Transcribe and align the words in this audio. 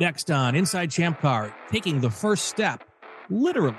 Next 0.00 0.30
on 0.30 0.54
Inside 0.54 0.90
Champ 0.90 1.20
Car, 1.20 1.54
taking 1.70 2.00
the 2.00 2.08
first 2.08 2.46
step, 2.46 2.82
literally. 3.28 3.76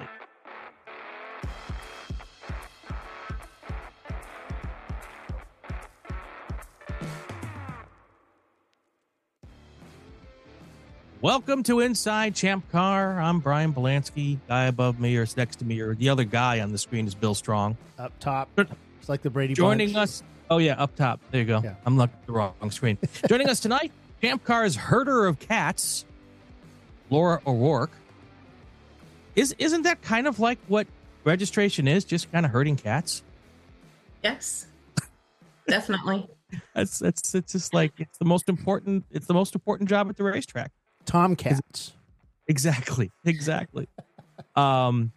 Welcome 11.21 11.63
to 11.63 11.79
Inside 11.79 12.35
Champ 12.35 12.71
Car. 12.71 13.19
I'm 13.19 13.39
Brian 13.39 13.73
Bielanski. 13.73 14.37
Guy 14.47 14.65
above 14.65 14.99
me 14.99 15.17
or 15.17 15.25
next 15.35 15.55
to 15.55 15.65
me 15.65 15.79
or 15.79 15.95
the 15.95 16.09
other 16.09 16.23
guy 16.23 16.59
on 16.59 16.71
the 16.71 16.77
screen 16.77 17.07
is 17.07 17.15
Bill 17.15 17.33
Strong. 17.33 17.77
Up 17.97 18.13
top. 18.19 18.47
It's 18.99 19.09
like 19.09 19.23
the 19.23 19.31
Brady 19.31 19.55
Joining 19.55 19.93
Bunch. 19.93 19.97
us. 19.97 20.23
Oh, 20.51 20.59
yeah, 20.59 20.73
up 20.73 20.95
top. 20.95 21.19
There 21.31 21.41
you 21.41 21.47
go. 21.47 21.61
Yeah. 21.63 21.73
I'm 21.83 21.97
looking 21.97 22.15
at 22.19 22.27
the 22.27 22.33
wrong 22.33 22.69
screen. 22.69 22.99
Joining 23.27 23.49
us 23.49 23.59
tonight, 23.59 23.91
Champ 24.21 24.43
Car's 24.43 24.75
herder 24.75 25.25
of 25.25 25.39
cats, 25.39 26.05
Laura 27.11 27.41
O'Rourke. 27.45 27.91
Is, 29.35 29.53
isn't 29.59 29.83
that 29.83 30.01
kind 30.01 30.25
of 30.25 30.39
like 30.39 30.57
what 30.67 30.87
registration 31.23 31.87
is? 31.87 32.03
Just 32.03 32.31
kind 32.31 32.45
of 32.45 32.51
herding 32.51 32.75
cats? 32.75 33.21
Yes, 34.23 34.65
definitely. 35.67 36.27
That's, 36.73 36.97
that's, 36.97 37.35
it's 37.35 37.51
just 37.51 37.73
like, 37.73 37.93
it's 37.99 38.17
the 38.17 38.25
most 38.25 38.49
important, 38.49 39.05
it's 39.11 39.27
the 39.27 39.33
most 39.33 39.53
important 39.53 39.89
job 39.89 40.09
at 40.09 40.17
the 40.17 40.23
racetrack. 40.23 40.71
Tomcats. 41.05 41.93
Exactly. 42.47 43.11
Exactly. 43.25 43.87
um, 44.55 45.11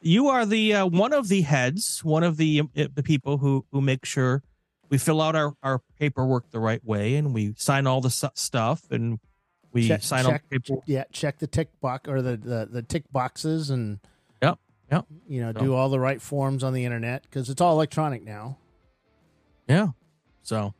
you 0.00 0.28
are 0.28 0.44
the 0.44 0.74
uh, 0.74 0.86
one 0.86 1.12
of 1.12 1.28
the 1.28 1.42
heads, 1.42 2.04
one 2.04 2.24
of 2.24 2.36
the 2.36 2.62
uh, 2.76 2.88
the 2.92 3.02
people 3.02 3.38
who 3.38 3.64
who 3.70 3.80
make 3.80 4.04
sure 4.04 4.42
we 4.90 4.98
fill 4.98 5.20
out 5.20 5.36
our 5.36 5.54
our 5.62 5.80
paperwork 5.98 6.50
the 6.50 6.58
right 6.58 6.84
way, 6.84 7.14
and 7.14 7.32
we 7.32 7.54
sign 7.56 7.86
all 7.86 8.00
the 8.00 8.10
su- 8.10 8.28
stuff, 8.34 8.90
and 8.90 9.20
we 9.72 9.88
Check- 9.88 10.02
sign 10.02 10.26
all 10.26 10.38
the 10.50 10.58
check-. 10.60 10.78
Yeah, 10.86 11.04
check 11.12 11.38
the 11.38 11.46
tick 11.46 11.68
box 11.80 12.08
or 12.08 12.22
the, 12.22 12.36
the, 12.36 12.68
the 12.70 12.82
tick 12.82 13.04
boxes 13.12 13.70
and 13.70 13.98
Yep. 14.42 14.58
Yep. 14.90 15.06
you 15.28 15.40
know, 15.40 15.52
So- 15.52 15.60
do 15.60 15.74
all 15.74 15.88
the 15.88 16.00
right 16.00 16.20
forms 16.20 16.62
on 16.64 16.72
the 16.72 16.84
internet 16.84 17.22
because 17.22 17.48
it's 17.50 17.60
all 17.60 17.72
electronic 17.74 18.22
now. 18.24 18.58
Yeah. 19.68 19.88
So, 20.42 20.74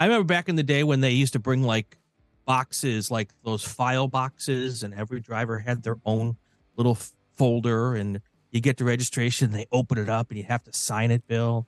I 0.00 0.06
remember 0.06 0.24
back 0.24 0.48
in 0.48 0.56
the 0.56 0.62
day 0.62 0.82
when 0.84 1.00
they 1.00 1.10
used 1.10 1.34
to 1.34 1.38
bring 1.38 1.62
like 1.62 1.96
boxes, 2.44 3.10
like 3.10 3.28
those 3.44 3.62
file 3.62 4.08
boxes, 4.08 4.82
and 4.82 4.92
every 4.94 5.20
driver 5.20 5.58
had 5.60 5.82
their 5.84 5.98
own 6.04 6.36
little 6.76 6.98
folder, 7.36 7.94
and 7.94 8.20
you 8.50 8.60
get 8.60 8.78
the 8.78 8.84
registration, 8.84 9.52
they 9.52 9.66
open 9.70 9.98
it 9.98 10.08
up, 10.08 10.30
and 10.30 10.38
you 10.38 10.44
have 10.44 10.64
to 10.64 10.72
sign 10.72 11.10
it, 11.10 11.26
Bill. 11.28 11.66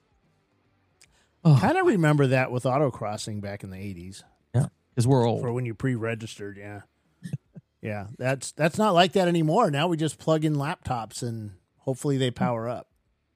Oh, 1.44 1.58
Kind 1.60 1.76
of 1.76 1.86
remember 1.86 2.26
that 2.28 2.50
with 2.50 2.64
autocrossing 2.64 3.40
back 3.42 3.62
in 3.62 3.70
the 3.70 3.76
80s 3.76 4.24
because 4.94 5.06
we're 5.06 5.26
old. 5.26 5.40
for 5.40 5.52
when 5.52 5.66
you 5.66 5.74
pre-registered, 5.74 6.56
yeah. 6.56 6.82
yeah, 7.82 8.06
that's 8.18 8.52
that's 8.52 8.78
not 8.78 8.94
like 8.94 9.12
that 9.12 9.28
anymore. 9.28 9.70
Now 9.70 9.88
we 9.88 9.96
just 9.96 10.18
plug 10.18 10.44
in 10.44 10.54
laptops 10.56 11.22
and 11.22 11.52
hopefully 11.78 12.16
they 12.16 12.30
power 12.30 12.68
up. 12.68 12.88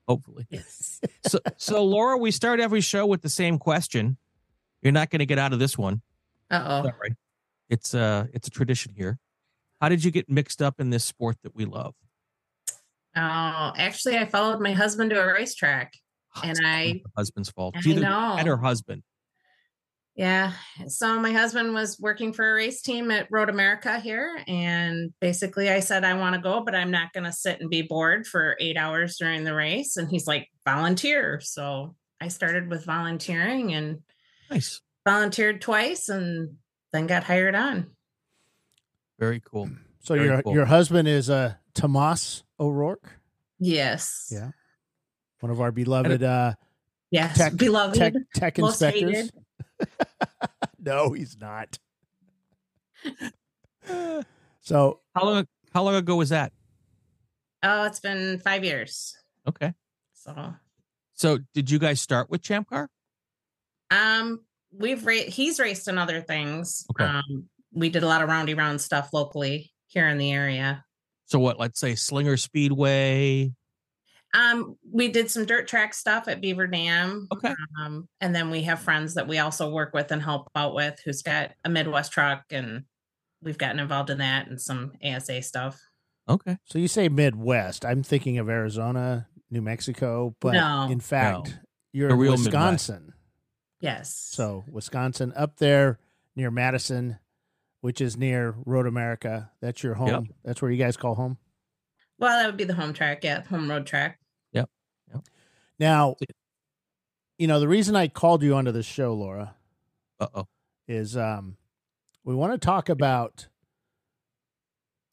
hopefully. 0.07 0.47
Yes. 0.51 1.01
So, 1.27 1.39
so 1.59 1.85
Laura, 1.85 2.17
we 2.17 2.31
start 2.31 2.59
every 2.59 2.81
show 2.81 3.05
with 3.05 3.21
the 3.21 3.29
same 3.29 3.59
question. 3.59 4.17
You're 4.81 4.93
not 4.95 5.11
going 5.11 5.19
to 5.19 5.27
get 5.27 5.39
out 5.39 5.53
of 5.53 5.59
this 5.59 5.77
one. 5.77 6.01
Uh 6.51 6.65
oh. 6.65 6.83
Sorry. 6.89 7.17
It's 7.69 7.93
uh 7.95 8.27
it's 8.33 8.49
a 8.49 8.51
tradition 8.51 8.95
here. 8.97 9.19
How 9.81 9.91
did 9.91 10.03
you 10.05 10.11
get 10.11 10.31
mixed 10.31 10.63
up 10.63 10.81
in 10.81 10.89
this 10.89 11.05
sport 11.05 11.37
that 11.43 11.55
we 11.55 11.67
love? 11.67 11.95
Oh, 13.17 13.73
actually, 13.77 14.17
I 14.17 14.25
followed 14.27 14.61
my 14.61 14.73
husband 14.73 15.11
to 15.11 15.21
a 15.21 15.27
racetrack. 15.33 15.95
And 16.45 16.57
I- 16.65 17.03
husband's 17.17 17.51
fault. 17.51 17.75
I 17.77 17.81
either 17.89 18.01
know. 18.01 18.37
and 18.39 18.47
her 18.49 18.57
husband. 18.59 19.03
Yeah. 20.19 20.53
So 20.89 21.21
my 21.21 21.33
husband 21.33 21.75
was 21.75 21.97
working 22.01 22.33
for 22.33 22.51
a 22.51 22.55
race 22.55 22.83
team 22.83 23.13
at 23.13 23.29
Road 23.31 23.49
America 23.49 24.01
here. 24.01 24.37
And 24.49 25.15
basically, 25.21 25.71
I 25.71 25.79
said, 25.79 26.03
I 26.05 26.15
want 26.15 26.35
to 26.35 26.41
go, 26.41 26.61
but 26.65 26.75
I'm 26.75 26.91
not 26.91 27.13
going 27.13 27.23
to 27.23 27.31
sit 27.33 27.61
and 27.61 27.71
be 27.71 27.83
bored 27.83 28.27
for 28.27 28.57
eight 28.59 28.77
hours 28.77 29.17
during 29.17 29.45
the 29.45 29.55
race. 29.55 29.97
And 29.97 30.11
he's 30.11 30.27
like, 30.27 30.49
volunteer. 30.65 31.39
So 31.41 31.95
I 32.21 32.27
started 32.29 32.69
with 32.69 32.85
volunteering 32.85 33.73
and 33.75 34.01
Nice. 34.51 34.81
volunteered 35.07 35.61
twice 35.61 36.09
and 36.09 36.57
then 36.93 37.07
got 37.07 37.23
hired 37.23 37.55
on. 37.55 37.87
Very 39.21 39.41
cool. 39.45 39.71
So 40.01 40.15
Very 40.17 40.27
your 40.27 40.43
cool. 40.43 40.55
your 40.55 40.65
husband 40.65 41.07
is 41.07 41.31
uh, 41.31 41.55
Tomas 41.75 42.43
O'Rourke, 42.59 43.09
Yes. 43.61 44.31
Yeah. 44.33 44.51
one 45.39 45.53
of 45.53 45.61
our 45.61 45.71
beloved 45.71 46.25
uh, 46.25 46.55
Yes. 47.13 47.39
Tech- 47.39 47.57
Beloved. 47.57 47.95
tech 47.97 48.15
tech 48.35 48.59
inspectors. 48.59 49.01
hated. 49.15 49.31
no, 50.79 51.13
he's 51.13 51.37
not. 51.41 51.79
So 54.61 55.01
How 55.15 55.25
long 55.25 55.47
how 55.73 55.83
long 55.83 55.95
ago 55.95 56.17
was 56.17 56.29
that? 56.31 56.53
Oh, 57.63 57.85
it's 57.85 58.01
been 58.01 58.39
five 58.39 58.65
years. 58.65 59.17
Okay. 59.49 59.73
So, 60.15 60.55
So 61.15 61.39
did 61.55 61.71
you 61.71 61.79
guys 61.79 62.01
start 62.01 62.31
with 62.31 62.43
Champ 62.43 62.69
Car? 62.69 62.89
um, 63.91 64.41
we've 64.71 65.05
ra- 65.07 65.15
he's 65.27 65.59
raced 65.59 65.89
in 65.89 65.97
other 65.97 66.21
things. 66.21 66.85
Okay. 66.91 67.05
Um, 67.05 67.49
we 67.73 67.89
did 67.89 68.03
a 68.03 68.07
lot 68.07 68.23
of 68.23 68.29
roundy 68.29 68.55
round 68.55 68.81
stuff 68.81 69.11
locally 69.13 69.73
here 69.87 70.09
in 70.09 70.19
the 70.19 70.33
area. 70.33 70.85
So 71.27 71.39
what, 71.39 71.59
let's 71.59 71.81
say 71.81 71.95
Slinger 71.95 72.37
Speedway. 72.37 73.53
Um, 74.35 74.77
we 74.93 75.09
did 75.09 75.31
some 75.31 75.47
dirt 75.47 75.67
track 75.69 75.95
stuff 75.95 76.29
at 76.29 76.41
Beaver 76.41 76.67
Dam. 76.67 77.29
Okay. 77.33 77.55
Um, 77.83 78.09
and 78.21 78.35
then 78.35 78.51
we 78.51 78.63
have 78.63 78.79
friends 78.81 79.15
that 79.15 79.27
we 79.27 79.39
also 79.39 79.71
work 79.71 79.95
with 79.95 80.13
and 80.13 80.23
help 80.23 80.51
out 80.55 80.75
with 80.75 81.01
who's 81.05 81.23
got 81.23 81.53
a 81.65 81.69
Midwest 81.71 82.13
truck 82.13 82.45
and 82.51 82.85
we've 83.43 83.57
gotten 83.59 83.79
involved 83.81 84.11
in 84.11 84.19
that 84.19 84.49
and 84.49 84.61
some 84.61 84.93
ASA 85.03 85.43
stuff. 85.43 85.81
Okay. 86.29 86.59
so 86.65 86.79
you 86.79 86.89
say 86.89 87.09
Midwest. 87.09 87.87
I'm 87.87 88.03
thinking 88.03 88.37
of 88.37 88.51
Arizona, 88.51 89.29
New 89.51 89.63
Mexico, 89.63 90.37
but 90.41 90.53
No. 90.53 90.89
in 90.91 91.01
fact, 91.01 91.59
you're 91.93 92.09
The 92.09 92.15
in 92.15 92.21
real 92.21 92.33
Midwest. 92.33 92.47
Wisconsin. 92.49 93.15
Yes. 93.81 94.15
So 94.33 94.65
Wisconsin 94.71 95.33
up 95.37 95.57
there 95.57 95.99
near 96.37 96.51
Madison, 96.51 97.19
which 97.81 98.01
is 98.03 98.17
near 98.19 98.57
Road 98.67 98.87
America. 98.87 99.51
That's 99.63 99.83
your 99.83 99.95
home. 99.95 100.09
Yep. 100.09 100.23
That's 100.45 100.61
where 100.61 100.71
you 100.71 100.77
guys 100.77 100.99
call 100.99 101.15
home. 101.15 101.39
Well, 102.19 102.39
that 102.39 102.47
would 102.47 102.57
be 102.57 102.65
the 102.65 102.75
home 102.75 102.93
track. 102.93 103.23
Yeah. 103.25 103.43
Home 103.45 103.71
road 103.71 103.87
track. 103.87 104.19
Yep. 104.53 104.69
Now, 105.79 106.17
you 107.39 107.47
know, 107.47 107.61
the 107.61 107.69
reason 107.69 107.95
I 107.97 108.09
called 108.09 108.43
you 108.43 108.55
onto 108.55 108.73
this 108.73 108.87
show, 108.87 109.15
Laura, 109.15 109.55
Uh 110.21 110.27
oh. 110.35 110.49
is 110.89 111.17
um, 111.17 111.57
we 112.25 112.35
want 112.35 112.53
to 112.53 112.59
talk 112.59 112.89
about 112.89 113.47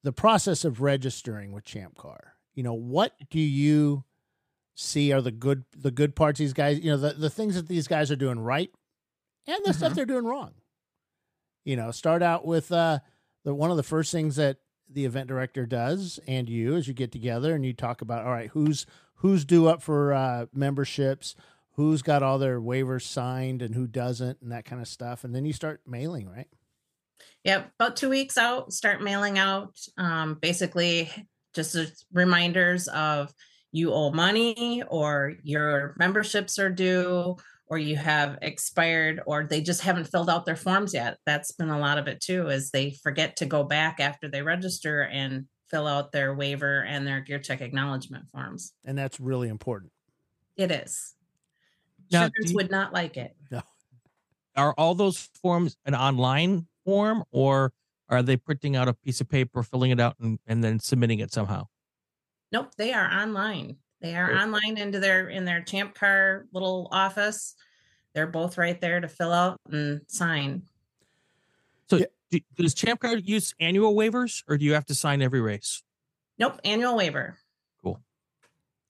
the 0.03 0.11
process 0.11 0.65
of 0.65 0.81
registering 0.81 1.51
with 1.51 1.63
Champ 1.65 1.97
Car. 1.97 2.33
You 2.53 2.63
know, 2.63 2.73
what 2.73 3.13
do 3.29 3.39
you 3.39 4.03
see 4.75 5.11
are 5.13 5.21
the 5.21 5.31
good 5.31 5.65
the 5.75 5.91
good 5.91 6.15
parts 6.15 6.39
these 6.39 6.53
guys, 6.53 6.79
you 6.79 6.91
know, 6.91 6.97
the, 6.97 7.13
the 7.13 7.29
things 7.29 7.55
that 7.55 7.67
these 7.67 7.88
guys 7.88 8.11
are 8.11 8.15
doing 8.15 8.39
right 8.39 8.69
and 9.47 9.59
the 9.63 9.73
stuff 9.73 9.91
Mhm. 9.94 9.95
they're 9.95 10.05
doing 10.05 10.25
wrong. 10.25 10.53
You 11.63 11.75
know, 11.75 11.91
start 11.91 12.21
out 12.23 12.45
with 12.45 12.71
uh 12.71 12.99
the 13.44 13.53
one 13.53 13.71
of 13.71 13.77
the 13.77 13.83
first 13.83 14.11
things 14.11 14.35
that 14.38 14.57
the 14.91 15.06
event 15.06 15.28
director 15.28 15.66
does 15.66 16.19
and 16.28 16.50
you 16.50 16.75
as 16.75 16.88
you 16.88 16.94
get 16.94 17.12
together 17.12 17.56
and 17.56 17.66
you 17.66 17.73
talk 17.73 18.01
about 18.01 18.25
all 18.25 18.31
right, 18.31 18.50
who's 18.50 18.85
who's 19.16 19.46
due 19.46 19.68
up 19.68 19.81
for 19.81 20.13
uh 20.13 20.46
memberships, 20.53 21.35
who's 21.73 22.01
got 22.01 22.23
all 22.23 22.38
their 22.38 22.59
waivers 22.59 23.03
signed 23.03 23.62
and 23.62 23.75
who 23.75 23.88
doesn't 23.88 24.41
and 24.41 24.51
that 24.51 24.66
kind 24.66 24.81
of 24.81 24.88
stuff 24.88 25.24
and 25.24 25.35
then 25.35 25.45
you 25.45 25.53
start 25.53 25.81
mailing, 25.88 26.28
right? 26.28 26.47
Yep, 27.44 27.72
about 27.79 27.95
two 27.95 28.09
weeks 28.09 28.38
out, 28.38 28.74
start 28.74 29.01
mailing 29.01 29.38
out 29.38 29.78
um, 29.97 30.35
basically 30.41 31.12
just 31.53 32.06
reminders 32.12 32.88
of 32.88 33.34
you 33.72 33.94
owe 33.94 34.12
money 34.12 34.84
or 34.88 35.34
your 35.44 35.95
memberships 35.97 36.57
are 36.59 36.69
due 36.69 37.38
or 37.67 37.77
you 37.77 37.95
have 37.95 38.37
expired 38.41 39.21
or 39.25 39.44
they 39.44 39.62
just 39.62 39.81
haven't 39.81 40.06
filled 40.06 40.29
out 40.29 40.45
their 40.45 40.56
forms 40.56 40.94
yet. 40.94 41.17
That's 41.25 41.51
been 41.51 41.69
a 41.69 41.79
lot 41.79 41.97
of 41.97 42.07
it 42.07 42.21
too, 42.21 42.47
is 42.50 42.71
they 42.71 42.91
forget 42.91 43.35
to 43.38 43.45
go 43.45 43.63
back 43.63 44.00
after 44.00 44.27
they 44.29 44.41
register 44.41 45.03
and 45.03 45.45
fill 45.69 45.88
out 45.88 46.12
their 46.12 46.35
waiver 46.35 46.83
and 46.83 47.07
their 47.07 47.21
gear 47.21 47.39
check 47.39 47.62
acknowledgement 47.62 48.29
forms. 48.29 48.73
And 48.83 48.97
that's 48.97 49.19
really 49.19 49.50
important. 49.50 49.91
It 50.56 50.71
is. 50.71 51.15
Now, 52.12 52.25
Sugars 52.25 52.51
you- 52.51 52.56
would 52.56 52.69
not 52.71 52.94
like 52.94 53.17
it. 53.17 53.35
Are 54.57 54.73
all 54.77 54.95
those 54.95 55.29
forms 55.41 55.75
an 55.85 55.94
online 55.95 56.68
form 56.85 57.25
or 57.31 57.73
are 58.07 58.21
they 58.23 58.38
printing 58.38 58.75
out 58.77 58.88
a 58.88 58.94
piece 58.94 59.19
of 59.19 59.27
paper, 59.27 59.63
filling 59.63 59.91
it 59.91 60.00
out, 60.00 60.15
and, 60.18 60.39
and 60.47 60.63
then 60.63 60.79
submitting 60.79 61.19
it 61.19 61.33
somehow? 61.33 61.65
Nope, 62.53 62.71
they 62.77 62.94
are 62.94 63.11
online. 63.11 63.77
They 64.06 64.16
are 64.16 64.28
Great. 64.28 64.38
online 64.40 64.78
into 64.78 65.00
their 65.00 65.30
in 65.30 65.46
their 65.46 65.62
Champ 65.63 65.96
Car 65.96 66.46
little 66.54 66.88
office. 66.92 67.56
They're 68.13 68.28
both 68.28 68.56
right 68.56 68.80
there 68.80 69.00
to 69.02 69.07
fill 69.07 69.34
out 69.34 69.57
and 69.72 70.02
sign. 70.07 70.62
So 71.90 71.98
Yeah. 71.98 72.06
do, 72.30 72.40
does 72.56 72.75
Champ 72.75 73.00
Car 73.00 73.18
use 73.18 73.56
annual 73.60 73.96
waivers 73.96 74.44
or 74.48 74.60
do 74.60 74.66
you 74.66 74.74
have 74.74 74.86
to 74.86 74.94
sign 74.96 75.24
every 75.24 75.42
race? 75.42 75.81
Nope, 76.38 76.60
annual 76.63 76.96
waiver. 76.96 77.40
Cool. 77.81 78.00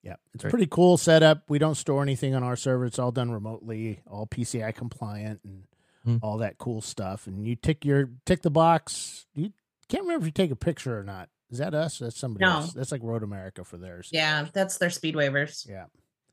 Yeah, 0.03 0.15
it's 0.33 0.41
Great. 0.43 0.49
pretty 0.51 0.67
cool 0.67 0.97
setup. 0.97 1.49
We 1.49 1.59
don't 1.59 1.75
store 1.75 2.03
anything 2.03 2.35
on 2.35 2.43
our 2.43 2.57
server. 2.57 2.85
It's 2.85 2.99
all 2.99 3.13
done 3.13 3.31
remotely, 3.31 4.01
all 4.07 4.27
PCI 4.27 4.73
compliant 4.73 5.39
and 5.45 5.63
Hmm. 6.03 6.17
all 6.21 6.37
that 6.39 6.57
cool 6.57 6.81
stuff. 6.81 7.25
And 7.25 7.47
you 7.47 7.55
tick 7.55 7.85
your 7.85 8.09
tick 8.25 8.41
the 8.41 8.51
box. 8.51 9.27
You 9.33 9.53
can't 9.87 10.03
remember 10.03 10.23
if 10.23 10.27
you 10.27 10.31
take 10.33 10.51
a 10.51 10.57
picture 10.57 10.99
or 10.99 11.03
not. 11.03 11.29
Is 11.55 11.59
that 11.59 11.73
us? 11.73 11.99
That's 11.99 12.17
somebody 12.19 12.43
No. 12.43 12.51
else. 12.57 12.73
That's 12.73 12.91
like 12.91 13.01
Road 13.01 13.23
America 13.23 13.63
for 13.63 13.77
theirs. 13.77 14.09
Yeah, 14.11 14.47
that's 14.51 14.77
their 14.77 14.89
speed 14.89 15.15
waivers. 15.15 15.65
Yeah. 15.65 15.85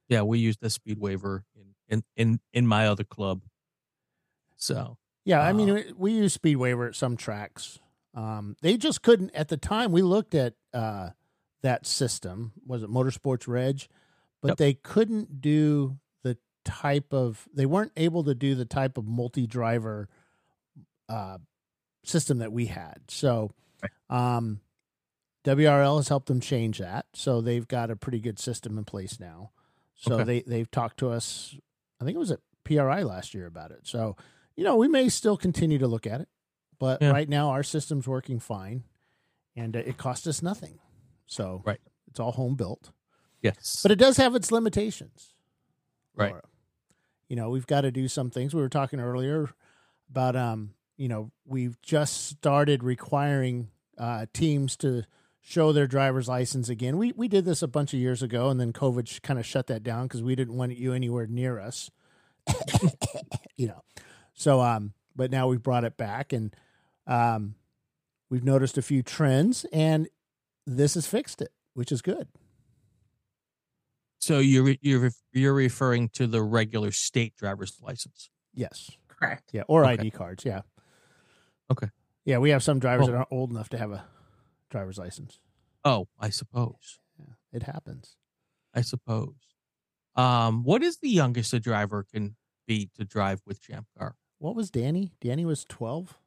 Yeah, 0.08 0.22
we 0.22 0.40
use 0.40 0.56
the 0.56 0.68
speed 0.68 0.98
waiver 0.98 1.44
in 1.54 1.62
in 1.88 2.02
in, 2.16 2.40
in 2.52 2.66
my 2.66 2.88
other 2.88 3.04
club. 3.04 3.42
So 4.56 4.98
Yeah, 5.24 5.40
I 5.40 5.52
mean, 5.52 5.70
Uh, 5.70 5.74
we, 5.74 5.92
we 5.96 6.12
use 6.14 6.32
Speed 6.32 6.56
Waiver 6.56 6.86
at 6.88 6.96
some 6.96 7.16
tracks. 7.16 7.78
Um, 8.14 8.56
they 8.62 8.76
just 8.76 9.02
couldn't 9.02 9.30
at 9.34 9.46
the 9.48 9.56
time. 9.56 9.92
We 9.92 10.02
looked 10.02 10.34
at 10.34 10.54
uh, 10.74 11.10
that 11.62 11.86
system. 11.86 12.52
Was 12.66 12.82
it 12.82 12.90
Motorsports 12.90 13.46
Reg? 13.46 13.86
But 14.40 14.48
Yep. 14.48 14.56
they 14.58 14.74
couldn't 14.74 15.40
do 15.40 15.98
the 16.24 16.36
type 16.64 17.12
of. 17.12 17.48
They 17.54 17.66
weren't 17.66 17.92
able 17.96 18.24
to 18.24 18.34
do 18.34 18.56
the 18.56 18.64
type 18.64 18.98
of 18.98 19.06
multi-driver 19.06 20.08
uh, 21.08 21.38
system 22.04 22.38
that 22.38 22.52
we 22.52 22.66
had. 22.66 23.02
So, 23.08 23.52
um, 24.10 24.60
WRL 25.44 25.96
has 25.96 26.08
helped 26.08 26.26
them 26.28 26.40
change 26.40 26.78
that. 26.78 27.06
So 27.14 27.40
they've 27.40 27.66
got 27.66 27.90
a 27.90 27.96
pretty 27.96 28.20
good 28.20 28.38
system 28.38 28.78
in 28.78 28.84
place 28.84 29.18
now. 29.18 29.50
So 29.96 30.14
Okay. 30.14 30.24
they 30.24 30.40
they've 30.42 30.70
talked 30.70 30.98
to 30.98 31.10
us. 31.10 31.56
I 32.00 32.04
think 32.04 32.14
it 32.16 32.18
was 32.20 32.30
at 32.30 32.40
PRI 32.64 33.02
last 33.02 33.34
year 33.34 33.46
about 33.46 33.70
it. 33.70 33.80
So 33.86 34.16
you 34.54 34.64
know, 34.64 34.76
we 34.76 34.86
may 34.86 35.08
still 35.08 35.36
continue 35.38 35.78
to 35.78 35.86
look 35.88 36.06
at 36.06 36.20
it, 36.20 36.28
but 36.78 37.00
Yeah. 37.00 37.10
right 37.10 37.28
now 37.28 37.48
our 37.50 37.62
system's 37.62 38.06
working 38.06 38.38
fine, 38.38 38.84
and 39.56 39.74
uh, 39.74 39.78
it 39.80 39.96
cost 39.96 40.26
us 40.26 40.42
nothing. 40.42 40.78
So 41.26 41.62
Right. 41.64 41.80
it's 42.08 42.20
all 42.20 42.32
home 42.32 42.54
built, 42.54 42.90
yes, 43.40 43.80
but 43.82 43.90
it 43.90 43.96
does 43.96 44.18
have 44.18 44.34
its 44.34 44.52
limitations. 44.52 45.34
Right. 46.14 46.32
Laura. 46.32 46.42
You 47.28 47.36
know, 47.36 47.48
we've 47.48 47.66
got 47.66 47.80
to 47.80 47.90
do 47.90 48.08
some 48.08 48.28
things. 48.28 48.54
We 48.54 48.60
were 48.60 48.68
talking 48.68 49.00
earlier 49.00 49.48
about, 50.10 50.36
um, 50.36 50.74
you 50.98 51.08
know, 51.08 51.30
we've 51.46 51.80
just 51.80 52.26
started 52.26 52.82
requiring 52.84 53.70
uh, 53.96 54.26
teams 54.34 54.76
to 54.78 55.04
show 55.42 55.72
their 55.72 55.86
driver's 55.86 56.28
license 56.28 56.68
again. 56.68 56.96
We 56.96 57.12
we 57.12 57.28
did 57.28 57.44
this 57.44 57.62
a 57.62 57.68
bunch 57.68 57.92
of 57.92 58.00
years 58.00 58.22
ago, 58.22 58.48
and 58.48 58.58
then 58.60 58.72
COVID 58.72 59.20
kind 59.22 59.38
of 59.38 59.44
shut 59.46 59.66
that 59.66 59.82
down 59.82 60.04
because 60.06 60.22
we 60.22 60.34
didn't 60.34 60.56
want 60.56 60.76
you 60.76 60.92
anywhere 60.92 61.26
near 61.26 61.58
us. 61.58 61.90
you 63.56 63.66
know, 63.68 63.82
so 64.34 64.60
um, 64.60 64.92
but 65.14 65.30
now 65.30 65.48
we've 65.48 65.62
brought 65.62 65.84
it 65.84 65.96
back, 65.96 66.32
and 66.32 66.54
um, 67.06 67.54
we've 68.30 68.44
noticed 68.44 68.78
a 68.78 68.82
few 68.82 69.02
trends, 69.02 69.64
and 69.72 70.08
this 70.66 70.94
has 70.94 71.06
fixed 71.06 71.42
it, 71.42 71.52
which 71.74 71.92
is 71.92 72.02
good. 72.02 72.28
so 74.18 74.38
you're 74.38 74.76
you're 74.80 75.10
you're 75.32 75.54
referring 75.54 76.08
to 76.10 76.26
the 76.26 76.42
regular 76.42 76.92
state 76.92 77.36
driver's 77.36 77.78
license. 77.82 78.30
Yes. 78.54 78.90
Correct. 79.08 79.50
Yeah, 79.52 79.62
or 79.68 79.84
Okay. 79.84 79.92
ID 79.94 80.10
cards. 80.10 80.44
Yeah. 80.44 80.62
Okay. 81.70 81.88
Yeah, 82.24 82.38
we 82.38 82.50
have 82.50 82.62
some 82.62 82.78
drivers 82.78 83.04
Well- 83.06 83.12
that 83.12 83.16
aren't 83.18 83.32
old 83.32 83.50
enough 83.50 83.68
to 83.70 83.78
have 83.78 83.90
a 83.92 84.04
driver's 84.72 84.98
license. 84.98 85.38
Oh, 85.84 86.08
I 86.18 86.30
suppose. 86.30 86.98
Yeah, 87.18 87.34
it 87.52 87.62
happens. 87.64 88.16
I 88.74 88.80
suppose. 88.80 89.34
Um, 90.16 90.64
what 90.64 90.82
is 90.82 90.98
the 90.98 91.08
youngest 91.08 91.52
a 91.52 91.60
driver 91.60 92.04
can 92.12 92.36
be 92.66 92.90
to 92.96 93.04
drive 93.04 93.42
with 93.46 93.60
Champ 93.62 93.86
Car? 93.98 94.16
What 94.38 94.56
was 94.56 94.70
Danny? 94.70 95.12
Danny 95.20 95.44
was 95.44 95.64
twelve. 95.68 96.18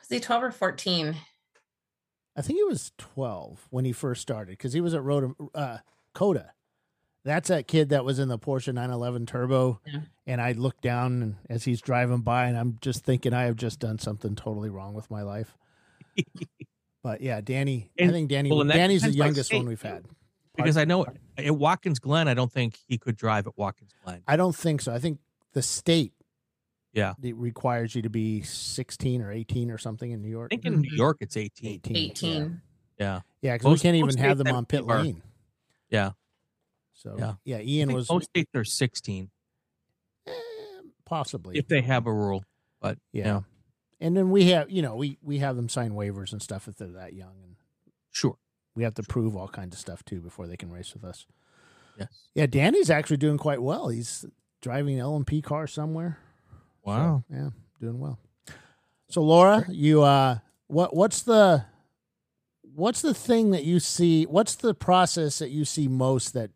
Was 0.00 0.08
he 0.10 0.20
12 0.20 0.42
or 0.42 0.50
14? 0.50 1.16
I 2.36 2.42
think 2.42 2.58
he 2.58 2.64
was 2.64 2.92
twelve 2.98 3.66
when 3.70 3.84
he 3.84 3.92
first 3.92 4.20
started 4.22 4.52
because 4.52 4.72
he 4.72 4.80
was 4.80 4.92
at 4.94 5.02
Road 5.02 5.34
uh, 5.54 5.78
Coda. 6.14 6.52
That's 7.24 7.48
that 7.48 7.66
kid 7.66 7.88
that 7.88 8.04
was 8.04 8.18
in 8.18 8.28
the 8.28 8.38
Porsche 8.38 8.66
911 8.74 9.24
Turbo, 9.24 9.80
Yeah. 9.86 10.00
and 10.26 10.42
I 10.42 10.52
look 10.52 10.78
down 10.82 11.22
and- 11.22 11.36
as 11.48 11.64
he's 11.64 11.80
driving 11.80 12.20
by, 12.20 12.46
and 12.48 12.58
I'm 12.58 12.76
just 12.82 13.02
thinking 13.04 13.32
I 13.32 13.44
have 13.44 13.56
just 13.56 13.78
done 13.80 13.98
something 13.98 14.34
totally 14.36 14.68
wrong 14.68 14.92
with 14.92 15.10
my 15.10 15.22
life. 15.22 15.56
But 17.02 17.20
yeah, 17.20 17.40
Danny. 17.42 17.90
I 18.00 18.08
think 18.08 18.30
Danny. 18.30 18.50
well, 18.50 18.64
Danny's 18.64 19.02
the 19.02 19.08
depends 19.10 19.18
by 19.18 19.24
youngest 19.26 19.52
one 19.54 19.66
we've 19.68 19.82
had. 19.82 20.06
Because 20.56 20.76
I 20.78 20.84
know 20.84 21.04
at 21.36 21.54
Watkins 21.56 21.98
Glen, 21.98 22.28
I 22.28 22.34
don't 22.34 22.50
think 22.50 22.78
he 22.86 22.96
could 22.96 23.16
drive 23.16 23.46
at 23.46 23.58
Watkins 23.58 23.90
Glen. 24.04 24.22
I 24.26 24.36
don't 24.36 24.54
think 24.54 24.80
so. 24.80 24.94
I 24.94 24.98
think 25.00 25.18
the 25.52 25.60
state 25.62 26.12
Yeah. 26.92 27.14
it 27.22 27.36
requires 27.36 27.94
you 27.94 28.02
to 28.02 28.08
be 28.08 28.40
16 28.42 29.20
or 29.20 29.30
18 29.32 29.70
or 29.70 29.78
something 29.78 30.12
in 30.12 30.22
New 30.22 30.28
York. 30.30 30.52
I 30.52 30.56
think 30.56 30.64
in 30.66 30.80
New. 30.80 30.96
York 30.96 31.18
it's 31.20 31.36
18. 31.36 31.72
18. 31.74 31.96
18. 31.96 32.60
Yeah. 32.98 33.20
Yeah, 33.42 33.54
because 33.56 33.72
we 33.72 33.78
can't 33.82 33.96
even 33.96 34.16
have 34.16 34.38
them 34.38 34.54
on 34.54 34.64
pit 34.64 34.84
are- 34.88 35.02
lane. 35.02 35.22
Yeah. 35.90 36.12
So 36.94 37.16
Yeah. 37.18 37.34
yeah, 37.44 37.56
I 37.58 37.62
Ian 37.62 37.88
think 37.88 37.96
was 37.96 38.08
most 38.08 38.26
states 38.30 38.50
are 38.54 38.64
16 38.64 39.30
eh, 40.26 40.30
possibly. 41.04 41.58
if 41.58 41.66
they 41.68 41.82
have 41.82 42.06
a 42.06 42.12
rule. 42.14 42.44
But 42.80 42.98
yeah. 43.12 43.24
yeah. 43.26 43.40
And 44.04 44.14
then 44.14 44.28
we 44.28 44.50
have, 44.50 44.70
you 44.70 44.82
know, 44.82 44.96
we 44.96 45.16
we 45.22 45.38
have 45.38 45.56
them 45.56 45.70
sign 45.70 45.92
waivers 45.92 46.32
and 46.32 46.42
stuff 46.42 46.68
if 46.68 46.76
they're 46.76 46.88
that 46.88 47.14
young, 47.14 47.36
and 47.42 47.56
sure. 48.10 48.36
we 48.74 48.82
have 48.82 48.92
to 48.96 49.02
prove 49.02 49.34
all 49.34 49.48
kinds 49.48 49.74
of 49.74 49.80
stuff 49.80 50.04
too 50.04 50.20
before 50.20 50.46
they 50.46 50.58
can 50.58 50.70
race 50.70 50.92
with 50.92 51.04
us. 51.04 51.24
Yes. 51.98 52.08
Yeah, 52.34 52.44
Danny's 52.44 52.90
actually 52.90 53.16
doing 53.16 53.38
quite 53.38 53.62
well. 53.62 53.88
He's 53.88 54.26
driving 54.60 55.00
an 55.00 55.06
LMP 55.06 55.42
car 55.42 55.66
somewhere. 55.66 56.18
So, 56.84 56.90
Wow. 56.90 57.24
yeah, 57.30 57.48
doing 57.80 57.98
well. 57.98 58.18
So 59.08 59.22
Laura, 59.22 59.64
you 59.70 60.02
uh 60.02 60.36
what 60.66 60.94
what's 60.94 61.22
the 61.22 61.64
what's 62.74 63.00
the 63.00 63.14
thing 63.14 63.52
that 63.52 63.64
you 63.64 63.80
see 63.80 64.26
what's 64.26 64.54
the 64.56 64.74
process 64.74 65.38
that 65.38 65.48
you 65.48 65.64
see 65.64 65.88
most 65.88 66.34
that 66.34 66.50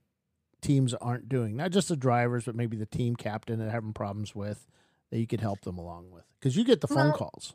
teams 0.61 0.93
aren't 0.93 1.31
doing? 1.31 1.57
Not 1.57 1.71
just 1.71 1.89
the 1.89 1.97
drivers, 1.97 2.45
but 2.45 2.55
maybe 2.55 2.77
the 2.77 2.85
team 2.85 3.17
captain 3.17 3.59
that 3.61 3.71
having 3.71 3.95
problems 3.95 4.35
with 4.35 4.67
that 5.11 5.19
you 5.19 5.27
could 5.27 5.41
help 5.41 5.61
them 5.63 5.79
along 5.79 6.11
with. 6.11 6.25
Because 6.39 6.57
you 6.57 6.65
get 6.65 6.81
the 6.81 6.89
phone 6.89 7.09
Well, 7.09 7.13
calls. 7.13 7.55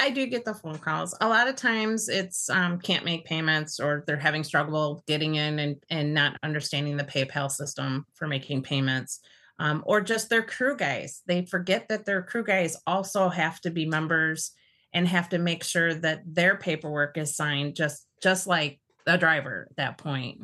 I 0.00 0.10
do 0.10 0.26
get 0.26 0.44
the 0.44 0.54
phone 0.54 0.78
calls. 0.78 1.14
A 1.20 1.28
lot 1.28 1.46
of 1.46 1.54
times 1.54 2.08
it's 2.08 2.50
um, 2.50 2.80
can't 2.80 3.04
make 3.04 3.24
payments 3.24 3.78
or 3.78 4.02
they're 4.06 4.16
having 4.16 4.42
struggle 4.42 5.04
getting 5.06 5.36
in 5.36 5.60
and, 5.60 5.76
and 5.88 6.12
not 6.12 6.36
understanding 6.42 6.96
the 6.96 7.04
PayPal 7.04 7.50
system 7.50 8.04
for 8.14 8.26
making 8.26 8.62
payments. 8.62 9.20
Um, 9.60 9.82
or 9.86 10.00
just 10.00 10.30
their 10.30 10.42
crew 10.42 10.76
guys. 10.76 11.22
They 11.26 11.44
forget 11.44 11.88
that 11.88 12.04
their 12.06 12.22
crew 12.22 12.44
guys 12.44 12.76
also 12.86 13.28
have 13.28 13.60
to 13.62 13.70
be 13.70 13.86
members 13.86 14.52
and 14.92 15.06
have 15.06 15.28
to 15.30 15.38
make 15.38 15.64
sure 15.64 15.94
that 15.94 16.22
their 16.26 16.56
paperwork 16.56 17.18
is 17.18 17.36
signed 17.36 17.74
just 17.74 18.06
just 18.22 18.46
like 18.46 18.80
the 19.04 19.16
driver 19.16 19.66
at 19.70 19.76
that 19.76 19.98
point. 19.98 20.40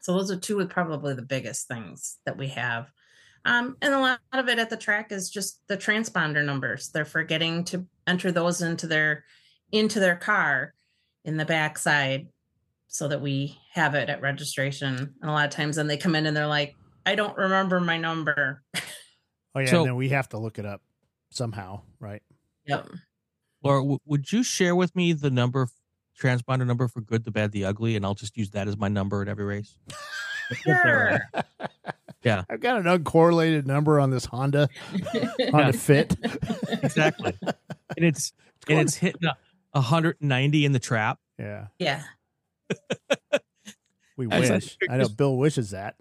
So 0.00 0.12
those 0.12 0.30
are 0.30 0.36
two 0.36 0.60
of 0.60 0.68
probably 0.68 1.14
the 1.14 1.22
biggest 1.22 1.68
things 1.68 2.18
that 2.26 2.36
we 2.36 2.48
have. 2.48 2.90
Um, 3.44 3.76
and 3.82 3.92
a 3.92 3.98
lot 3.98 4.20
of 4.32 4.48
it 4.48 4.58
at 4.58 4.70
the 4.70 4.76
track 4.76 5.10
is 5.12 5.28
just 5.30 5.60
the 5.66 5.76
transponder 5.76 6.44
numbers. 6.44 6.90
They're 6.90 7.04
forgetting 7.04 7.64
to 7.64 7.86
enter 8.06 8.30
those 8.32 8.62
into 8.62 8.86
their 8.86 9.24
into 9.72 9.98
their 10.00 10.16
car 10.16 10.74
in 11.24 11.36
the 11.36 11.44
backside 11.44 12.28
so 12.88 13.08
that 13.08 13.20
we 13.20 13.58
have 13.72 13.94
it 13.94 14.08
at 14.10 14.20
registration. 14.20 15.14
And 15.20 15.30
a 15.30 15.32
lot 15.32 15.46
of 15.46 15.50
times 15.50 15.76
then 15.76 15.86
they 15.86 15.96
come 15.96 16.14
in 16.14 16.26
and 16.26 16.36
they're 16.36 16.46
like, 16.46 16.74
I 17.06 17.14
don't 17.14 17.36
remember 17.36 17.80
my 17.80 17.96
number. 17.96 18.62
Oh 19.54 19.60
yeah, 19.60 19.66
So- 19.66 19.78
and 19.78 19.86
then 19.86 19.96
we 19.96 20.10
have 20.10 20.28
to 20.30 20.38
look 20.38 20.58
it 20.58 20.66
up 20.66 20.82
somehow, 21.30 21.80
right? 22.00 22.22
Yep. 22.66 22.88
Laura, 23.64 23.80
w- 23.80 23.98
would 24.04 24.30
you 24.30 24.42
share 24.42 24.76
with 24.76 24.94
me 24.94 25.12
the 25.14 25.30
number, 25.30 25.68
transponder 26.20 26.66
number 26.66 26.86
for 26.86 27.00
good, 27.00 27.24
the 27.24 27.30
bad, 27.30 27.52
the 27.52 27.64
ugly, 27.64 27.96
and 27.96 28.04
I'll 28.04 28.14
just 28.14 28.36
use 28.36 28.50
that 28.50 28.68
as 28.68 28.76
my 28.76 28.88
number 28.88 29.22
at 29.22 29.28
every 29.28 29.44
race. 29.44 29.76
Sure. 30.64 31.18
Yeah. 32.24 32.44
I've 32.48 32.60
got 32.60 32.76
an 32.78 32.84
uncorrelated 32.84 33.66
number 33.66 33.98
on 34.00 34.10
this 34.10 34.24
Honda 34.26 34.68
Honda 35.50 35.72
Fit. 35.72 36.16
Exactly. 36.82 37.34
and 37.42 38.04
it's 38.06 38.32
and 38.68 38.80
it's 38.80 38.94
hitting 38.94 39.24
a 39.24 39.34
190 39.72 40.64
in 40.64 40.72
the 40.72 40.78
trap. 40.78 41.18
Yeah, 41.38 41.66
yeah. 41.78 42.02
we 44.16 44.28
I 44.30 44.40
wish. 44.40 44.76
I 44.88 44.96
know 44.98 45.08
Bill 45.08 45.36
wishes 45.36 45.70
that. 45.70 45.96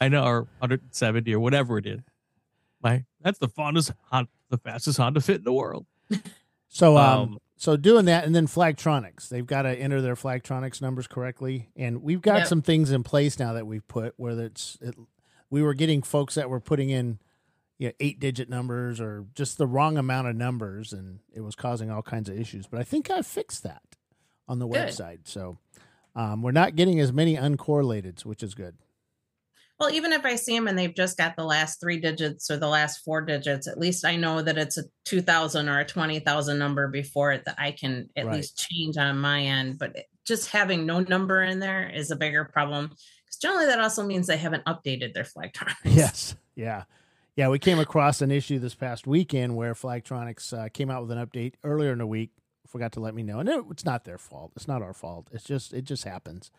I 0.00 0.08
know, 0.08 0.24
or 0.24 0.40
170 0.60 1.34
or 1.34 1.40
whatever 1.40 1.78
it 1.78 1.86
is. 1.86 2.00
My 2.82 3.04
that's 3.20 3.38
the 3.38 3.48
fondest, 3.48 3.92
Hon- 4.12 4.28
the 4.50 4.58
fastest 4.58 4.98
Honda 4.98 5.20
Fit 5.20 5.36
in 5.38 5.44
the 5.44 5.52
world. 5.52 5.86
So 6.70 6.98
um, 6.98 7.18
Um, 7.20 7.38
so 7.56 7.78
doing 7.78 8.04
that 8.04 8.24
and 8.26 8.34
then 8.34 8.46
Flagtronics, 8.46 9.30
they've 9.30 9.46
got 9.46 9.62
to 9.62 9.70
enter 9.70 10.02
their 10.02 10.14
Flagtronics 10.14 10.82
numbers 10.82 11.06
correctly, 11.06 11.70
and 11.74 12.02
we've 12.02 12.20
got 12.20 12.40
Yep. 12.40 12.46
some 12.46 12.60
things 12.62 12.90
in 12.92 13.02
place 13.02 13.38
now 13.38 13.54
that 13.54 13.66
we've 13.66 13.88
put 13.88 14.12
whether 14.18 14.44
it's 14.44 14.76
it, 14.82 14.94
we 15.50 15.62
were 15.62 15.74
getting 15.74 16.02
folks 16.02 16.34
that 16.34 16.50
were 16.50 16.60
putting 16.60 16.90
in 16.90 17.18
you 17.78 17.88
know, 17.88 17.92
eight 18.00 18.18
digit 18.18 18.48
numbers 18.48 19.00
or 19.00 19.26
just 19.34 19.56
the 19.56 19.66
wrong 19.66 19.96
amount 19.96 20.26
of 20.28 20.34
numbers, 20.36 20.92
and 20.92 21.20
it 21.32 21.40
was 21.42 21.54
causing 21.54 21.90
all 21.90 22.02
kinds 22.02 22.28
of 22.28 22.38
issues. 22.38 22.66
But 22.66 22.80
I 22.80 22.84
think 22.84 23.10
I 23.10 23.22
fixed 23.22 23.62
that 23.62 23.82
on 24.48 24.58
the 24.58 24.66
Good. 24.66 24.88
website, 24.88 25.20
so 25.28 25.58
um, 26.16 26.42
we're 26.42 26.50
not 26.50 26.74
getting 26.74 26.98
as 26.98 27.12
many 27.12 27.36
uncorrelated, 27.36 28.24
which 28.24 28.42
is 28.42 28.54
good. 28.54 28.76
Well, 29.78 29.90
even 29.90 30.12
if 30.12 30.24
I 30.24 30.34
see 30.34 30.56
them 30.56 30.66
and 30.66 30.76
they've 30.76 30.94
just 30.94 31.16
got 31.16 31.36
the 31.36 31.44
last 31.44 31.80
three 31.80 32.00
digits 32.00 32.50
or 32.50 32.56
the 32.56 32.66
last 32.66 33.04
four 33.04 33.20
digits, 33.20 33.68
at 33.68 33.78
least 33.78 34.04
I 34.04 34.16
know 34.16 34.42
that 34.42 34.58
it's 34.58 34.76
a 34.76 34.82
2000 35.04 35.68
or 35.68 35.78
a 35.78 35.84
20,000 35.84 36.58
number 36.58 36.88
before 36.88 37.30
it 37.30 37.44
that 37.44 37.54
I 37.58 37.70
can 37.70 38.08
at 38.16 38.26
Right. 38.26 38.36
least 38.36 38.58
change 38.58 38.96
on 38.96 39.20
my 39.20 39.40
end. 39.42 39.78
But 39.78 39.94
just 40.26 40.50
having 40.50 40.84
no 40.84 40.98
number 41.00 41.42
in 41.44 41.60
there 41.60 41.88
is 41.88 42.10
a 42.10 42.16
bigger 42.16 42.44
problem. 42.44 42.90
Because 43.28 43.36
generally 43.40 43.66
that 43.66 43.80
also 43.80 44.04
means 44.04 44.26
they 44.26 44.38
haven't 44.38 44.64
updated 44.64 45.12
their 45.12 45.24
flag 45.24 45.52
time. 45.52 45.74
Yes. 45.84 46.34
Yeah. 46.54 46.84
Yeah, 47.36 47.50
we 47.50 47.60
came 47.60 47.78
across 47.78 48.20
an 48.20 48.32
issue 48.32 48.58
this 48.58 48.74
past 48.74 49.06
weekend 49.06 49.54
where 49.54 49.72
Flagtronics 49.72 50.52
uh, 50.52 50.68
came 50.70 50.90
out 50.90 51.02
with 51.02 51.16
an 51.16 51.24
update 51.24 51.54
earlier 51.62 51.92
in 51.92 51.98
the 51.98 52.06
week. 52.06 52.30
Forgot 52.66 52.92
to 52.92 53.00
let 53.00 53.14
me 53.14 53.22
know, 53.22 53.38
and 53.38 53.48
it, 53.48 53.64
it's 53.70 53.84
not 53.84 54.04
their 54.04 54.18
fault. 54.18 54.52
It's 54.56 54.66
not 54.66 54.82
our 54.82 54.92
fault. 54.92 55.28
It's 55.30 55.44
just 55.44 55.72
it 55.72 55.82
just 55.82 56.02
happens. 56.02 56.50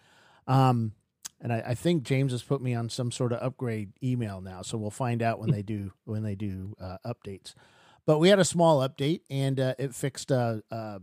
Um, 0.47 0.93
and 1.41 1.51
I, 1.51 1.63
I 1.67 1.75
think 1.75 2.03
James 2.03 2.31
has 2.31 2.43
put 2.43 2.61
me 2.61 2.73
on 2.73 2.89
some 2.89 3.11
sort 3.11 3.33
of 3.33 3.43
upgrade 3.43 3.91
email 4.01 4.39
now, 4.39 4.61
so 4.61 4.77
we'll 4.77 4.89
find 4.89 5.21
out 5.21 5.37
when 5.39 5.51
they 5.51 5.61
do 5.61 5.91
when 6.05 6.23
they 6.23 6.35
do 6.35 6.75
uh, 6.81 6.97
updates. 7.05 7.53
But 8.05 8.19
we 8.19 8.29
had 8.29 8.39
a 8.39 8.45
small 8.45 8.79
update, 8.79 9.21
and 9.29 9.59
uh, 9.59 9.75
it 9.77 9.93
fixed 9.93 10.31
a, 10.31 10.63
a 10.71 11.01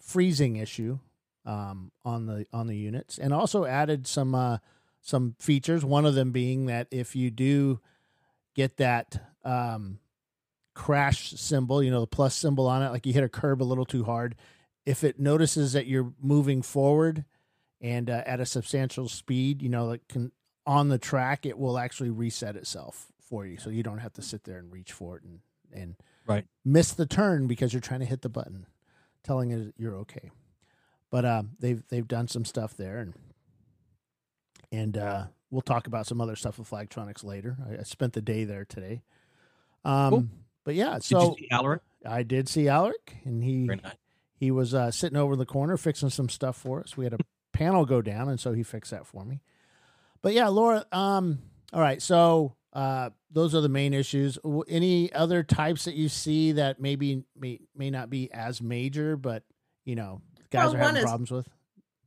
freezing 0.00 0.56
issue 0.56 0.98
um, 1.46 1.90
on 2.04 2.26
the 2.26 2.46
on 2.52 2.66
the 2.66 2.76
units, 2.76 3.18
and 3.18 3.32
also 3.32 3.64
added 3.64 4.06
some 4.06 4.34
uh, 4.34 4.58
some 5.00 5.34
features. 5.38 5.84
One 5.84 6.04
of 6.04 6.14
them 6.14 6.32
being 6.32 6.66
that 6.66 6.88
if 6.90 7.16
you 7.16 7.30
do 7.30 7.80
get 8.54 8.76
that 8.78 9.30
um, 9.44 9.98
crash 10.74 11.30
symbol, 11.32 11.82
you 11.82 11.90
know, 11.90 12.00
the 12.00 12.06
plus 12.06 12.34
symbol 12.34 12.66
on 12.66 12.82
it, 12.82 12.90
like 12.90 13.06
you 13.06 13.12
hit 13.12 13.24
a 13.24 13.28
curb 13.28 13.62
a 13.62 13.64
little 13.64 13.84
too 13.86 14.04
hard, 14.04 14.34
if 14.84 15.04
it 15.04 15.18
notices 15.20 15.72
that 15.72 15.86
you're 15.86 16.12
moving 16.20 16.62
forward 16.62 17.24
and 17.80 18.10
uh, 18.10 18.22
at 18.26 18.40
a 18.40 18.46
substantial 18.46 19.08
speed, 19.08 19.62
you 19.62 19.68
know, 19.68 19.86
like 19.86 20.06
can, 20.08 20.32
on 20.66 20.88
the 20.88 20.98
track, 20.98 21.46
it 21.46 21.58
will 21.58 21.78
actually 21.78 22.10
reset 22.10 22.56
itself 22.56 23.06
for 23.20 23.46
you, 23.46 23.56
so 23.58 23.70
you 23.70 23.82
don't 23.82 23.98
have 23.98 24.12
to 24.14 24.22
sit 24.22 24.44
there 24.44 24.58
and 24.58 24.72
reach 24.72 24.92
for 24.92 25.16
it 25.16 25.22
and 25.22 25.40
and 25.72 25.96
Right. 26.26 26.44
miss 26.64 26.92
the 26.92 27.06
turn 27.06 27.46
because 27.46 27.72
you're 27.72 27.80
trying 27.80 28.00
to 28.00 28.06
hit 28.06 28.22
the 28.22 28.28
button, 28.28 28.66
telling 29.22 29.52
it 29.52 29.74
you're 29.76 29.96
okay. 29.96 30.30
But 31.16 31.24
uh, 31.24 31.42
they've 31.58 31.82
they've 31.88 32.06
done 32.06 32.28
some 32.28 32.44
stuff 32.44 32.76
there, 32.76 32.98
and 32.98 33.14
and 34.70 34.98
uh, 34.98 35.24
we'll 35.50 35.62
talk 35.62 35.86
about 35.86 36.06
some 36.06 36.20
other 36.20 36.36
stuff 36.36 36.58
with 36.58 36.68
Flagtronics 36.68 37.24
later. 37.24 37.56
I, 37.66 37.78
I 37.78 37.82
spent 37.84 38.12
the 38.12 38.20
day 38.20 38.44
there 38.44 38.66
today. 38.66 39.00
Um, 39.82 40.10
Cool. 40.10 40.26
But 40.64 40.74
yeah, 40.74 40.92
Did 40.96 41.04
so 41.04 41.20
you 41.22 41.36
see 41.38 41.48
Alaric? 41.50 41.80
I 42.04 42.22
did 42.22 42.50
see 42.50 42.68
Alaric, 42.68 43.16
and 43.24 43.42
he 43.42 43.64
nice. 43.64 43.80
he 44.34 44.50
was 44.50 44.74
uh, 44.74 44.90
sitting 44.90 45.16
over 45.16 45.32
in 45.32 45.38
the 45.38 45.46
corner 45.46 45.78
fixing 45.78 46.10
some 46.10 46.28
stuff 46.28 46.54
for 46.54 46.80
us. 46.82 46.98
We 46.98 47.04
had 47.04 47.14
a 47.14 47.18
panel 47.54 47.86
go 47.86 48.02
down, 48.02 48.28
and 48.28 48.38
so 48.38 48.52
he 48.52 48.62
fixed 48.62 48.90
that 48.90 49.06
for 49.06 49.24
me. 49.24 49.40
But 50.20 50.34
yeah, 50.34 50.48
Laura. 50.48 50.84
Um, 50.92 51.38
all 51.72 51.80
right, 51.80 52.02
so 52.02 52.56
uh, 52.74 53.08
those 53.30 53.54
are 53.54 53.62
the 53.62 53.70
main 53.70 53.94
issues. 53.94 54.36
Any 54.68 55.10
other 55.14 55.42
types 55.42 55.86
that 55.86 55.94
you 55.94 56.10
see 56.10 56.52
that 56.52 56.78
maybe 56.78 57.24
may 57.34 57.60
may 57.74 57.88
not 57.88 58.10
be 58.10 58.30
as 58.34 58.60
major, 58.60 59.16
but 59.16 59.44
you 59.86 59.94
know, 59.94 60.20
guys 60.50 60.66
Well, 60.72 60.76
are 60.76 60.78
having 60.78 61.02
problems 61.02 61.30
with? 61.30 61.48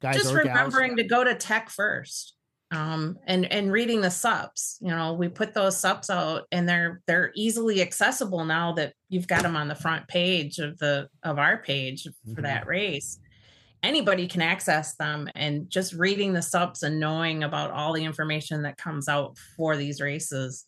Guys 0.02 0.16
just 0.16 0.34
remembering 0.34 0.96
to 0.98 1.04
go 1.04 1.24
to 1.24 1.36
tech 1.36 1.70
first 1.70 2.36
um 2.72 3.18
and 3.26 3.52
and 3.52 3.72
reading 3.72 4.00
the 4.00 4.12
subs 4.12 4.78
you 4.80 4.90
know 4.90 5.14
we 5.14 5.28
put 5.28 5.56
those 5.56 5.76
subs 5.76 6.08
out 6.12 6.44
and 6.52 6.70
they're 6.70 7.02
they're 7.08 7.32
easily 7.36 7.82
accessible 7.82 8.46
now 8.46 8.72
that 8.74 8.94
you've 9.10 9.28
got 9.28 9.42
them 9.42 9.56
on 9.56 9.68
the 9.68 9.74
front 9.74 10.08
page 10.08 10.60
of 10.60 10.78
the 10.78 11.10
of 11.24 11.40
our 11.40 11.58
page 11.58 12.04
for 12.04 12.42
Mhm. 12.42 12.44
that 12.44 12.68
race. 12.68 13.18
Anybody 13.82 14.28
can 14.28 14.42
access 14.44 14.94
them 14.96 15.28
and 15.36 15.68
just 15.70 15.94
reading 15.94 16.34
the 16.34 16.42
subs 16.44 16.84
and 16.84 17.00
knowing 17.00 17.44
about 17.44 17.72
all 17.72 17.92
the 17.94 18.04
information 18.06 18.62
that 18.64 18.78
comes 18.78 19.08
out 19.08 19.38
for 19.58 19.76
these 19.76 20.00
races 20.00 20.66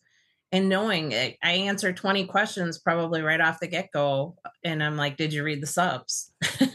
and 0.50 0.68
knowing 0.68 1.12
it, 1.12 1.36
i 1.42 1.52
answer 1.52 1.92
20 1.92 2.26
questions 2.26 2.78
probably 2.78 3.22
right 3.22 3.40
off 3.40 3.60
the 3.60 3.66
get-go 3.68 4.34
and 4.64 4.82
i'm 4.82 4.96
like 4.96 5.16
did 5.16 5.32
you 5.32 5.44
read 5.44 5.62
the 5.62 5.66
subs 5.66 6.32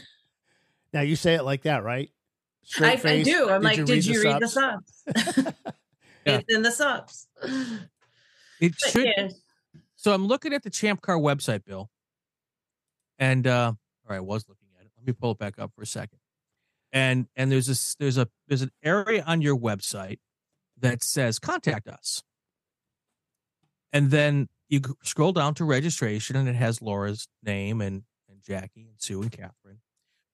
Now 0.92 1.00
you 1.02 1.16
say 1.16 1.34
it 1.34 1.42
like 1.44 1.62
that, 1.62 1.82
right? 1.84 2.08
I, 2.10 2.66
Straight 2.66 2.92
I 2.92 2.96
face, 2.96 3.26
do. 3.26 3.48
I'm 3.50 3.62
like, 3.62 3.84
did 3.84 4.04
you 4.04 4.22
read 4.22 4.40
the 4.42 4.48
subs?" 4.48 5.02
subs? 5.06 5.52
Yeah. 6.26 6.38
It's 6.38 6.54
in 6.54 6.62
the 6.62 6.70
subs. 6.70 7.26
It 8.60 8.74
But 8.82 8.90
should. 8.90 9.06
yeah, 9.06 9.28
So 9.96 10.12
I'm 10.12 10.26
looking 10.26 10.52
at 10.52 10.62
the 10.64 10.68
Champ 10.70 11.00
Car 11.00 11.16
website, 11.16 11.64
Bill. 11.64 11.90
And 13.18 13.46
uh 13.46 13.72
all 13.76 14.10
right, 14.10 14.16
I 14.16 14.20
was 14.20 14.48
looking 14.48 14.68
at 14.78 14.84
it. 14.84 14.90
Let 14.98 15.06
me 15.06 15.12
pull 15.12 15.30
it 15.32 15.38
back 15.38 15.58
up 15.58 15.72
for 15.74 15.82
a 15.82 15.86
second. 15.86 16.18
And 16.92 17.28
and 17.36 17.50
there's 17.52 17.66
this 17.66 17.94
there's 18.00 18.18
a 18.18 18.28
there's 18.48 18.62
an 18.62 18.72
area 18.82 19.22
on 19.26 19.40
your 19.42 19.56
website 19.56 20.18
that 20.80 21.02
says 21.04 21.38
contact 21.38 21.86
us. 21.88 22.22
And 23.92 24.10
then 24.10 24.48
you 24.68 24.80
scroll 25.02 25.32
down 25.32 25.54
to 25.54 25.64
registration 25.64 26.36
and 26.36 26.48
it 26.48 26.56
has 26.56 26.82
Laura's 26.82 27.28
name 27.42 27.80
and 27.80 28.02
and 28.28 28.42
Jackie 28.42 28.88
and 28.88 29.00
Sue 29.00 29.22
and 29.22 29.30
Catherine. 29.32 29.80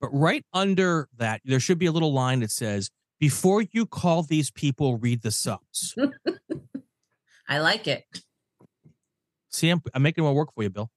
But 0.04 0.18
right 0.18 0.44
under 0.52 1.08
that 1.16 1.40
there 1.46 1.58
should 1.58 1.78
be 1.78 1.86
a 1.86 1.92
little 1.92 2.12
line 2.12 2.40
that 2.40 2.50
says 2.50 2.90
before 3.18 3.62
you 3.62 3.86
call 3.86 4.22
these 4.22 4.50
people 4.50 4.98
read 4.98 5.22
the 5.22 5.30
subs. 5.30 5.94
I 7.48 7.58
like 7.58 7.88
it. 7.88 8.04
See, 9.50 9.70
I'm, 9.70 9.80
I'm 9.94 10.02
making 10.02 10.22
more 10.22 10.34
work 10.34 10.52
for 10.54 10.62
you, 10.62 10.68
Bill. 10.68 10.90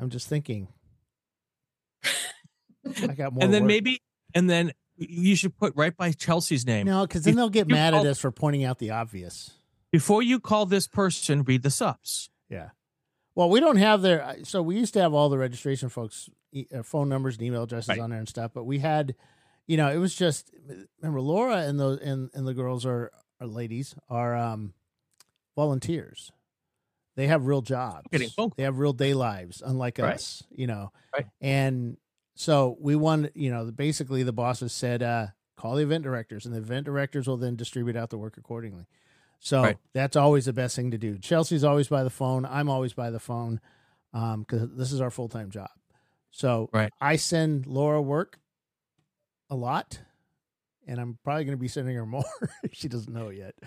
I'm 0.00 0.10
just 0.10 0.26
thinking. 0.26 0.66
I 2.04 3.06
got 3.14 3.34
more. 3.34 3.44
and 3.44 3.54
then 3.54 3.62
work. 3.62 3.68
maybe 3.68 4.02
and 4.34 4.50
then 4.50 4.72
you 4.96 5.36
should 5.36 5.56
put 5.56 5.72
right 5.76 5.96
by 5.96 6.10
Chelsea's 6.10 6.66
name. 6.66 6.88
no, 6.88 7.06
because 7.06 7.22
then 7.22 7.36
they'll 7.36 7.48
get 7.50 7.68
you 7.68 7.74
mad 7.76 7.94
at 7.94 8.04
us 8.04 8.18
for 8.18 8.32
pointing 8.32 8.64
out 8.64 8.80
the 8.80 8.90
obvious. 8.90 9.52
Before 9.92 10.24
you 10.24 10.40
call 10.40 10.66
this 10.66 10.88
person, 10.88 11.44
read 11.44 11.62
the 11.62 11.70
subs. 11.70 12.30
Yeah. 12.48 12.70
Well, 13.34 13.50
we 13.50 13.60
don't 13.60 13.76
have 13.76 14.02
their. 14.02 14.36
So 14.44 14.62
we 14.62 14.76
used 14.76 14.94
to 14.94 15.00
have 15.00 15.12
all 15.14 15.28
the 15.28 15.38
registration 15.38 15.88
folks' 15.88 16.28
e- 16.52 16.66
uh, 16.74 16.82
phone 16.82 17.08
numbers 17.08 17.34
and 17.36 17.42
email 17.44 17.64
addresses 17.64 17.88
Right. 17.88 17.98
on 18.00 18.10
there 18.10 18.18
and 18.18 18.28
stuff. 18.28 18.52
But 18.54 18.64
we 18.64 18.78
had, 18.78 19.14
you 19.66 19.76
know, 19.76 19.90
it 19.90 19.98
was 19.98 20.14
just 20.14 20.52
remember 21.00 21.20
Laura 21.20 21.58
and 21.58 21.78
the 21.80 21.98
and, 22.02 22.30
and 22.34 22.46
the 22.46 22.54
girls 22.54 22.86
are, 22.86 23.10
are 23.40 23.46
ladies 23.46 23.94
are 24.08 24.36
um 24.36 24.72
volunteers. 25.56 26.30
They 27.16 27.26
have 27.28 27.46
real 27.46 27.62
jobs. 27.62 28.06
Getting 28.10 28.28
phone 28.28 28.50
calls. 28.50 28.56
They 28.56 28.64
have 28.64 28.78
real 28.78 28.92
day 28.92 29.14
lives, 29.14 29.62
unlike 29.64 29.98
Right. 29.98 30.14
us. 30.14 30.42
You 30.50 30.66
know. 30.66 30.92
Right. 31.14 31.26
And 31.40 31.96
so 32.36 32.76
we 32.80 32.96
won. 32.96 33.30
You 33.34 33.50
know, 33.50 33.70
basically 33.70 34.22
the 34.22 34.32
bosses 34.32 34.72
said, 34.72 35.02
uh, 35.02 35.28
call 35.56 35.76
the 35.76 35.82
event 35.82 36.04
directors, 36.04 36.44
and 36.46 36.54
the 36.54 36.58
event 36.58 36.86
directors 36.86 37.26
will 37.28 37.36
then 37.36 37.56
distribute 37.56 37.96
out 37.96 38.10
the 38.10 38.18
work 38.18 38.36
accordingly. 38.36 38.86
So 39.44 39.60
Right. 39.62 39.76
that's 39.92 40.16
always 40.16 40.46
the 40.46 40.54
best 40.54 40.74
thing 40.74 40.90
to 40.92 40.96
do. 40.98 41.18
Chelsea's 41.18 41.64
always 41.64 41.86
by 41.88 42.02
the 42.02 42.08
phone. 42.08 42.46
I'm 42.46 42.70
always 42.70 42.94
by 42.94 43.10
the 43.10 43.20
phone 43.20 43.60
because 44.10 44.70
this 44.74 44.90
is 44.90 45.02
our 45.02 45.10
full 45.10 45.28
time 45.28 45.50
job. 45.50 45.68
So 46.30 46.70
Right. 46.72 46.90
I 46.98 47.16
send 47.16 47.66
Laura 47.66 48.00
work 48.00 48.38
a 49.50 49.54
lot, 49.54 50.00
and 50.86 50.98
I'm 50.98 51.18
probably 51.24 51.44
going 51.44 51.58
to 51.58 51.60
be 51.60 51.68
sending 51.68 51.94
her 51.94 52.06
more. 52.16 52.24
she 52.72 52.88
doesn't 52.88 53.12
know 53.12 53.28
yet. 53.28 53.54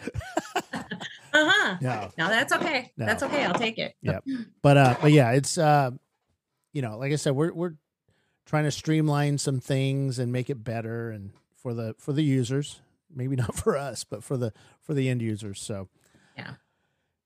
Uh-huh. 1.34 1.78
no, 1.82 2.12
No, 2.18 2.30
that's 2.30 2.52
okay. 2.52 2.92
No. 2.98 3.06
That's 3.06 3.22
okay. 3.22 3.44
I'll 3.46 3.54
take 3.54 3.78
it. 3.78 3.94
Yeah, 4.02 4.20
but 4.64 4.78
uh, 4.78 4.96
but 5.00 5.12
yeah, 5.12 5.34
it's 5.34 5.60
uh, 5.60 5.92
you 6.74 6.82
know, 6.82 6.98
like 6.98 7.12
I 7.12 7.16
said, 7.18 7.34
we're 7.36 7.54
we're 7.54 7.74
trying 8.48 8.64
to 8.64 8.72
streamline 8.72 9.38
some 9.38 9.60
things 9.60 10.18
and 10.18 10.32
make 10.32 10.50
it 10.50 10.64
better, 10.64 11.12
and 11.12 11.32
for 11.56 11.76
the 11.76 11.94
for 12.00 12.12
the 12.14 12.24
users, 12.24 12.80
maybe 13.14 13.36
not 13.38 13.56
for 13.56 13.78
us, 13.78 14.04
but 14.04 14.24
for 14.24 14.38
the 14.38 14.54
for 14.82 14.94
the 14.94 15.10
end 15.10 15.22
users. 15.22 15.60
So 15.62 15.90
Yeah. 16.38 16.56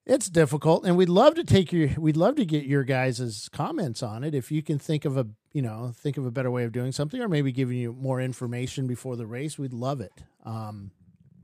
it's 0.06 0.30
difficult, 0.30 0.86
and 0.86 0.98
we'd 0.98 1.10
love 1.10 1.36
to 1.36 1.44
take 1.44 1.72
your 1.72 1.90
we'd 1.98 2.18
love 2.18 2.36
to 2.36 2.46
get 2.46 2.66
your 2.66 2.84
guys' 2.84 3.50
comments 3.52 4.02
on 4.04 4.24
it. 4.24 4.34
If 4.36 4.52
you 4.52 4.62
can 4.62 4.80
think 4.80 5.06
of 5.06 5.18
a 5.18 5.28
you 5.54 5.62
know 5.62 5.92
think 5.96 6.18
of 6.18 6.26
a 6.26 6.32
better 6.32 6.50
way 6.52 6.64
of 6.64 6.72
doing 6.72 6.92
something, 6.92 7.22
or 7.22 7.28
maybe 7.28 7.52
giving 7.52 7.78
you 7.78 7.94
more 7.94 8.20
information 8.22 8.88
before 8.88 9.16
the 9.16 9.26
race, 9.28 9.58
we'd 9.60 9.74
love 9.74 10.02
it. 10.02 10.24
Um, 10.46 10.92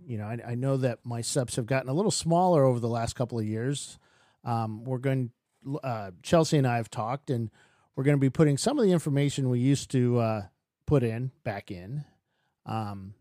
you 0.05 0.17
know, 0.17 0.25
I, 0.25 0.39
I 0.51 0.55
know 0.55 0.77
that 0.77 0.99
my 1.03 1.19
subs 1.21 1.57
have 1.57 1.65
gotten 1.65 1.89
a 1.89 1.93
little 1.93 2.11
smaller 2.11 2.63
over 2.63 2.79
the 2.79 2.87
last 2.87 3.15
couple 3.15 3.37
of 3.37 3.45
years. 3.45 3.99
Um, 4.45 4.85
we're 4.85 4.99
going, 4.99 5.31
uh, 5.83 6.11
Chelsea 6.23 6.57
and 6.57 6.65
I 6.65 6.77
have 6.77 6.89
talked, 6.89 7.29
and 7.29 7.51
we're 7.93 8.05
going 8.05 8.15
to 8.15 8.21
be 8.21 8.29
putting 8.29 8.57
some 8.57 8.79
of 8.79 8.85
the 8.85 8.93
information 8.93 9.49
we 9.49 9.59
used 9.59 9.91
to 9.91 10.17
uh, 10.19 10.41
put 10.85 11.03
in 11.03 11.31
back 11.43 11.71
in. 11.71 12.05
Um, 12.65 13.15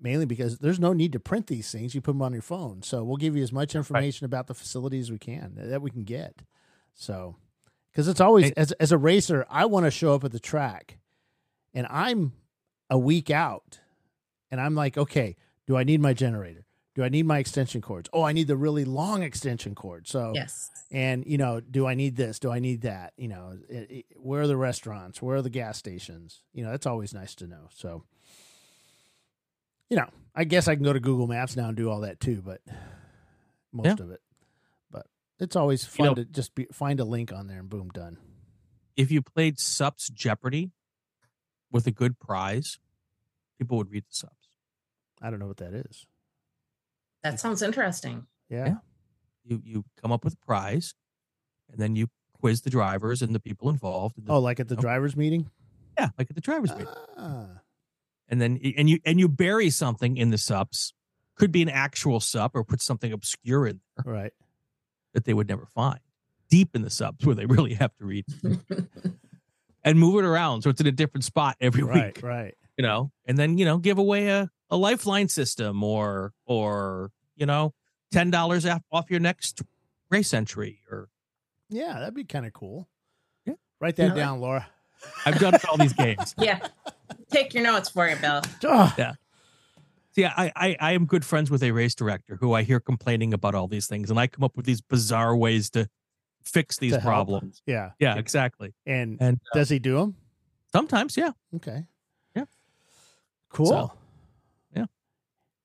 mainly 0.00 0.26
because 0.26 0.58
there's 0.58 0.80
no 0.80 0.92
need 0.92 1.12
to 1.12 1.20
print 1.20 1.46
these 1.46 1.70
things; 1.70 1.94
you 1.94 2.00
put 2.00 2.12
them 2.12 2.22
on 2.22 2.32
your 2.32 2.42
phone. 2.42 2.82
So 2.82 3.02
we'll 3.04 3.16
give 3.16 3.36
you 3.36 3.42
as 3.42 3.52
much 3.52 3.74
information 3.74 4.24
about 4.24 4.46
the 4.46 4.54
facility 4.54 4.98
as 4.98 5.10
we 5.10 5.18
can 5.18 5.52
that 5.56 5.82
we 5.82 5.90
can 5.90 6.04
get. 6.04 6.42
So, 6.94 7.36
because 7.92 8.08
it's 8.08 8.20
always 8.20 8.46
And- 8.46 8.58
as 8.58 8.72
as 8.72 8.92
a 8.92 8.98
racer, 8.98 9.46
I 9.50 9.66
want 9.66 9.84
to 9.86 9.90
show 9.90 10.14
up 10.14 10.24
at 10.24 10.32
the 10.32 10.40
track, 10.40 10.98
and 11.74 11.86
I'm 11.90 12.32
a 12.90 12.98
week 12.98 13.30
out, 13.30 13.80
and 14.50 14.60
I'm 14.60 14.74
like, 14.74 14.96
okay, 14.96 15.36
do 15.66 15.76
I 15.76 15.84
need 15.84 16.00
my 16.00 16.12
generator? 16.14 16.64
Do 16.94 17.04
I 17.04 17.10
need 17.10 17.26
my 17.26 17.38
extension 17.38 17.82
cords? 17.82 18.08
Oh, 18.12 18.22
I 18.22 18.32
need 18.32 18.46
the 18.46 18.56
really 18.56 18.86
long 18.86 19.22
extension 19.22 19.74
cord. 19.74 20.06
So 20.08 20.32
Yes. 20.34 20.70
and 20.90 21.26
you 21.26 21.36
know 21.36 21.58
do 21.60 21.84
i 21.84 21.94
need 21.94 22.14
this 22.14 22.38
do 22.38 22.48
i 22.48 22.60
need 22.60 22.82
that 22.82 23.12
you 23.16 23.26
know 23.26 23.58
it, 23.68 23.90
it- 23.90 24.06
where 24.16 24.42
are 24.42 24.46
the 24.46 24.56
restaurants 24.56 25.20
where 25.20 25.36
are 25.36 25.42
the 25.42 25.50
gas 25.50 25.76
stations 25.76 26.44
you 26.52 26.62
know 26.62 26.70
that's 26.70 26.86
always 26.86 27.12
nice 27.12 27.34
to 27.34 27.44
know 27.48 27.66
so 27.74 28.04
you 29.90 29.96
know 29.96 30.08
i 30.34 30.44
guess 30.44 30.68
i 30.68 30.74
can 30.74 30.84
go 30.84 30.92
to 30.92 31.00
google 31.00 31.26
maps 31.26 31.56
now 31.56 31.68
and 31.68 31.76
do 31.76 31.88
all 31.90 32.00
that 32.00 32.18
too 32.20 32.42
but 32.44 32.60
most 33.72 33.98
Yeah. 33.98 34.04
of 34.04 34.10
it 34.10 34.20
but 34.90 35.06
it's 35.38 35.56
always 35.56 35.84
You 35.84 35.90
fun 35.90 36.06
know- 36.06 36.14
to 36.14 36.24
just 36.24 36.54
be, 36.54 36.66
find 36.72 37.00
a 37.00 37.04
link 37.04 37.32
on 37.32 37.46
there 37.46 37.58
and 37.60 37.68
boom 37.68 37.88
done 37.90 38.18
If 38.96 39.10
you 39.10 39.20
played 39.22 39.58
Sups 39.58 40.08
Jeopardy 40.08 40.72
with 41.70 41.86
a 41.86 41.90
good 41.90 42.18
prize, 42.18 42.78
people 43.58 43.76
would 43.76 43.90
read 43.90 44.04
the 44.04 44.14
subs. 44.14 44.48
i 45.20 45.28
don't 45.30 45.38
know 45.38 45.46
what 45.48 45.58
that 45.58 45.74
is 45.74 46.06
That 47.22 47.38
sounds 47.40 47.60
interesting. 47.62 48.26
yeah, 48.48 48.66
Yeah. 48.66 48.76
You 49.44 49.62
you 49.64 49.84
come 50.02 50.10
up 50.12 50.24
with 50.24 50.34
a 50.34 50.44
prize, 50.46 50.94
and 51.70 51.78
then 51.78 51.94
you 51.96 52.08
quiz 52.32 52.62
the 52.62 52.70
drivers 52.70 53.22
and 53.22 53.32
the 53.34 53.38
people 53.40 53.68
involved. 53.70 54.18
and 54.18 54.26
the- 54.26 54.32
Oh, 54.32 54.40
like 54.40 54.58
at 54.60 54.66
the 54.68 54.76
Oh. 54.76 54.80
drivers 54.80 55.14
meeting? 55.16 55.50
yeah, 55.98 56.10
like 56.18 56.28
at 56.30 56.34
the 56.34 56.40
drivers 56.40 56.70
meeting. 56.72 56.92
Ah. 57.16 57.60
And 58.28 58.40
then 58.40 58.58
and 58.76 58.88
you 58.90 58.98
and 59.04 59.18
you 59.20 59.28
bury 59.28 59.70
something 59.70 60.16
in 60.16 60.30
the 60.30 60.38
sups. 60.38 60.92
Could 61.36 61.52
be 61.52 61.62
an 61.62 61.68
actual 61.68 62.18
sup 62.20 62.52
or 62.54 62.64
put 62.64 62.80
something 62.80 63.12
obscure 63.12 63.66
in 63.66 63.80
there 64.02 64.12
right. 64.14 64.32
that 65.12 65.24
they 65.26 65.34
would 65.34 65.48
never 65.48 65.66
find 65.66 66.00
deep 66.48 66.70
in 66.74 66.80
the 66.82 66.88
subs 66.90 67.26
where 67.26 67.34
they 67.34 67.44
really 67.44 67.74
have 67.74 67.94
to 67.98 68.04
read 68.06 68.24
and 69.84 69.98
move 69.98 70.16
it 70.22 70.26
around 70.26 70.62
so 70.62 70.70
it's 70.70 70.80
in 70.80 70.86
a 70.86 70.92
different 70.92 71.24
spot 71.24 71.56
every 71.60 71.82
Right, 71.82 72.16
week. 72.16 72.24
right. 72.24 72.54
You 72.78 72.82
know, 72.82 73.10
and 73.26 73.36
then 73.38 73.58
you 73.58 73.64
know 73.64 73.78
give 73.78 73.98
away 73.98 74.28
a 74.28 74.50
a 74.70 74.76
lifeline 74.76 75.28
system 75.28 75.82
or 75.84 76.32
or 76.46 77.10
you 77.36 77.46
know 77.46 77.74
ten 78.12 78.30
dollars 78.30 78.66
off 78.90 79.10
your 79.10 79.20
next 79.20 79.62
race 80.10 80.32
entry 80.34 80.80
or 80.90 81.08
Yeah, 81.68 81.98
that'd 81.98 82.14
be 82.14 82.24
kind 82.24 82.46
of 82.46 82.52
cool. 82.52 82.88
Yeah. 83.44 83.54
Write 83.80 83.96
that 83.96 84.08
Yeah. 84.08 84.14
down, 84.14 84.40
Laura. 84.40 84.66
I've 85.24 85.38
done 85.38 85.54
all 85.70 85.76
these 85.76 85.92
games. 85.92 86.34
yeah. 86.38 86.66
Take 87.30 87.54
your 87.54 87.62
notes 87.64 87.88
for 87.90 88.08
you, 88.08 88.16
Bill. 88.16 88.42
Oh. 88.64 88.94
Yeah. 88.98 89.14
See, 90.14 90.24
I, 90.24 90.50
I 90.56 90.76
I 90.80 90.92
am 90.92 91.04
good 91.06 91.24
friends 91.24 91.50
with 91.50 91.62
a 91.62 91.72
race 91.72 91.94
director 91.94 92.36
who 92.40 92.52
I 92.54 92.62
hear 92.62 92.80
complaining 92.80 93.34
about 93.34 93.54
all 93.54 93.68
these 93.68 93.86
things, 93.86 94.08
and 94.10 94.18
I 94.18 94.26
come 94.26 94.44
up 94.44 94.56
with 94.56 94.64
these 94.64 94.80
bizarre 94.80 95.36
ways 95.36 95.68
to 95.70 95.88
fix 96.44 96.78
these 96.78 96.94
To 96.94 97.00
problems. 97.00 97.60
yeah. 97.66 97.90
Yeah, 97.98 98.16
exactly. 98.16 98.72
And 98.86 99.18
And 99.20 99.38
uh, 99.52 99.58
does 99.58 99.68
he 99.68 99.78
do 99.78 99.96
them? 99.96 100.16
sometimes, 100.72 101.16
yeah, 101.16 101.32
Okay. 101.56 101.84
Yeah. 102.34 102.44
Cool. 103.50 103.66
So, 103.66 103.92
yeah. 104.74 104.86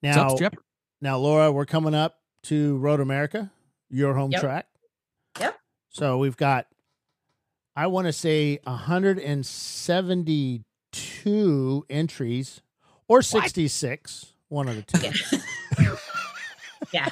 Now, 0.01 0.36
Subs 0.36 0.56
now, 1.01 1.18
Laura, 1.18 1.51
we're 1.51 1.65
coming 1.65 1.94
up 1.96 2.18
to 2.44 2.77
Road 2.77 3.00
America, 3.00 3.51
your 3.89 4.13
home 4.15 4.32
Yep. 4.32 4.41
track. 4.41 4.68
Yep. 5.39 5.56
So 5.89 6.18
we've 6.18 6.36
got, 6.38 6.68
I 7.75 7.88
want 7.88 8.08
to 8.08 8.13
say, 8.13 8.60
172 8.65 10.63
entries 11.90 12.62
or 13.08 13.22
66, 13.22 14.34
one 14.50 14.68
of 14.68 14.76
the 14.76 14.82
two. 14.84 15.00
Yeah. 15.82 15.96
yeah. 16.94 17.10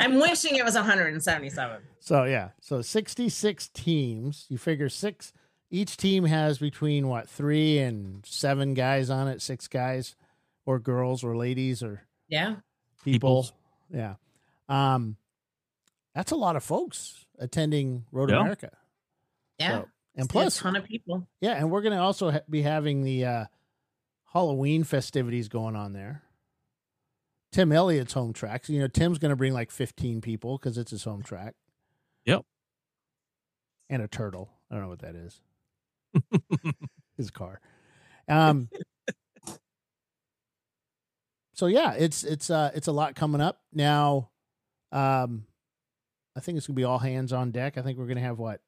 I'm 0.00 0.14
wishing 0.20 0.56
it 0.56 0.64
was 0.64 0.74
177. 0.74 1.82
So 2.00 2.24
yeah, 2.24 2.50
so 2.60 2.82
66 2.82 3.68
teams. 3.68 4.46
You 4.48 4.58
figure 4.58 4.88
six 4.88 5.32
each 5.70 5.96
team 5.96 6.24
has 6.24 6.58
between 6.58 7.08
what, 7.08 7.28
3 7.28 7.78
and 7.78 8.24
7 8.26 8.74
guys 8.74 9.10
on 9.10 9.26
it, 9.28 9.42
6 9.42 9.66
guys 9.68 10.14
or 10.66 10.78
girls 10.78 11.24
or 11.24 11.36
ladies 11.36 11.82
or 11.82 12.02
Yeah. 12.28 12.56
people. 13.04 13.42
Peoples. 13.42 13.52
Yeah. 13.90 14.14
Um 14.68 15.16
that's 16.14 16.30
a 16.30 16.36
lot 16.36 16.54
of 16.56 16.62
folks 16.62 17.24
attending 17.38 18.04
Road 18.12 18.30
Yeah. 18.30 18.40
America. 18.40 18.70
Yeah. 19.58 19.68
So- 19.82 19.88
and 20.16 20.26
See 20.26 20.32
plus 20.32 20.58
a 20.60 20.62
ton 20.62 20.76
of 20.76 20.84
people. 20.84 21.26
yeah, 21.40 21.52
and 21.52 21.70
we're 21.70 21.82
going 21.82 21.94
to 21.94 22.00
also 22.00 22.30
ha- 22.30 22.40
be 22.48 22.62
having 22.62 23.02
the 23.02 23.24
uh 23.24 23.44
Halloween 24.32 24.84
festivities 24.84 25.48
going 25.48 25.76
on 25.76 25.92
there. 25.92 26.22
Tim 27.52 27.70
Elliott's 27.70 28.12
home 28.14 28.32
track. 28.32 28.64
So, 28.64 28.72
you 28.72 28.80
know, 28.80 28.88
Tim's 28.88 29.18
going 29.18 29.30
to 29.30 29.36
bring 29.36 29.52
like 29.52 29.70
15 29.70 30.20
people 30.20 30.58
because 30.58 30.76
it's 30.76 30.90
his 30.90 31.04
home 31.04 31.22
track. 31.22 31.54
Yep. 32.24 32.42
And 33.88 34.02
a 34.02 34.08
turtle. 34.08 34.50
I 34.70 34.74
don't 34.74 34.82
know 34.82 34.88
what 34.88 35.02
that 35.02 35.14
is. 35.14 35.40
his 37.16 37.30
car. 37.30 37.60
Um. 38.28 38.68
so 41.54 41.66
yeah, 41.66 41.92
it's 41.92 42.24
it's 42.24 42.50
uh 42.50 42.70
it's 42.74 42.88
a 42.88 42.92
lot 42.92 43.14
coming 43.14 43.40
up 43.40 43.60
now. 43.72 44.30
Um, 44.90 45.44
I 46.36 46.40
think 46.40 46.58
it's 46.58 46.66
gonna 46.66 46.74
be 46.76 46.84
all 46.84 46.98
hands 46.98 47.32
on 47.32 47.52
deck. 47.52 47.78
I 47.78 47.82
think 47.82 47.98
we're 47.98 48.06
gonna 48.06 48.20
have 48.20 48.38
what 48.38 48.60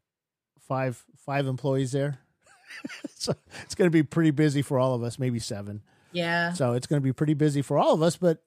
five 0.67 1.03
five 1.25 1.47
employees 1.47 1.93
there. 1.93 2.19
so 3.15 3.35
it's 3.63 3.75
gonna 3.75 3.91
be 3.91 4.03
pretty 4.03 4.31
busy 4.31 4.63
for 4.63 4.79
all 4.79 4.95
of 4.95 5.03
us. 5.03 5.19
Maybe 5.19 5.39
seven. 5.39 5.83
Yeah. 6.13 6.53
So 6.53 6.73
it's 6.73 6.87
gonna 6.87 7.01
be 7.01 7.13
pretty 7.13 7.35
busy 7.35 7.63
for 7.63 7.79
all 7.79 7.95
of 7.95 8.03
us. 8.03 8.17
But 8.17 8.43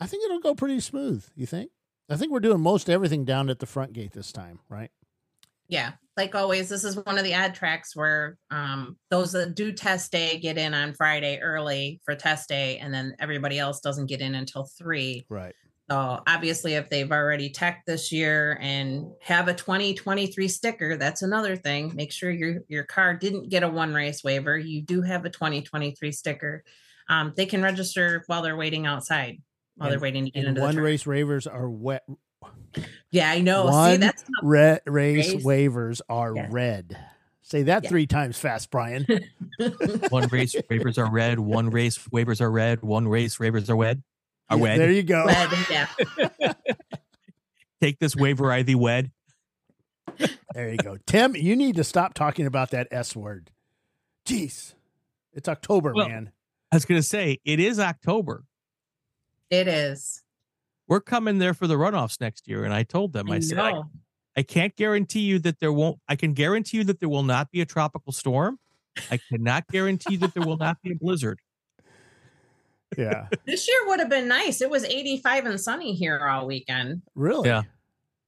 I 0.00 0.06
think 0.06 0.24
it'll 0.24 0.40
go 0.40 0.54
pretty 0.54 0.80
smooth. 0.80 1.24
You 1.34 1.46
think? 1.46 1.70
I 2.08 2.16
think 2.16 2.32
we're 2.32 2.40
doing 2.40 2.60
most 2.60 2.90
everything 2.90 3.24
down 3.24 3.50
at 3.50 3.60
the 3.60 3.66
front 3.66 3.92
gate 3.92 4.12
this 4.12 4.32
time, 4.32 4.58
right? 4.68 4.90
Yeah. 5.68 5.92
Like 6.16 6.34
always, 6.34 6.68
this 6.68 6.84
is 6.84 6.96
one 6.96 7.16
of 7.16 7.24
the 7.24 7.32
ad 7.32 7.54
tracks 7.54 7.94
where 7.94 8.36
um, 8.50 8.96
those 9.08 9.32
that 9.32 9.54
do 9.54 9.72
test 9.72 10.10
day 10.10 10.38
get 10.38 10.58
in 10.58 10.74
on 10.74 10.92
Friday 10.92 11.38
early 11.40 12.00
for 12.04 12.14
test 12.16 12.48
day, 12.48 12.78
and 12.78 12.92
then 12.92 13.14
everybody 13.20 13.58
else 13.58 13.80
doesn't 13.80 14.06
get 14.06 14.20
in 14.20 14.34
until 14.34 14.68
three. 14.76 15.24
Right. 15.30 15.54
So 15.90 16.22
obviously, 16.26 16.74
if 16.74 16.88
they've 16.88 17.10
already 17.10 17.50
tech 17.50 17.82
this 17.84 18.12
year 18.12 18.56
and 18.60 19.06
have 19.22 19.48
a 19.48 19.54
2023 19.54 20.46
sticker, 20.46 20.96
that's 20.96 21.22
another 21.22 21.56
thing. 21.56 21.92
Make 21.96 22.12
sure 22.12 22.30
your 22.30 22.60
your 22.68 22.84
car 22.84 23.14
didn't 23.14 23.48
get 23.48 23.64
a 23.64 23.68
one 23.68 23.92
race 23.92 24.22
waiver. 24.22 24.56
You 24.56 24.82
do 24.82 25.02
have 25.02 25.24
a 25.24 25.30
2023 25.30 26.12
sticker. 26.12 26.62
Um, 27.08 27.32
they 27.36 27.44
can 27.46 27.60
register 27.60 28.22
while 28.28 28.40
they're 28.42 28.56
waiting 28.56 28.86
outside, 28.86 29.42
while 29.76 29.90
they're 29.90 29.98
waiting 29.98 30.26
to 30.26 30.30
get 30.30 30.40
And 30.40 30.48
into 30.50 30.60
the 30.60 30.64
one 30.64 30.74
track. 30.74 30.84
race 30.84 31.04
waivers 31.04 31.52
are 31.52 31.68
wet. 31.68 32.04
Yeah, 33.10 33.28
I 33.28 33.40
know. 33.40 33.66
See, 33.66 33.72
One 33.72 34.00
that's 34.00 34.24
Re- 34.44 34.78
race 34.86 35.34
Race. 35.34 35.44
waivers 35.44 36.00
are 36.08 36.36
Yeah. 36.36 36.46
red. 36.50 36.96
Say 37.42 37.64
that 37.64 37.82
Yeah. 37.82 37.88
three 37.90 38.06
times 38.06 38.38
fast, 38.38 38.70
Brian. 38.70 39.04
one 40.10 40.28
race 40.28 40.54
waivers 40.70 40.98
are 40.98 41.10
red. 41.10 41.40
One 41.40 41.68
race 41.68 41.98
waivers 42.12 42.40
are 42.40 42.50
red. 42.50 42.80
One 42.82 43.08
race 43.08 43.38
waivers 43.38 43.68
are 43.68 43.74
wed. 43.74 44.04
Are 44.50 44.56
Yeah, 44.56 44.62
wed. 44.62 44.80
There 44.80 44.90
you 44.90 45.02
go. 45.02 45.24
red. 45.26 45.50
Yeah. 45.70 45.86
Take 47.80 47.98
this 47.98 48.14
waiver, 48.14 48.52
I 48.52 48.62
thee 48.62 48.74
wed. 48.74 49.10
There 50.52 50.70
you 50.70 50.76
go. 50.76 50.98
Tim, 51.06 51.34
you 51.34 51.56
need 51.56 51.76
to 51.76 51.84
stop 51.84 52.14
talking 52.14 52.46
about 52.46 52.70
that 52.70 52.88
S 52.90 53.16
word. 53.16 53.50
Jeez. 54.26 54.74
It's 55.32 55.48
October, 55.48 55.92
Well, 55.94 56.08
man. 56.08 56.32
I 56.72 56.76
was 56.76 56.84
gonna 56.84 57.02
say 57.02 57.38
it 57.44 57.60
is 57.60 57.78
October. 57.78 58.44
It 59.48 59.66
is. 59.66 60.22
We're 60.88 61.00
coming 61.00 61.38
there 61.38 61.54
for 61.54 61.66
the 61.66 61.76
runoffs 61.76 62.20
next 62.20 62.48
year, 62.48 62.64
and 62.64 62.74
I 62.74 62.82
told 62.82 63.12
them, 63.12 63.30
I, 63.30 63.36
I 63.36 63.40
said, 63.40 63.58
I. 63.58 63.80
I 64.36 64.42
can't 64.42 64.74
guarantee 64.76 65.20
you 65.20 65.38
that 65.40 65.58
there 65.58 65.72
won't. 65.72 65.98
I 66.08 66.16
can 66.16 66.34
guarantee 66.34 66.78
you 66.78 66.84
that 66.84 67.00
there 67.00 67.08
will 67.08 67.22
not 67.24 67.50
be 67.50 67.60
a 67.60 67.66
tropical 67.66 68.12
storm. 68.12 68.58
I 69.10 69.18
cannot 69.28 69.66
guarantee 69.68 70.16
that 70.16 70.34
there 70.34 70.44
will 70.44 70.56
not 70.56 70.78
be 70.82 70.92
a 70.92 70.94
blizzard. 70.94 71.40
Yeah. 72.98 73.26
This 73.46 73.68
year 73.68 73.78
would 73.86 74.00
have 74.00 74.08
been 74.08 74.28
nice. 74.28 74.60
It 74.60 74.70
was 74.70 74.84
85 74.84 75.46
and 75.46 75.60
sunny 75.60 75.94
here 75.94 76.18
all 76.26 76.46
weekend. 76.46 77.02
Really? 77.14 77.48
Yeah. 77.48 77.62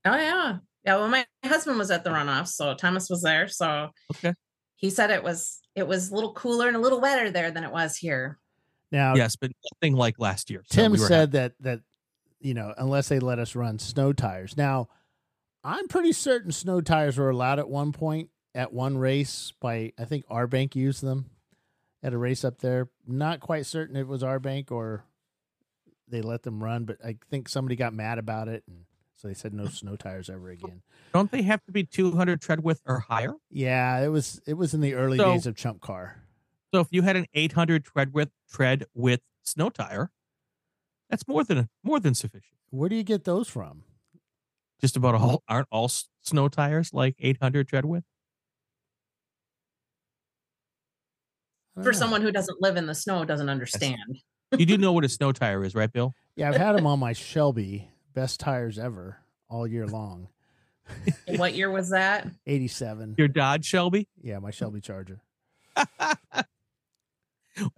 Oh 0.05 0.17
yeah. 0.17 0.59
Yeah. 0.85 0.97
Well, 0.97 1.09
my 1.09 1.25
husband 1.45 1.79
was 1.79 1.91
at 1.91 2.05
the 2.05 2.11
runoff, 2.11 2.49
so 2.49 2.75
Thomas 2.75 3.09
was 3.11 3.23
there. 3.23 3.49
So 3.49 3.91
Okay. 4.17 4.35
he 4.77 4.91
said 4.91 5.11
it 5.11 5.23
was 5.23 5.61
it 5.75 5.87
was 5.87 6.11
a 6.11 6.15
little 6.15 6.33
cooler 6.35 6.69
and 6.69 6.77
a 6.77 6.81
little 6.81 7.01
wetter 7.01 7.31
there 7.31 7.51
than 7.51 7.65
it 7.65 7.73
was 7.73 7.97
here. 7.97 8.39
Now, 8.91 9.15
Yes, 9.15 9.37
but 9.37 9.51
nothing 9.75 9.95
like 9.97 10.19
last 10.19 10.51
year. 10.51 10.63
So 10.71 10.83
Tim 10.83 10.93
we 10.93 10.99
were 11.01 11.07
said 11.07 11.33
that 11.33 11.55
that 11.61 11.81
you 12.41 12.55
know, 12.55 12.75
unless 12.77 13.09
they 13.09 13.21
let 13.21 13.39
us 13.39 13.55
run 13.55 13.79
snow 13.79 14.13
tires. 14.13 14.57
Now, 14.57 14.89
I'm 15.65 15.87
pretty 15.89 16.13
certain 16.13 16.51
snow 16.51 16.81
tires 16.81 17.17
were 17.17 17.31
allowed 17.31 17.59
at 17.61 17.69
one 17.69 17.93
point 17.93 18.31
at 18.55 18.73
one 18.73 18.99
race 18.99 19.53
by 19.61 19.93
I 19.99 20.05
think 20.05 20.25
our 20.29 20.47
bank 20.47 20.75
used 20.77 21.03
them 21.03 21.31
at 22.03 22.13
a 22.13 22.19
race 22.19 22.45
up 22.45 22.59
there. 22.59 22.89
Not 23.07 23.41
quite 23.41 23.67
certain 23.67 23.97
it 23.97 24.07
was 24.09 24.23
our 24.23 24.39
bank 24.39 24.71
or 24.73 25.05
they 26.09 26.21
let 26.23 26.43
them 26.43 26.63
run, 26.63 26.85
but 26.85 26.99
I 27.05 27.17
think 27.31 27.49
somebody 27.49 27.77
got 27.77 27.95
mad 27.95 28.19
about 28.19 28.49
it 28.49 28.65
and 28.67 28.85
so 29.17 29.29
they 29.29 29.35
said 29.35 29.55
no 29.55 29.67
snow 29.69 29.97
tires 29.97 30.29
ever 30.29 30.51
again. 30.51 30.83
Don't 31.15 31.31
they 31.31 31.43
have 31.43 31.63
to 31.65 31.73
be 31.73 31.85
200 31.85 32.41
tread 32.41 32.61
width 32.65 32.81
or 32.87 33.01
higher? 33.01 33.35
Yeah, 33.51 34.01
it 34.01 34.09
was 34.09 34.41
it 34.47 34.55
was 34.55 34.75
in 34.75 34.81
the 34.81 34.95
early 34.95 35.19
So- 35.19 35.33
days 35.33 35.47
of 35.47 35.57
Chump 35.57 35.81
Car. 35.81 36.23
So 36.75 36.81
if 36.81 36.89
you 36.91 37.03
had 37.03 37.17
an 37.17 37.27
800 37.35 37.85
tread 37.85 38.15
width 38.15 38.33
tread 38.51 38.87
width 38.95 39.23
snow 39.43 39.69
tire, 39.69 40.11
that's 41.11 41.29
more 41.29 41.45
than 41.45 41.69
more 41.83 42.01
than 42.01 42.15
sufficient. 42.15 42.55
Where 42.71 42.89
do 42.89 42.97
you 42.97 43.03
get 43.03 43.25
those 43.25 43.47
from? 43.49 43.85
Just 44.81 44.97
about 44.97 45.15
all 45.15 45.43
aren't 45.49 45.69
all 45.71 45.91
snow 46.23 46.49
tires 46.49 46.93
like 46.95 47.15
800 47.21 47.69
tread 47.69 47.85
width. 47.85 48.07
I 51.51 51.55
don't 51.55 51.62
For 51.75 51.85
know. 51.85 51.93
someone 51.93 52.23
who 52.23 52.31
doesn't 52.33 52.61
live 52.61 52.77
in 52.77 52.87
the 52.87 52.95
snow, 52.95 53.25
doesn't 53.25 53.49
understand. 53.49 53.99
You 54.59 54.67
do 54.67 54.77
know 54.77 54.93
what 54.93 55.03
a 55.03 55.09
snow 55.09 55.33
tire 55.33 55.65
is, 55.65 55.75
right, 55.75 55.91
Bill? 55.91 56.13
Yeah, 56.37 56.51
I've 56.51 56.57
had 56.57 56.77
them 56.77 56.87
on 56.87 56.99
my 56.99 57.15
Shelby, 57.15 57.89
best 58.13 58.39
tires 58.39 58.79
ever 58.79 59.17
all 59.49 59.67
year 59.67 59.87
long. 59.87 60.29
What 61.37 61.55
year 61.55 61.71
was 61.71 61.89
that? 61.89 62.29
87. 62.47 63.15
Your 63.17 63.29
Dodge 63.29 63.65
Shelby. 63.65 64.09
Yeah, 64.21 64.41
my 64.41 64.51
Shelby 64.51 64.83
Charger. 64.83 65.23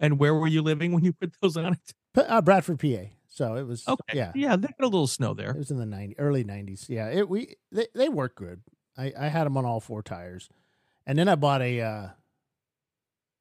and 0.00 0.18
where 0.18 0.35
were 0.35 0.48
you 0.48 0.62
living 0.62 0.92
when 0.92 1.04
you 1.04 1.12
put 1.12 1.33
those 1.40 1.57
on 1.57 1.74
it? 1.74 1.94
Uh, 2.16 2.40
Bradford, 2.42 2.80
PA. 2.80 3.11
So 3.28 3.54
it 3.57 3.66
was 3.66 3.87
Okay. 3.87 4.16
yeah. 4.18 4.33
Yeah, 4.35 4.57
they 4.57 4.68
got 4.68 4.80
a 4.80 4.87
little 4.88 5.07
snow 5.07 5.35
there. 5.35 5.50
It 5.50 5.59
was 5.59 5.70
in 5.70 5.78
the 5.78 5.87
90 5.87 6.18
early 6.18 6.44
90s. 6.44 6.88
Yeah, 6.88 7.09
it 7.09 7.28
we 7.28 7.54
they, 7.72 7.87
they 7.94 8.09
work 8.09 8.35
good. 8.37 8.62
I 8.96 9.12
I 9.18 9.28
had 9.28 9.44
them 9.44 9.57
on 9.57 9.64
all 9.64 9.80
four 9.80 10.02
tires. 10.02 10.48
And 11.07 11.18
then 11.18 11.28
I 11.28 11.35
bought 11.35 11.62
a 11.62 11.80
uh 11.80 12.09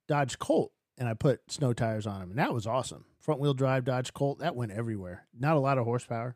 Dodge 0.08 0.40
Colt 0.40 0.72
and 0.98 1.08
I 1.08 1.14
put 1.14 1.52
snow 1.52 1.74
tires 1.74 2.08
on 2.08 2.20
them 2.20 2.30
and 2.32 2.40
that 2.40 2.54
was 2.54 2.68
awesome. 2.68 3.06
Front 3.20 3.40
wheel 3.40 3.54
drive 3.54 3.86
Dodge 3.86 4.14
Colt, 4.14 4.40
that 4.40 4.56
went 4.56 4.72
everywhere. 4.72 5.26
Not 5.38 5.56
a 5.56 5.60
lot 5.60 5.78
of 5.78 5.86
horsepower. 5.86 6.36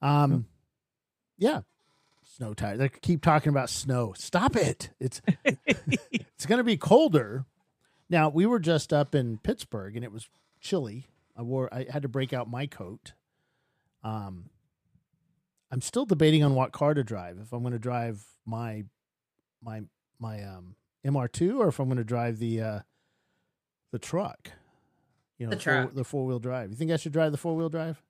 Um 0.00 0.46
yeah, 1.38 1.62
snow 2.24 2.54
tires. 2.54 2.78
They 2.78 2.88
keep 2.88 3.22
talking 3.22 3.50
about 3.50 3.70
snow. 3.70 4.14
Stop 4.16 4.56
it. 4.56 4.90
It's 5.00 5.20
it's 5.44 6.46
going 6.46 6.58
to 6.58 6.64
be 6.64 6.76
colder. 6.76 7.44
Now 8.08 8.28
we 8.28 8.46
were 8.46 8.58
just 8.58 8.92
up 8.92 9.14
in 9.14 9.38
Pittsburgh 9.38 9.96
and 9.96 10.04
it 10.04 10.12
was 10.12 10.28
chilly. 10.60 11.06
I 11.36 11.42
wore. 11.42 11.72
I 11.72 11.86
had 11.90 12.02
to 12.02 12.08
break 12.08 12.32
out 12.32 12.50
my 12.50 12.66
coat. 12.66 13.14
Um, 14.04 14.50
I'm 15.70 15.80
still 15.80 16.04
debating 16.04 16.44
on 16.44 16.54
what 16.54 16.72
car 16.72 16.94
to 16.94 17.02
drive. 17.02 17.38
If 17.40 17.52
I'm 17.52 17.62
going 17.62 17.72
to 17.72 17.78
drive 17.78 18.24
my 18.44 18.84
my 19.62 19.82
my 20.18 20.42
um 20.44 20.76
MR2 21.06 21.58
or 21.58 21.68
if 21.68 21.78
I'm 21.78 21.86
going 21.88 21.98
to 21.98 22.04
drive 22.04 22.38
the 22.38 22.60
uh 22.60 22.80
the 23.92 23.98
truck. 23.98 24.50
You 25.38 25.46
know, 25.46 25.50
The 25.50 25.56
four- 25.56 25.62
truck. 25.82 25.94
the 25.94 26.04
four 26.04 26.24
wheel 26.26 26.38
drive. 26.38 26.70
You 26.70 26.76
think 26.76 26.90
I 26.92 26.96
should 26.96 27.12
drive 27.12 27.32
the 27.32 27.38
four 27.38 27.56
wheel 27.56 27.68
drive? 27.68 28.02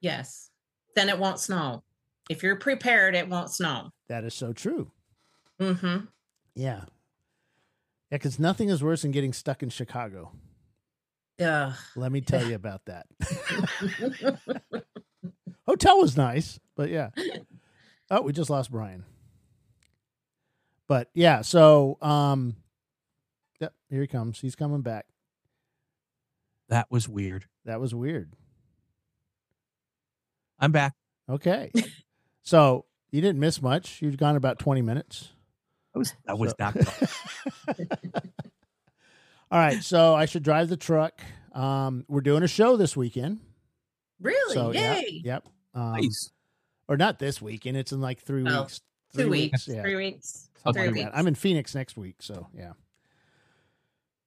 Yes. 0.00 0.50
Then 0.96 1.08
it 1.08 1.18
won't 1.18 1.38
snow. 1.38 1.82
If 2.30 2.42
you're 2.42 2.56
prepared, 2.56 3.14
it 3.14 3.28
won't 3.28 3.50
snow. 3.50 3.90
That 4.08 4.24
is 4.24 4.34
so 4.34 4.52
true. 4.52 4.90
Mm-hmm. 5.60 6.06
Yeah. 6.54 6.84
Yeah, 8.10 8.16
because 8.18 8.38
nothing 8.38 8.68
is 8.70 8.82
worse 8.82 9.02
than 9.02 9.10
getting 9.10 9.32
stuck 9.32 9.62
in 9.62 9.68
Chicago. 9.68 10.32
Yeah. 11.38 11.74
Let 11.94 12.10
me 12.10 12.20
tell 12.22 12.44
you 12.48 12.54
about 12.56 12.82
that. 12.86 13.06
Hotel 15.66 15.98
was 15.98 16.16
nice, 16.16 16.58
but 16.76 16.88
yeah. 16.90 17.10
Oh, 18.10 18.22
we 18.22 18.32
just 18.32 18.48
lost 18.48 18.70
Brian. 18.70 19.04
But 20.88 21.10
yeah, 21.14 21.42
so 21.42 21.96
um 22.02 22.56
Yep, 23.60 23.72
here 23.90 24.00
he 24.00 24.06
comes. 24.06 24.40
He's 24.40 24.56
coming 24.56 24.80
back. 24.82 25.06
That 26.68 26.90
was 26.90 27.08
weird. 27.08 27.44
That 27.64 27.80
was 27.80 27.94
weird. 27.94 28.32
I'm 30.58 30.72
back. 30.72 30.94
Okay. 31.28 31.70
so 32.42 32.84
you 33.10 33.20
didn't 33.20 33.38
miss 33.40 33.62
much. 33.62 34.02
You've 34.02 34.16
gone 34.16 34.36
about 34.36 34.58
20 34.58 34.82
minutes. 34.82 35.28
I 35.94 35.98
was 35.98 36.14
I 36.28 36.34
was 36.34 36.50
So- 36.50 36.56
not. 36.58 36.76
All 39.50 39.58
right. 39.58 39.82
So 39.82 40.14
I 40.14 40.26
should 40.26 40.42
drive 40.42 40.68
the 40.68 40.76
truck. 40.76 41.20
Um, 41.52 42.04
we're 42.08 42.20
doing 42.20 42.42
a 42.42 42.48
show 42.48 42.76
this 42.76 42.96
weekend. 42.96 43.40
really? 44.20 44.54
So 44.54 44.72
yeah, 44.72 44.96
Yay. 44.98 45.20
yep. 45.24 45.48
Um, 45.74 45.92
nice. 45.92 46.30
Or 46.86 46.96
not 46.96 47.18
this 47.18 47.40
weekend. 47.42 47.76
It's 47.76 47.92
in 47.92 48.00
like 48.00 48.20
three 48.20 48.44
Oh, 48.46 48.62
weeks. 48.62 48.80
Two 49.12 49.22
Three 49.22 49.30
weeks. 49.30 49.66
Yeah. 49.68 49.82
Three 49.82 49.96
weeks. 49.96 50.48
Something 50.62 50.80
Three 50.82 50.88
like 50.88 50.94
weeks. 50.96 51.04
that. 51.10 51.16
I'm 51.18 51.26
in 51.26 51.34
Phoenix 51.34 51.74
next 51.74 51.96
week, 51.96 52.16
so 52.20 52.46
yeah. 52.54 52.72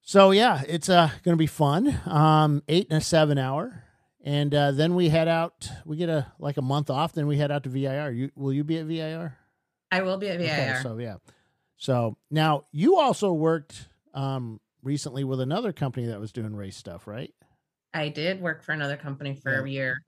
So 0.02 0.32
yeah, 0.32 0.62
it's 0.68 0.90
uh 0.90 1.10
going 1.24 1.34
to 1.38 1.40
be 1.40 1.48
fun. 1.48 2.00
Um, 2.06 2.64
eight 2.68 2.88
and 2.90 2.98
a 3.02 3.04
seven 3.06 3.38
hour, 3.38 3.84
and 4.24 4.54
uh, 4.54 4.72
then 4.72 4.96
we 4.96 5.10
head 5.10 5.28
out. 5.28 5.70
We 5.86 5.98
get 5.98 6.10
a 6.10 6.32
like 6.40 6.58
a 6.58 6.62
month 6.62 6.90
off. 6.90 7.14
Then 7.14 7.28
we 7.28 7.38
head 7.38 7.52
out 7.52 7.64
to 7.64 7.70
VIR. 7.70 8.12
You 8.12 8.32
will 8.36 8.54
you 8.54 8.64
be 8.64 8.78
at 8.80 8.86
VIR? 8.86 9.38
I 9.92 10.02
will 10.02 10.18
be 10.18 10.30
at 10.30 10.40
VIR. 10.40 10.46
Okay, 10.74 10.80
so 10.84 10.98
yeah. 10.98 11.16
So 11.78 12.18
now 12.30 12.66
you 12.72 12.98
also 12.98 13.32
worked 13.34 13.88
um 14.14 14.60
recently 14.84 15.24
with 15.24 15.40
another 15.40 15.72
company 15.72 16.08
that 16.08 16.20
was 16.20 16.32
doing 16.32 16.56
race 16.56 16.76
stuff, 16.78 17.06
right? 17.08 17.34
I 17.94 18.10
did 18.10 18.42
work 18.42 18.64
for 18.64 18.72
another 18.72 18.98
company 18.98 19.36
for 19.36 19.52
Yeah. 19.54 19.64
a 19.64 19.68
year. 19.68 20.02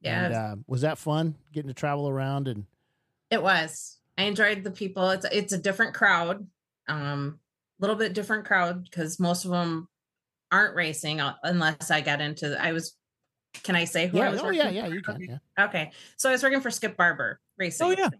Yeah, 0.00 0.24
And, 0.26 0.34
uh, 0.34 0.56
was 0.66 0.82
that 0.82 0.98
fun 0.98 1.34
getting 1.52 1.68
to 1.68 1.74
travel 1.74 2.08
around 2.08 2.46
and 2.46 2.66
it 3.30 3.42
was. 3.42 3.97
I 4.18 4.24
enjoyed 4.24 4.64
the 4.64 4.70
people. 4.70 5.10
It's 5.10 5.24
it's 5.30 5.52
a 5.52 5.58
different 5.58 5.94
crowd. 5.94 6.46
Um, 6.88 7.38
a 7.80 7.82
little 7.82 7.96
bit 7.96 8.12
different 8.12 8.44
crowd 8.44 8.84
because 8.84 9.20
most 9.20 9.44
of 9.44 9.52
them 9.52 9.88
aren't 10.50 10.74
racing 10.74 11.20
uh, 11.20 11.34
unless 11.44 11.90
I 11.90 12.00
got 12.00 12.20
into. 12.20 12.60
I 12.60 12.72
was. 12.72 12.94
Can 13.62 13.76
I 13.76 13.84
say 13.84 14.08
who 14.08 14.18
I 14.18 14.24
yeah, 14.24 14.30
was 14.30 14.40
oh 14.40 14.44
working 14.44 14.60
yeah, 14.60 14.70
yeah, 14.70 14.86
you 14.88 15.00
can. 15.00 15.20
Yeah. 15.20 15.64
Okay. 15.66 15.90
So 16.16 16.28
I 16.28 16.32
was 16.32 16.42
working 16.42 16.60
for 16.60 16.70
Skip 16.70 16.96
Barber 16.96 17.40
Racing. 17.56 17.86
Oh, 17.86 17.90
yeah. 17.90 18.10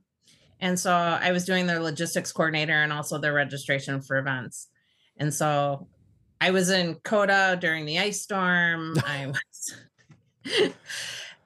And 0.58 0.80
so 0.80 0.92
I 0.92 1.32
was 1.32 1.44
doing 1.44 1.66
their 1.66 1.80
logistics 1.80 2.32
coordinator 2.32 2.72
and 2.72 2.92
also 2.92 3.18
their 3.18 3.34
registration 3.34 4.00
for 4.00 4.16
events. 4.16 4.68
And 5.18 5.32
so 5.32 5.86
I 6.40 6.50
was 6.50 6.70
in 6.70 6.94
COTA 7.04 7.58
during 7.60 7.84
the 7.84 7.98
ice 7.98 8.22
storm. 8.22 8.94
I 9.06 9.26
was 9.26 9.74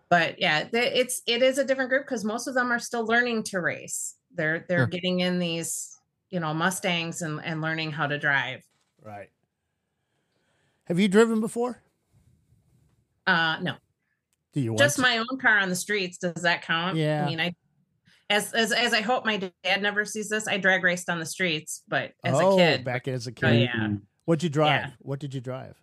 but 0.08 0.40
yeah, 0.40 0.68
it's 0.72 1.22
it 1.26 1.42
is 1.42 1.58
a 1.58 1.64
different 1.64 1.90
group 1.90 2.04
because 2.04 2.24
most 2.24 2.46
of 2.46 2.54
them 2.54 2.70
are 2.70 2.78
still 2.78 3.04
learning 3.04 3.42
to 3.44 3.60
race. 3.60 4.14
They're 4.34 4.64
they're 4.68 4.80
Sure. 4.80 4.86
getting 4.86 5.20
in 5.20 5.38
these, 5.38 5.96
you 6.30 6.40
know, 6.40 6.54
Mustangs 6.54 7.22
and, 7.22 7.40
and 7.44 7.60
learning 7.60 7.90
how 7.92 8.06
to 8.06 8.18
drive. 8.18 8.62
Right. 9.04 9.30
Have 10.84 10.98
you 10.98 11.08
driven 11.08 11.40
before? 11.40 11.82
Uh 13.26 13.58
no. 13.60 13.74
Do 14.52 14.60
you 14.60 14.72
want 14.72 14.80
just 14.80 14.96
to? 14.96 15.02
my 15.02 15.18
own 15.18 15.38
car 15.40 15.58
on 15.58 15.68
the 15.68 15.76
streets 15.76 16.18
does 16.18 16.42
that 16.42 16.62
count 16.62 16.96
Yeah. 16.96 17.24
i 17.24 17.26
mean 17.26 17.40
i 17.40 17.54
as, 18.28 18.52
as 18.52 18.70
as 18.72 18.92
i 18.92 19.00
hope 19.00 19.24
my 19.24 19.38
dad 19.64 19.80
never 19.80 20.04
sees 20.04 20.28
this 20.28 20.46
i 20.46 20.58
drag 20.58 20.82
raced 20.84 21.08
on 21.08 21.18
the 21.18 21.24
streets 21.24 21.82
but 21.88 22.12
as 22.24 22.34
oh, 22.34 22.54
a 22.54 22.56
kid 22.56 22.84
back 22.84 23.08
as 23.08 23.26
a 23.26 23.32
kid. 23.32 23.46
Oh, 23.46 23.52
yeah. 23.52 23.88
What'd 24.24 24.42
you 24.42 24.48
drive? 24.50 24.80
Yeah. 24.82 24.90
What 24.98 25.20
did 25.20 25.34
you 25.34 25.40
drive? 25.40 25.76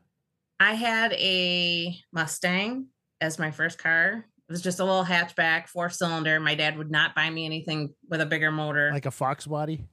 i 0.59 0.73
had 0.73 1.13
a 1.13 1.95
mustang 2.11 2.87
as 3.21 3.39
my 3.39 3.51
first 3.51 3.77
car 3.81 4.25
it 4.49 4.51
was 4.51 4.61
just 4.63 4.79
a 4.79 4.83
little 4.83 5.05
hatchback 5.05 5.67
four 5.69 5.89
cylinder 5.91 6.39
my 6.39 6.55
dad 6.55 6.77
would 6.77 6.89
not 6.91 7.13
buy 7.15 7.29
me 7.29 7.45
anything 7.45 7.93
with 8.09 8.19
a 8.19 8.25
bigger 8.25 8.51
motor 8.51 8.89
Like 8.91 9.05
a 9.05 9.11
Fox 9.11 9.45
body? 9.45 9.85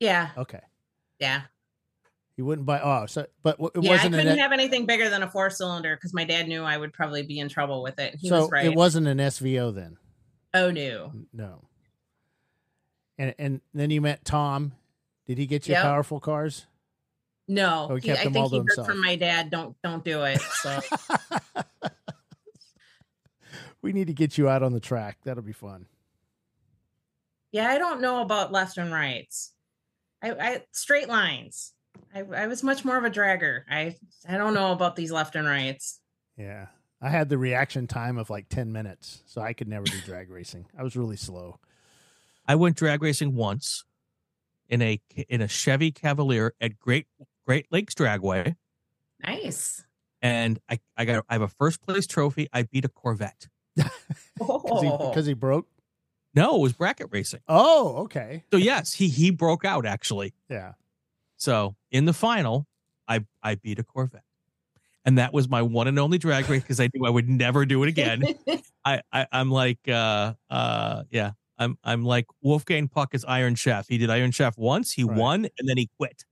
yeah 0.00 0.30
Okay. 0.36 0.60
yeah 1.20 1.42
He 2.36 2.42
wouldn't 2.42 2.66
buy. 2.66 2.80
Oh, 2.80 3.06
so 3.06 3.26
but 3.42 3.56
it 3.60 3.70
yeah 3.82 3.90
i 3.90 3.94
wasn't 3.94 4.14
couldn't 4.14 4.32
an. 4.32 4.38
have 4.38 4.52
anything 4.52 4.86
bigger 4.86 5.08
than 5.08 5.22
a 5.22 5.30
four 5.30 5.50
cylinder 5.50 5.94
because 5.96 6.12
my 6.12 6.24
dad 6.24 6.48
knew 6.48 6.62
i 6.64 6.76
would 6.76 6.92
probably 6.92 7.22
be 7.22 7.38
in 7.38 7.48
trouble 7.48 7.82
with 7.82 7.98
it 8.00 8.16
he 8.18 8.28
so 8.28 8.40
was 8.42 8.50
right 8.50 8.64
it 8.66 8.74
wasn't 8.74 9.06
an 9.06 9.18
SVO 9.18 9.74
then. 9.74 9.96
oh 10.54 10.70
no 10.70 11.12
No. 11.32 11.64
And 13.18 13.34
and 13.38 13.60
then 13.74 13.90
you 13.90 14.00
met 14.00 14.24
Tom. 14.24 14.72
Did 15.26 15.38
he 15.38 15.46
get 15.46 15.68
you 15.68 15.74
Yep. 15.74 15.82
powerful 15.82 16.18
cars? 16.18 16.66
no 17.46 17.88
Oh, 17.90 17.94
he 17.96 18.00
he- 18.00 18.06
kept 18.08 18.20
i 18.20 18.22
think 18.24 18.36
all 18.36 18.48
he 18.48 18.56
to 18.56 18.62
heard 18.62 18.68
himself. 18.68 18.86
from 18.88 19.00
my 19.02 19.14
dad 19.16 19.50
don't 19.50 19.76
don't 19.84 20.04
do 20.04 20.22
it 20.24 20.40
so 20.40 20.80
we 23.82 23.92
need 23.92 24.06
to 24.06 24.14
get 24.14 24.38
you 24.38 24.48
out 24.48 24.62
on 24.62 24.72
the 24.72 24.80
track. 24.80 25.18
That'll 25.24 25.42
be 25.42 25.52
fun. 25.52 25.86
Yeah, 27.50 27.68
I 27.68 27.78
don't 27.78 28.00
know 28.00 28.22
about 28.22 28.52
left 28.52 28.78
and 28.78 28.92
rights. 28.92 29.52
I, 30.22 30.30
I 30.32 30.62
straight 30.72 31.08
lines. 31.08 31.72
I, 32.14 32.20
I 32.20 32.46
was 32.46 32.62
much 32.62 32.84
more 32.84 32.96
of 32.96 33.04
a 33.04 33.10
dragger. 33.10 33.62
I 33.70 33.96
I 34.26 34.38
don't 34.38 34.54
know 34.54 34.72
about 34.72 34.96
these 34.96 35.12
left 35.12 35.34
and 35.36 35.46
rights. 35.46 36.00
Yeah. 36.36 36.66
I 37.04 37.08
had 37.10 37.28
the 37.28 37.36
reaction 37.36 37.88
time 37.88 38.16
of 38.16 38.30
like 38.30 38.48
10 38.48 38.70
minutes, 38.70 39.22
so 39.26 39.40
I 39.42 39.52
could 39.54 39.66
never 39.68 39.84
do 39.84 40.00
drag 40.06 40.30
racing. 40.30 40.66
I 40.78 40.84
was 40.84 40.96
really 40.96 41.16
slow. 41.16 41.58
I 42.46 42.54
went 42.54 42.76
drag 42.76 43.02
racing 43.02 43.34
once 43.34 43.84
in 44.68 44.80
a 44.80 45.00
in 45.28 45.42
a 45.42 45.48
Chevy 45.48 45.90
Cavalier 45.90 46.54
at 46.60 46.78
Great 46.78 47.06
Great 47.46 47.66
Lakes 47.70 47.94
Dragway, 47.94 48.54
Nice. 49.22 49.84
and 50.22 50.58
I 50.70 50.78
I 50.96 51.04
got 51.04 51.24
I 51.28 51.34
have 51.34 51.42
a 51.42 51.48
first 51.48 51.82
place 51.82 52.06
trophy. 52.06 52.48
I 52.52 52.62
beat 52.62 52.84
a 52.84 52.88
Corvette. 52.88 53.48
Because 53.76 54.82
he, 54.82 54.88
Oh, 54.88 55.08
because 55.10 55.26
he 55.26 55.34
broke. 55.34 55.68
No, 56.34 56.56
it 56.56 56.60
was 56.60 56.72
bracket 56.72 57.08
racing. 57.10 57.40
Oh, 57.48 57.96
okay. 58.04 58.44
So 58.50 58.56
yes, 58.56 58.94
he 58.94 59.08
he 59.08 59.30
broke 59.30 59.64
out 59.64 59.84
actually. 59.86 60.32
Yeah. 60.48 60.72
So 61.36 61.76
in 61.90 62.04
the 62.06 62.12
final, 62.12 62.66
I 63.06 63.24
I 63.42 63.56
beat 63.56 63.78
a 63.78 63.84
Corvette, 63.84 64.24
and 65.04 65.18
that 65.18 65.32
was 65.34 65.48
my 65.48 65.60
one 65.62 65.88
and 65.88 65.98
only 65.98 66.16
drag 66.18 66.48
race 66.48 66.62
because 66.62 66.80
I 66.80 66.88
knew 66.94 67.04
I 67.06 67.10
would 67.10 67.28
never 67.28 67.66
do 67.66 67.82
it 67.82 67.88
again. 67.88 68.22
I, 68.84 69.02
I 69.12 69.26
I'm 69.30 69.50
like 69.50 69.80
uh 69.88 70.32
uh 70.48 71.04
yeah 71.10 71.32
I'm 71.58 71.76
I'm 71.84 72.04
like 72.04 72.26
Wolfgang 72.40 72.88
Puck 72.88 73.14
is 73.14 73.24
Iron 73.26 73.54
Chef. 73.54 73.86
He 73.88 73.98
did 73.98 74.08
Iron 74.10 74.30
Chef 74.30 74.56
once, 74.56 74.92
he 74.92 75.04
Right. 75.04 75.18
won, 75.18 75.46
and 75.58 75.68
then 75.68 75.76
he 75.76 75.90
quit. 75.98 76.24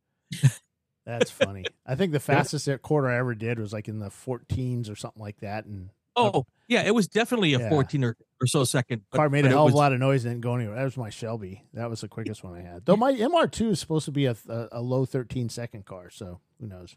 That's 1.05 1.31
funny. 1.31 1.65
I 1.87 1.95
think 1.95 2.13
the 2.13 2.21
fastest 2.21 2.69
quarter 2.83 3.09
I 3.09 3.19
ever 3.19 3.35
did 3.35 3.59
was 3.59 3.73
like 3.73 3.89
in 3.89 3.99
the 3.99 4.09
14s 4.11 4.91
or 4.91 4.97
something 4.97 5.21
like 5.23 5.41
that. 5.41 5.65
And 5.65 5.91
Oh 6.27 6.47
yeah, 6.69 6.83
it 6.83 6.95
was 6.95 7.09
definitely 7.09 7.55
a 7.55 7.59
Yeah. 7.61 7.69
14 7.71 8.05
or, 8.05 8.17
or 8.41 8.47
so 8.47 8.65
second. 8.65 9.03
but- 9.11 9.17
car 9.19 9.29
made 9.29 9.45
a 9.45 9.49
it 9.49 9.53
hell 9.53 9.67
of 9.67 9.73
a 9.73 9.77
lot 9.77 9.93
of 9.93 9.99
noise 10.01 10.25
and 10.25 10.35
didn't 10.35 10.43
go 10.43 10.55
anywhere. 10.55 10.77
That 10.77 10.85
was 10.85 10.97
my 10.97 11.11
Shelby. 11.11 11.65
That 11.75 11.91
was 11.91 12.01
the 12.03 12.09
quickest 12.09 12.45
one 12.45 12.55
I 12.55 12.61
had. 12.63 12.85
Though 12.87 12.97
my 12.97 13.13
MR2 13.13 13.71
is 13.71 13.81
supposed 13.81 14.05
to 14.07 14.13
be 14.13 14.27
a, 14.27 14.37
a, 14.49 14.69
a 14.73 14.81
low 14.81 15.05
13 15.05 15.49
second 15.49 15.85
car. 15.85 16.11
So 16.11 16.41
who 16.61 16.67
knows? 16.69 16.97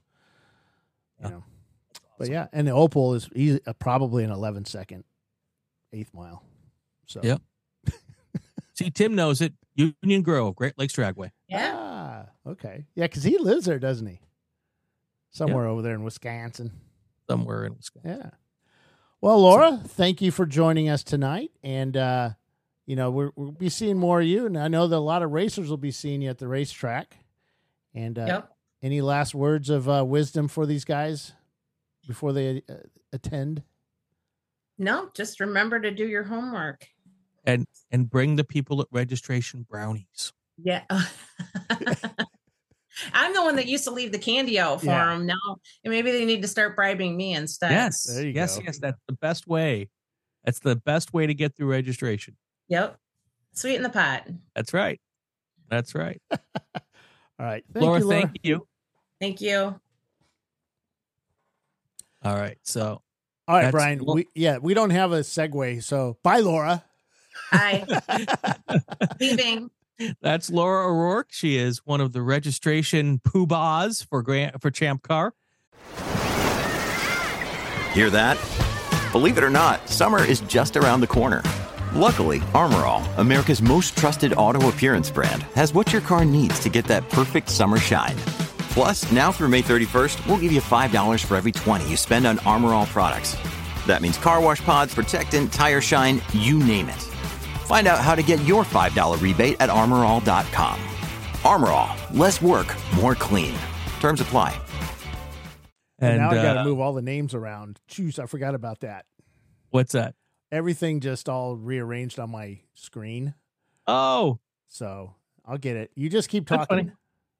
You 1.19 1.25
Yeah. 1.25 1.29
know. 1.35 1.43
But 2.19 2.29
yeah, 2.29 2.47
and 2.53 2.67
the 2.67 2.71
Opal 2.71 3.15
is 3.15 3.27
easy, 3.35 3.59
uh, 3.65 3.73
probably 3.73 4.23
an 4.23 4.29
11 4.31 4.65
second 4.65 5.03
eighth 5.91 6.13
mile. 6.13 6.43
So 7.07 7.19
yeah. 7.23 7.37
See, 8.73 8.89
Tim 8.91 9.15
knows 9.15 9.41
it. 9.41 9.53
Union 9.75 10.21
Grove, 10.21 10.55
Great 10.55 10.77
Lakes 10.77 10.93
Dragway. 10.95 11.31
yeah. 11.47 11.71
Ah, 11.75 12.25
okay. 12.51 12.85
Yeah, 12.95 13.05
because 13.05 13.23
he 13.23 13.37
lives 13.39 13.65
there, 13.65 13.79
doesn't 13.79 14.05
he? 14.05 14.19
Somewhere 15.31 15.65
over 15.65 15.81
there 15.81 15.95
in 15.95 16.03
Wisconsin. 16.03 16.71
somewhere 17.27 17.65
in 17.65 17.75
Wisconsin. 17.75 18.19
Yeah. 18.21 18.29
Well, 19.23 19.39
Laura, 19.39 19.79
thank 19.87 20.21
you 20.21 20.31
for 20.31 20.45
joining 20.45 20.89
us 20.89 21.01
tonight. 21.01 21.49
And, 21.63 21.95
uh, 21.95 22.31
you 22.85 22.97
know, 22.97 23.09
we're, 23.09 23.31
we'll 23.37 23.53
be 23.53 23.69
seeing 23.69 23.97
more 23.97 24.19
of 24.19 24.27
you. 24.27 24.45
And 24.45 24.57
I 24.57 24.67
know 24.67 24.85
that 24.85 24.97
a 24.97 24.99
lot 24.99 25.23
of 25.23 25.31
racers 25.31 25.69
will 25.69 25.77
be 25.77 25.91
seeing 25.91 26.21
you 26.21 26.29
at 26.29 26.39
the 26.39 26.47
racetrack. 26.49 27.15
And 27.93 28.19
uh, 28.19 28.25
Yep. 28.27 28.51
any 28.81 28.99
last 28.99 29.33
words 29.33 29.69
of 29.69 29.87
uh, 29.87 30.03
wisdom 30.05 30.49
for 30.49 30.65
these 30.65 30.83
guys 30.83 31.31
before 32.05 32.33
they 32.33 32.63
uh, 32.67 32.73
attend? 33.13 33.63
No, 34.77 35.09
just 35.13 35.39
remember 35.39 35.79
to 35.79 35.89
do 35.89 36.05
your 36.05 36.23
homework. 36.23 36.85
and 37.45 37.65
and 37.91 38.09
bring 38.09 38.35
the 38.35 38.43
people 38.43 38.81
at 38.81 38.87
registration 38.91 39.65
brownies. 39.69 40.33
Yeah. 40.61 40.81
I'm 43.13 43.33
the 43.33 43.41
one 43.41 43.55
that 43.57 43.67
used 43.67 43.83
to 43.85 43.91
leave 43.91 44.11
the 44.11 44.19
candy 44.19 44.59
out 44.59 44.79
for 44.81 44.87
Yeah. 44.87 45.15
them. 45.15 45.25
Now 45.25 45.57
maybe 45.83 46.11
they 46.11 46.25
need 46.25 46.41
to 46.43 46.47
start 46.47 46.75
bribing 46.75 47.15
me 47.17 47.33
instead. 47.33 47.71
Yes, 47.71 48.03
There 48.03 48.23
you 48.25 48.31
yes, 48.33 48.57
go. 48.57 48.63
yes. 48.65 48.77
That's 48.79 48.99
the 49.07 49.13
best 49.13 49.47
way. 49.47 49.89
That's 50.43 50.59
the 50.59 50.75
best 50.75 51.13
way 51.13 51.25
to 51.27 51.33
get 51.33 51.55
through 51.55 51.67
registration. 51.67 52.35
Yep. 52.69 52.97
Sweeten 53.53 53.83
the 53.83 53.89
pot. 53.89 54.27
That's 54.55 54.73
right. 54.73 54.99
That's 55.69 55.95
right. 55.95 56.21
All 56.31 56.39
right. 57.39 57.63
Thank 57.73 57.83
Laura, 57.85 57.99
you, 57.99 58.05
Laura. 58.05 58.21
thank 58.21 58.37
you. 58.43 58.67
Thank 59.19 59.41
you. 59.41 59.79
All 62.23 62.35
right. 62.35 62.57
So 62.63 63.01
All 63.47 63.55
right, 63.55 63.71
Brian. 63.71 63.99
Lo- 63.99 64.15
We 64.15 64.27
yeah, 64.35 64.57
we 64.57 64.73
don't 64.73 64.91
have 64.91 65.11
a 65.11 65.19
segue, 65.19 65.83
so 65.83 66.17
bye, 66.23 66.39
Laura. 66.39 66.83
Hi. 67.51 67.85
Leaving. 69.19 69.69
That's 70.21 70.49
Laura 70.49 70.87
O'Rourke. 70.87 71.31
She 71.31 71.57
is 71.57 71.85
one 71.85 72.01
of 72.01 72.13
the 72.13 72.21
registration 72.21 73.19
poobahs 73.19 74.07
for 74.07 74.21
Grant 74.21 74.61
for 74.61 74.71
Champ 74.71 75.03
Car. 75.03 75.33
Hear 77.93 78.09
that? 78.09 78.37
Believe 79.11 79.37
it 79.37 79.43
or 79.43 79.49
not, 79.49 79.87
summer 79.87 80.23
is 80.23 80.39
just 80.41 80.75
around 80.75 81.01
the 81.01 81.07
corner. 81.07 81.43
Luckily, 81.93 82.41
Armor 82.55 82.85
All, 82.85 83.03
America's 83.17 83.61
most 83.61 83.95
trusted 83.95 84.33
auto 84.33 84.69
appearance 84.69 85.11
brand, 85.11 85.43
has 85.53 85.73
what 85.73 85.93
your 85.93 86.01
car 86.01 86.25
needs 86.25 86.59
to 86.61 86.69
get 86.69 86.85
that 86.85 87.07
perfect 87.09 87.49
summer 87.49 87.77
shine. 87.77 88.15
Plus, 88.71 89.11
now 89.11 89.31
through 89.31 89.49
May 89.49 89.61
31st, 89.61 90.25
we'll 90.25 90.39
give 90.39 90.51
you 90.51 90.61
$5 90.61 91.23
for 91.25 91.35
every 91.35 91.51
20 91.51 91.87
you 91.87 91.95
spend 91.95 92.25
on 92.25 92.39
Armor 92.39 92.69
All 92.73 92.87
products. 92.87 93.37
That 93.85 94.01
means 94.01 94.17
car 94.17 94.41
wash 94.41 94.63
pods, 94.63 94.95
protectant, 94.95 95.53
tire 95.53 95.81
shine, 95.81 96.19
you 96.33 96.57
name 96.57 96.89
it. 96.89 97.12
Find 97.65 97.87
out 97.87 97.99
how 97.99 98.15
to 98.15 98.23
get 98.23 98.41
your 98.43 98.63
$5 98.63 99.21
rebate 99.21 99.57
at 99.59 99.69
armorall.com. 99.69 100.79
Armor 101.43 101.67
All, 101.69 101.95
less 102.13 102.41
work, 102.41 102.73
more 102.95 103.15
clean. 103.15 103.55
Terms 103.99 104.21
apply. 104.21 104.59
And, 105.99 106.13
And 106.13 106.21
now 106.21 106.29
I 106.31 106.35
got 106.35 106.53
to 106.53 106.59
uh, 106.61 106.63
move 106.65 106.79
all 106.79 106.93
the 106.93 107.01
names 107.01 107.33
around. 107.33 107.79
Jeez, 107.89 108.19
I 108.19 108.25
forgot 108.25 108.55
about 108.55 108.81
that. 108.81 109.05
what's 109.69 109.93
that? 109.93 110.15
Everything 110.51 110.99
just 110.99 111.29
all 111.29 111.55
rearranged 111.55 112.19
on 112.19 112.29
my 112.29 112.59
screen, 112.75 113.33
Oh, 113.87 114.39
so 114.67 115.15
I'll 115.45 115.57
get 115.57 115.75
it. 115.75 115.91
You 115.95 116.09
just 116.09 116.29
keep 116.29 116.47
talking. 116.47 116.91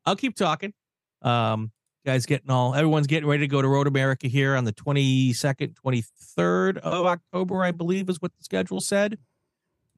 I'll 0.05 0.15
keep 0.15 0.35
talking. 0.35 0.73
Um, 1.21 1.71
guys, 2.05 2.25
getting 2.25 2.49
all 2.49 2.73
everyone's 2.73 3.07
getting 3.07 3.29
ready 3.29 3.41
to 3.43 3.47
go 3.47 3.61
to 3.61 3.67
Road 3.67 3.87
America 3.87 4.27
here 4.27 4.55
on 4.55 4.63
the 4.65 4.71
twenty 4.71 5.31
second, 5.33 5.75
twenty 5.75 6.03
third 6.35 6.79
of 6.79 7.05
October, 7.05 7.63
I 7.63 7.71
believe, 7.71 8.09
is 8.09 8.19
what 8.21 8.31
the 8.37 8.43
schedule 8.43 8.81
said. 8.81 9.17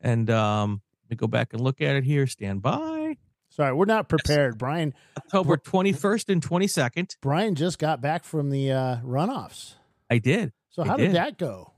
And 0.05 0.29
um, 0.29 0.81
let 1.03 1.09
me 1.09 1.15
go 1.17 1.27
back 1.27 1.51
and 1.51 1.61
look 1.61 1.81
at 1.81 1.95
it 1.95 2.03
here. 2.03 2.27
Stand 2.27 2.61
by. 2.61 3.17
Sorry, 3.49 3.73
we're 3.73 3.85
not 3.85 4.07
prepared. 4.07 4.57
Brian 4.57 4.93
October 5.17 5.57
twenty 5.57 5.93
first 5.93 6.29
and 6.29 6.43
twenty 6.43 6.67
second. 6.67 7.15
Brian 7.21 7.55
just 7.55 7.79
got 7.79 8.01
back 8.01 8.23
from 8.23 8.51
the 8.51 8.71
uh, 8.71 8.97
runoffs. 8.97 9.73
I 10.09 10.19
did. 10.19 10.51
So 10.69 10.83
how 10.83 10.95
did 10.95 11.07
did. 11.07 11.15
that 11.15 11.37
go? 11.37 11.71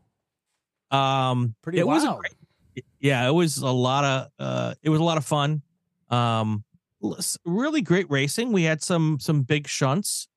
Um, 0.91 1.55
Pretty 1.61 1.79
it 1.79 1.87
was 1.87 2.03
wild. 2.03 2.19
great, 2.19 2.85
yeah, 2.99 3.27
it 3.27 3.31
was 3.31 3.59
a 3.59 3.69
lot 3.69 4.03
of 4.03 4.27
uh, 4.39 4.73
it 4.81 4.89
was 4.89 4.99
a 4.99 5.03
lot 5.03 5.17
of 5.17 5.25
fun. 5.25 5.61
Um, 6.09 6.63
really 7.45 7.81
great 7.81 8.09
racing. 8.09 8.51
We 8.51 8.63
had 8.63 8.81
some 8.81 9.19
some 9.21 9.43
big 9.43 9.67
shunts. 9.67 10.27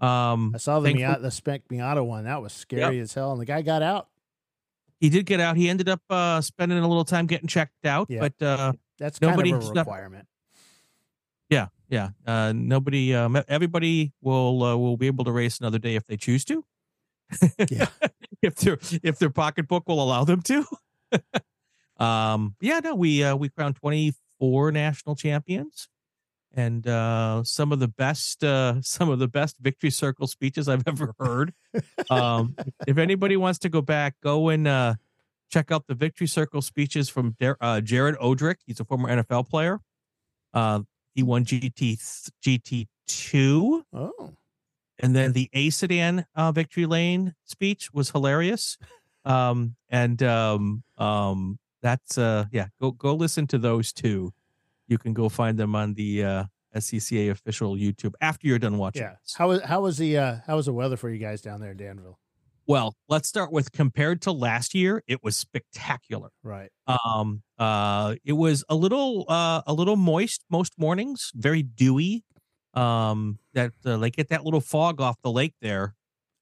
Um, 0.00 0.52
I 0.54 0.58
saw 0.58 0.80
the 0.80 0.92
Miata, 0.92 1.22
the 1.22 1.30
Spec 1.30 1.68
Miata 1.68 2.04
one. 2.04 2.24
That 2.24 2.42
was 2.42 2.52
scary 2.52 2.98
as 3.00 3.14
hell, 3.14 3.32
and 3.32 3.40
the 3.40 3.46
guy 3.46 3.62
got 3.62 3.82
out. 3.82 4.07
He 5.00 5.08
did 5.08 5.26
get 5.26 5.40
out. 5.40 5.56
He 5.56 5.68
ended 5.68 5.88
up 5.88 6.00
uh, 6.10 6.40
spending 6.40 6.78
a 6.78 6.86
little 6.88 7.04
time 7.04 7.26
getting 7.26 7.48
checked 7.48 7.84
out, 7.86 8.06
Yeah. 8.10 8.20
but 8.20 8.42
uh, 8.44 8.72
That's 8.98 9.20
Nobody 9.20 9.50
kind 9.52 9.62
of 9.62 9.68
a 9.68 9.72
snuck- 9.72 9.86
requirement. 9.86 10.26
yeah, 11.50 11.68
yeah. 11.88 12.10
Uh, 12.26 12.52
nobody, 12.54 13.14
um, 13.14 13.40
everybody 13.48 14.12
will 14.20 14.62
uh, 14.62 14.76
will 14.76 14.96
be 14.96 15.06
able 15.06 15.24
to 15.24 15.32
race 15.32 15.58
another 15.60 15.78
day 15.78 15.94
if 15.96 16.04
they 16.06 16.16
choose 16.16 16.44
to. 16.46 16.64
Yeah. 17.70 17.86
if 18.42 18.54
their 18.56 18.78
if 19.02 19.18
their 19.18 19.30
pocketbook 19.30 19.86
will 19.88 20.02
allow 20.02 20.24
them 20.24 20.42
to. 20.42 20.64
um, 22.04 22.54
yeah, 22.60 22.80
no, 22.82 22.94
we 22.94 23.22
uh, 23.24 23.36
we 23.36 23.48
crowned 23.48 23.76
twenty 23.76 24.14
four 24.38 24.70
national 24.72 25.16
champions, 25.16 25.88
and 26.54 26.86
uh, 26.86 27.42
some 27.44 27.72
of 27.72 27.78
the 27.78 27.88
best 27.88 28.42
uh, 28.42 28.76
some 28.82 29.10
of 29.10 29.18
the 29.18 29.28
best 29.28 29.56
victory 29.58 29.90
circle 29.90 30.26
speeches 30.26 30.68
I've 30.68 30.84
ever 30.86 31.14
heard. 31.18 31.52
um, 32.10 32.56
if 32.86 32.98
anybody 32.98 33.36
wants 33.36 33.58
to 33.60 33.68
go 33.68 33.80
back, 33.82 34.14
go 34.22 34.48
and 34.48 34.66
uh, 34.66 34.94
check 35.50 35.70
out 35.70 35.86
the 35.86 35.94
victory 35.94 36.26
circle 36.26 36.62
speeches 36.62 37.08
from 37.08 37.36
Dar- 37.38 37.58
uh, 37.60 37.80
Jared 37.80 38.16
Odrick. 38.16 38.56
He's 38.66 38.80
a 38.80 38.84
former 38.84 39.08
NFL 39.08 39.48
player. 39.48 39.80
Uh, 40.54 40.80
he 41.14 41.22
won 41.22 41.44
GT 41.44 41.98
GT 42.44 42.86
two, 43.06 43.84
Oh, 43.92 44.34
and 44.98 45.14
then 45.14 45.32
the 45.32 45.48
A 45.52 45.70
sedan 45.70 46.26
uh, 46.34 46.52
victory 46.52 46.86
lane 46.86 47.34
speech 47.44 47.92
was 47.92 48.10
hilarious. 48.10 48.78
Um, 49.24 49.76
and 49.90 50.22
um, 50.22 50.82
um, 50.96 51.58
that's 51.82 52.18
uh, 52.18 52.46
yeah, 52.52 52.68
go 52.80 52.92
go 52.92 53.14
listen 53.14 53.46
to 53.48 53.58
those 53.58 53.92
two. 53.92 54.32
You 54.88 54.98
can 54.98 55.12
go 55.14 55.28
find 55.28 55.56
them 55.58 55.74
on 55.76 55.94
the 55.94 56.24
uh, 56.24 56.44
SCCA 56.74 57.30
official 57.30 57.76
YouTube 57.76 58.12
after 58.20 58.46
you're 58.46 58.58
done 58.58 58.78
watching. 58.78 59.02
yeah. 59.02 59.14
this. 59.22 59.34
How 59.34 59.48
was 59.48 59.62
how 59.62 59.82
was 59.82 59.98
the 59.98 60.18
uh, 60.18 60.36
how 60.46 60.56
was 60.56 60.66
the 60.66 60.72
weather 60.72 60.96
for 60.96 61.08
you 61.10 61.18
guys 61.18 61.40
down 61.40 61.60
there 61.60 61.70
in 61.70 61.76
Danville? 61.76 62.18
Well, 62.66 62.94
let's 63.08 63.26
start 63.28 63.50
with 63.50 63.72
compared 63.72 64.20
to 64.22 64.32
last 64.32 64.74
year, 64.74 65.02
it 65.06 65.22
was 65.24 65.36
spectacular. 65.38 66.28
Right. 66.42 66.70
Um, 66.86 67.42
uh, 67.58 68.16
it 68.26 68.34
was 68.34 68.62
a 68.68 68.74
little, 68.74 69.24
uh, 69.26 69.62
a 69.66 69.72
little 69.72 69.96
moist 69.96 70.44
most 70.50 70.74
mornings, 70.78 71.32
very 71.34 71.62
dewy. 71.62 72.24
Um, 72.74 73.38
that 73.54 73.72
uh, 73.86 73.96
like 73.96 74.16
get 74.16 74.28
that 74.28 74.44
little 74.44 74.60
fog 74.60 75.00
off 75.00 75.16
the 75.22 75.32
lake 75.32 75.54
there, 75.62 75.94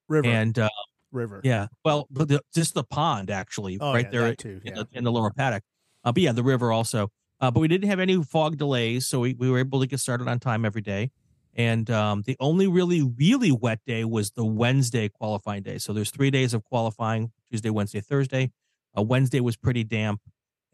River. 0.09 0.29
and 0.29 0.59
uh, 0.59 0.69
river. 1.13 1.41
yeah, 1.45 1.69
well, 1.85 2.09
but 2.11 2.27
the, 2.27 2.41
just 2.53 2.75
the 2.75 2.83
pond 2.83 3.31
actually, 3.31 3.79
Oh, 3.81 3.93
right 3.95 4.07
yeah, 4.07 4.11
there 4.11 4.35
too. 4.35 4.61
in, 4.65 4.75
Yeah. 4.77 4.83
the, 4.83 4.89
in 4.99 5.05
the 5.05 5.13
lower 5.13 5.31
paddock. 5.31 5.63
Uh, 6.05 6.11
but 6.13 6.23
yeah, 6.23 6.33
the 6.33 6.43
river 6.43 6.73
also. 6.73 7.11
Uh, 7.41 7.51
but 7.51 7.61
we 7.61 7.69
didn't 7.69 7.89
have 7.89 8.01
any 8.01 8.23
fog 8.23 8.57
delays, 8.57 9.07
so 9.07 9.21
we, 9.21 9.35
we 9.35 9.51
were 9.51 9.59
able 9.59 9.81
to 9.81 9.87
get 9.87 10.01
started 10.01 10.27
on 10.29 10.39
time 10.39 10.65
every 10.65 10.81
day. 10.83 11.11
And 11.55 11.89
um, 11.91 12.23
the 12.27 12.37
only 12.41 12.67
really, 12.67 13.03
really 13.03 13.51
wet 13.53 13.81
day 13.87 14.05
was 14.05 14.31
the 14.33 14.45
Wednesday 14.45 15.09
qualifying 15.09 15.63
day. 15.63 15.79
So 15.79 15.93
there's 15.93 16.11
three 16.11 16.31
days 16.31 16.53
of 16.55 16.65
qualifying 16.65 17.33
Tuesday, 17.51 17.71
Wednesday, 17.71 18.01
Thursday. 18.01 18.53
Uh, 18.97 19.03
Wednesday 19.03 19.41
was 19.41 19.57
pretty 19.57 19.85
damp. 19.85 20.21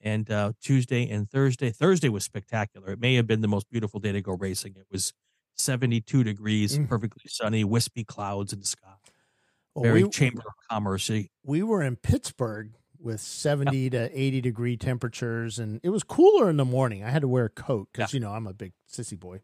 And 0.01 0.29
uh, 0.31 0.53
Tuesday 0.61 1.09
and 1.09 1.31
Thursday, 1.31 1.71
Thursday 1.71 2.09
was 2.09 2.25
spectacular. 2.25 2.91
It 2.93 3.01
may 3.01 3.15
have 3.15 3.29
been 3.29 3.41
the 3.41 3.49
most 3.49 3.71
beautiful 3.71 4.01
day 4.01 4.11
to 4.11 4.21
go 4.21 4.33
racing. 4.33 4.75
It 4.77 4.87
was 4.91 5.13
72 5.57 6.25
degrees, 6.25 6.77
Mm. 6.77 6.89
perfectly 6.89 7.23
sunny, 7.29 7.63
wispy 7.63 8.03
clouds 8.03 8.53
in 8.53 8.59
the 8.59 8.67
sky. 8.67 8.95
Well, 9.75 9.85
Very 9.85 10.03
we, 10.03 10.11
Chamber 10.11 10.41
of 10.41 10.55
Commerce. 10.69 11.09
we 11.45 11.63
were 11.63 11.83
in 11.83 11.95
Pittsburgh 11.97 12.73
with 13.03 13.21
70 13.21 13.91
to 13.91 14.11
80 14.19 14.41
degree 14.41 14.77
temperatures 14.77 15.59
and 15.59 15.81
it 15.83 15.91
was 15.91 16.03
cooler 16.03 16.49
in 16.49 16.57
the 16.57 16.65
morning. 16.65 17.03
I 17.05 17.11
had 17.11 17.23
to 17.23 17.29
wear 17.29 17.47
a 17.47 17.51
coat 17.51 17.89
cuz 17.93 18.13
you 18.15 18.21
know, 18.21 18.33
I'm 18.33 18.47
a 18.47 18.53
big 18.55 18.73
sissy 18.91 19.19
boy. 19.19 19.41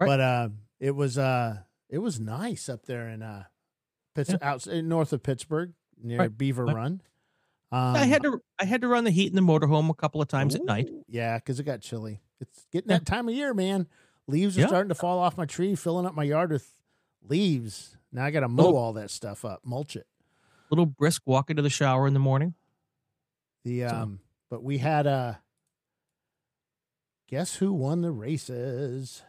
Right. 0.00 0.06
But 0.06 0.20
uh 0.20 0.48
it 0.80 0.92
was 0.92 1.18
uh 1.18 1.58
it 1.88 1.98
was 1.98 2.18
nice 2.18 2.68
up 2.68 2.86
there 2.86 3.08
in 3.08 3.22
uh 3.22 3.44
Pitts 4.14 4.34
out 4.42 4.66
north 4.66 5.12
of 5.12 5.22
Pittsburgh 5.22 5.72
near 6.02 6.18
Right. 6.18 6.36
Beaver 6.36 6.64
Right. 6.66 6.76
Run. 6.76 7.02
Um, 7.70 7.96
I 7.96 8.04
had 8.04 8.22
to 8.24 8.42
I 8.58 8.64
had 8.66 8.82
to 8.82 8.88
run 8.88 9.04
the 9.04 9.10
heat 9.10 9.28
in 9.30 9.36
the 9.36 9.40
motorhome 9.42 9.88
a 9.88 9.94
couple 9.94 10.20
of 10.20 10.28
times 10.28 10.54
at 10.54 10.64
night. 10.64 10.90
Yeah, 11.08 11.38
cuz 11.38 11.58
it 11.60 11.64
got 11.64 11.80
chilly. 11.80 12.20
It's 12.40 12.66
getting 12.72 12.90
Yeah. 12.90 12.98
that 12.98 13.06
time 13.06 13.28
of 13.28 13.34
year, 13.34 13.54
man. 13.54 13.86
Leaves 14.26 14.58
are 14.58 14.66
starting 14.68 14.88
to 14.90 14.94
fall 14.94 15.18
off 15.18 15.36
my 15.38 15.46
tree, 15.46 15.74
filling 15.74 16.04
up 16.06 16.14
my 16.14 16.24
yard 16.24 16.50
with 16.52 16.70
leaves. 17.22 17.96
Now 18.12 18.24
I 18.24 18.30
got 18.30 18.40
to 18.40 18.48
mow 18.48 18.64
Little- 18.64 18.78
all 18.78 18.92
that 18.94 19.10
stuff 19.10 19.44
up, 19.44 19.60
mulch 19.64 19.96
it. 19.96 20.06
Little 20.70 20.86
brisk 20.86 21.22
walk 21.26 21.50
into 21.50 21.62
the 21.62 21.70
shower 21.70 22.06
in 22.06 22.12
the 22.14 22.20
morning. 22.20 22.54
The 23.64 23.80
So- 23.80 23.88
um, 23.88 24.20
but 24.50 24.62
we 24.62 24.78
had 24.78 25.06
uh 25.06 25.34
guess 27.28 27.56
who 27.56 27.72
won 27.72 28.02
the 28.02 28.10
races? 28.10 29.22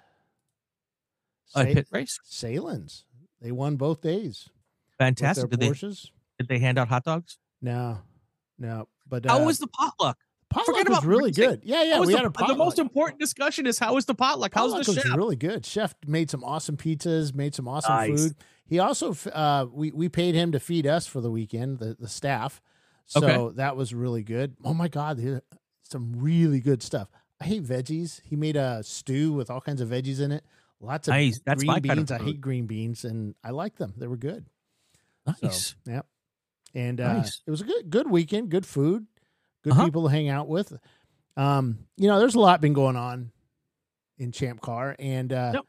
A 1.55 1.59
Sa- 1.59 1.63
pit 1.65 1.87
race. 1.91 2.19
Salins. 2.23 3.05
They 3.41 3.51
won 3.51 3.75
both 3.75 4.01
days. 4.01 4.49
Fantastic. 4.97 5.49
Did 5.49 5.59
they 5.59 5.69
did 5.71 6.47
they 6.47 6.59
hand 6.59 6.77
out 6.77 6.87
hot 6.87 7.03
dogs? 7.03 7.37
No, 7.61 7.99
no. 8.57 8.87
But 9.07 9.25
How 9.25 9.41
uh, 9.41 9.45
was 9.45 9.59
the 9.59 9.67
potluck? 9.67 10.17
potluck 10.49 10.65
forget 10.65 10.89
was 10.89 10.97
about 10.99 11.07
really 11.07 11.29
racing. 11.29 11.43
good. 11.49 11.61
Yeah, 11.63 11.83
yeah. 11.83 11.99
We 11.99 12.07
the, 12.07 12.17
had 12.17 12.25
a 12.25 12.31
potluck. 12.31 12.57
the 12.57 12.63
most 12.63 12.79
important 12.79 13.19
discussion 13.19 13.67
is 13.67 13.77
how 13.79 13.93
was 13.95 14.05
the 14.05 14.15
potluck? 14.15 14.53
How's 14.53 14.71
Potluck 14.71 14.85
the 14.85 14.91
was 14.93 15.03
chef? 15.03 15.17
really 15.17 15.35
good. 15.35 15.65
Chef 15.65 15.93
made 16.07 16.29
some 16.29 16.43
awesome 16.43 16.77
pizzas, 16.77 17.33
made 17.33 17.53
some 17.55 17.67
awesome 17.67 17.93
Nice. 17.95 18.09
food. 18.23 18.35
He 18.65 18.79
also 18.79 19.13
uh 19.31 19.65
we 19.71 19.91
we 19.91 20.09
paid 20.09 20.35
him 20.35 20.51
to 20.53 20.59
feed 20.59 20.87
us 20.87 21.05
for 21.05 21.21
the 21.21 21.29
weekend, 21.31 21.79
the 21.79 21.95
the 21.99 22.07
staff. 22.07 22.61
So 23.05 23.23
Okay. 23.25 23.55
that 23.57 23.75
was 23.75 23.93
really 23.93 24.23
good. 24.23 24.55
Oh 24.63 24.73
my 24.73 24.87
god, 24.87 25.41
some 25.83 26.13
really 26.17 26.59
good 26.59 26.81
stuff. 26.81 27.09
I 27.41 27.45
hate 27.45 27.63
veggies. 27.63 28.21
He 28.23 28.35
made 28.35 28.55
a 28.55 28.81
stew 28.83 29.33
with 29.33 29.49
all 29.49 29.59
kinds 29.61 29.81
of 29.81 29.89
veggies 29.89 30.21
in 30.21 30.31
it. 30.31 30.43
Lots 30.79 31.07
of 31.07 31.13
Nice. 31.13 31.39
That's 31.45 31.59
green 31.59 31.67
my 31.67 31.73
kind 31.79 31.91
of 31.91 31.95
beans. 32.07 32.11
I 32.11 32.19
hate 32.19 32.41
green 32.41 32.65
beans 32.65 33.05
and 33.05 33.35
I 33.43 33.51
like 33.51 33.75
them. 33.77 33.93
They 33.97 34.07
were 34.07 34.17
good. 34.17 34.45
Nice. 35.25 35.75
So, 35.85 35.91
yep. 35.91 36.05
And 36.73 36.99
uh, 36.99 37.13
Nice. 37.13 37.41
it 37.45 37.51
was 37.51 37.61
a 37.61 37.65
good 37.65 37.89
good 37.89 38.09
weekend, 38.09 38.49
good 38.49 38.65
food, 38.65 39.05
good 39.63 39.73
Uh-huh. 39.73 39.85
people 39.85 40.03
to 40.03 40.09
hang 40.09 40.29
out 40.29 40.47
with. 40.47 40.73
Um, 41.37 41.79
you 41.97 42.07
know, 42.07 42.19
there's 42.19 42.35
a 42.35 42.39
lot 42.39 42.61
been 42.61 42.73
going 42.73 42.95
on 42.95 43.31
in 44.17 44.31
Champ 44.31 44.61
Car, 44.61 44.95
and 44.99 45.31
uh, 45.33 45.51
Yep. 45.55 45.65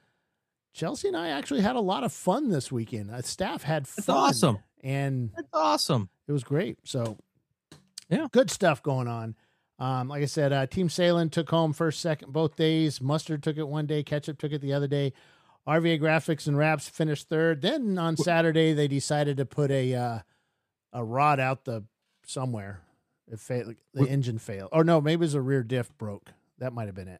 Chelsea 0.74 1.08
and 1.08 1.16
I 1.16 1.28
actually 1.28 1.60
had 1.60 1.76
a 1.76 1.80
lot 1.80 2.02
of 2.04 2.12
fun 2.12 2.48
this 2.48 2.70
weekend. 2.72 3.10
Uh, 3.10 3.22
staff 3.22 3.62
had 3.62 3.84
That's 3.84 4.06
fun, 4.06 4.16
awesome. 4.16 4.58
And 4.84 5.30
That's 5.34 5.48
awesome. 5.52 6.08
it 6.28 6.32
was 6.32 6.44
great. 6.44 6.78
So, 6.84 7.16
Yeah. 8.08 8.28
good 8.30 8.50
stuff 8.50 8.82
going 8.82 9.08
on. 9.08 9.34
Um, 9.80 10.06
like 10.08 10.22
I 10.22 10.26
said, 10.26 10.52
uh, 10.52 10.66
Team 10.66 10.88
Salem 10.88 11.30
took 11.30 11.50
home 11.50 11.72
first, 11.72 12.00
second, 12.00 12.32
both 12.32 12.54
days. 12.54 13.00
Mustard 13.00 13.42
took 13.42 13.56
it 13.56 13.66
one 13.66 13.86
day. 13.86 14.04
Ketchup 14.04 14.38
took 14.38 14.52
it 14.52 14.60
the 14.60 14.72
other 14.72 14.86
day. 14.86 15.12
RVA 15.66 15.98
Graphics 15.98 16.46
and 16.46 16.56
Wraps 16.56 16.88
finished 16.88 17.28
third. 17.28 17.62
Then 17.62 17.98
on 17.98 18.16
Saturday, 18.16 18.72
they 18.72 18.86
decided 18.86 19.38
to 19.38 19.46
put 19.46 19.70
a 19.72 19.94
uh, 19.94 20.18
a 20.92 21.02
rod 21.02 21.40
out 21.40 21.64
the 21.64 21.82
somewhere. 22.26 22.82
It 23.26 23.40
failed. 23.40 23.74
The 23.94 24.06
engine 24.06 24.38
failed. 24.38 24.68
Or 24.72 24.84
no, 24.84 25.00
maybe 25.00 25.14
it 25.14 25.20
was 25.20 25.34
a 25.34 25.40
rear 25.40 25.62
diff 25.62 25.90
broke. 25.96 26.30
That 26.58 26.72
might 26.74 26.86
have 26.86 26.94
been 26.94 27.08
it. 27.08 27.18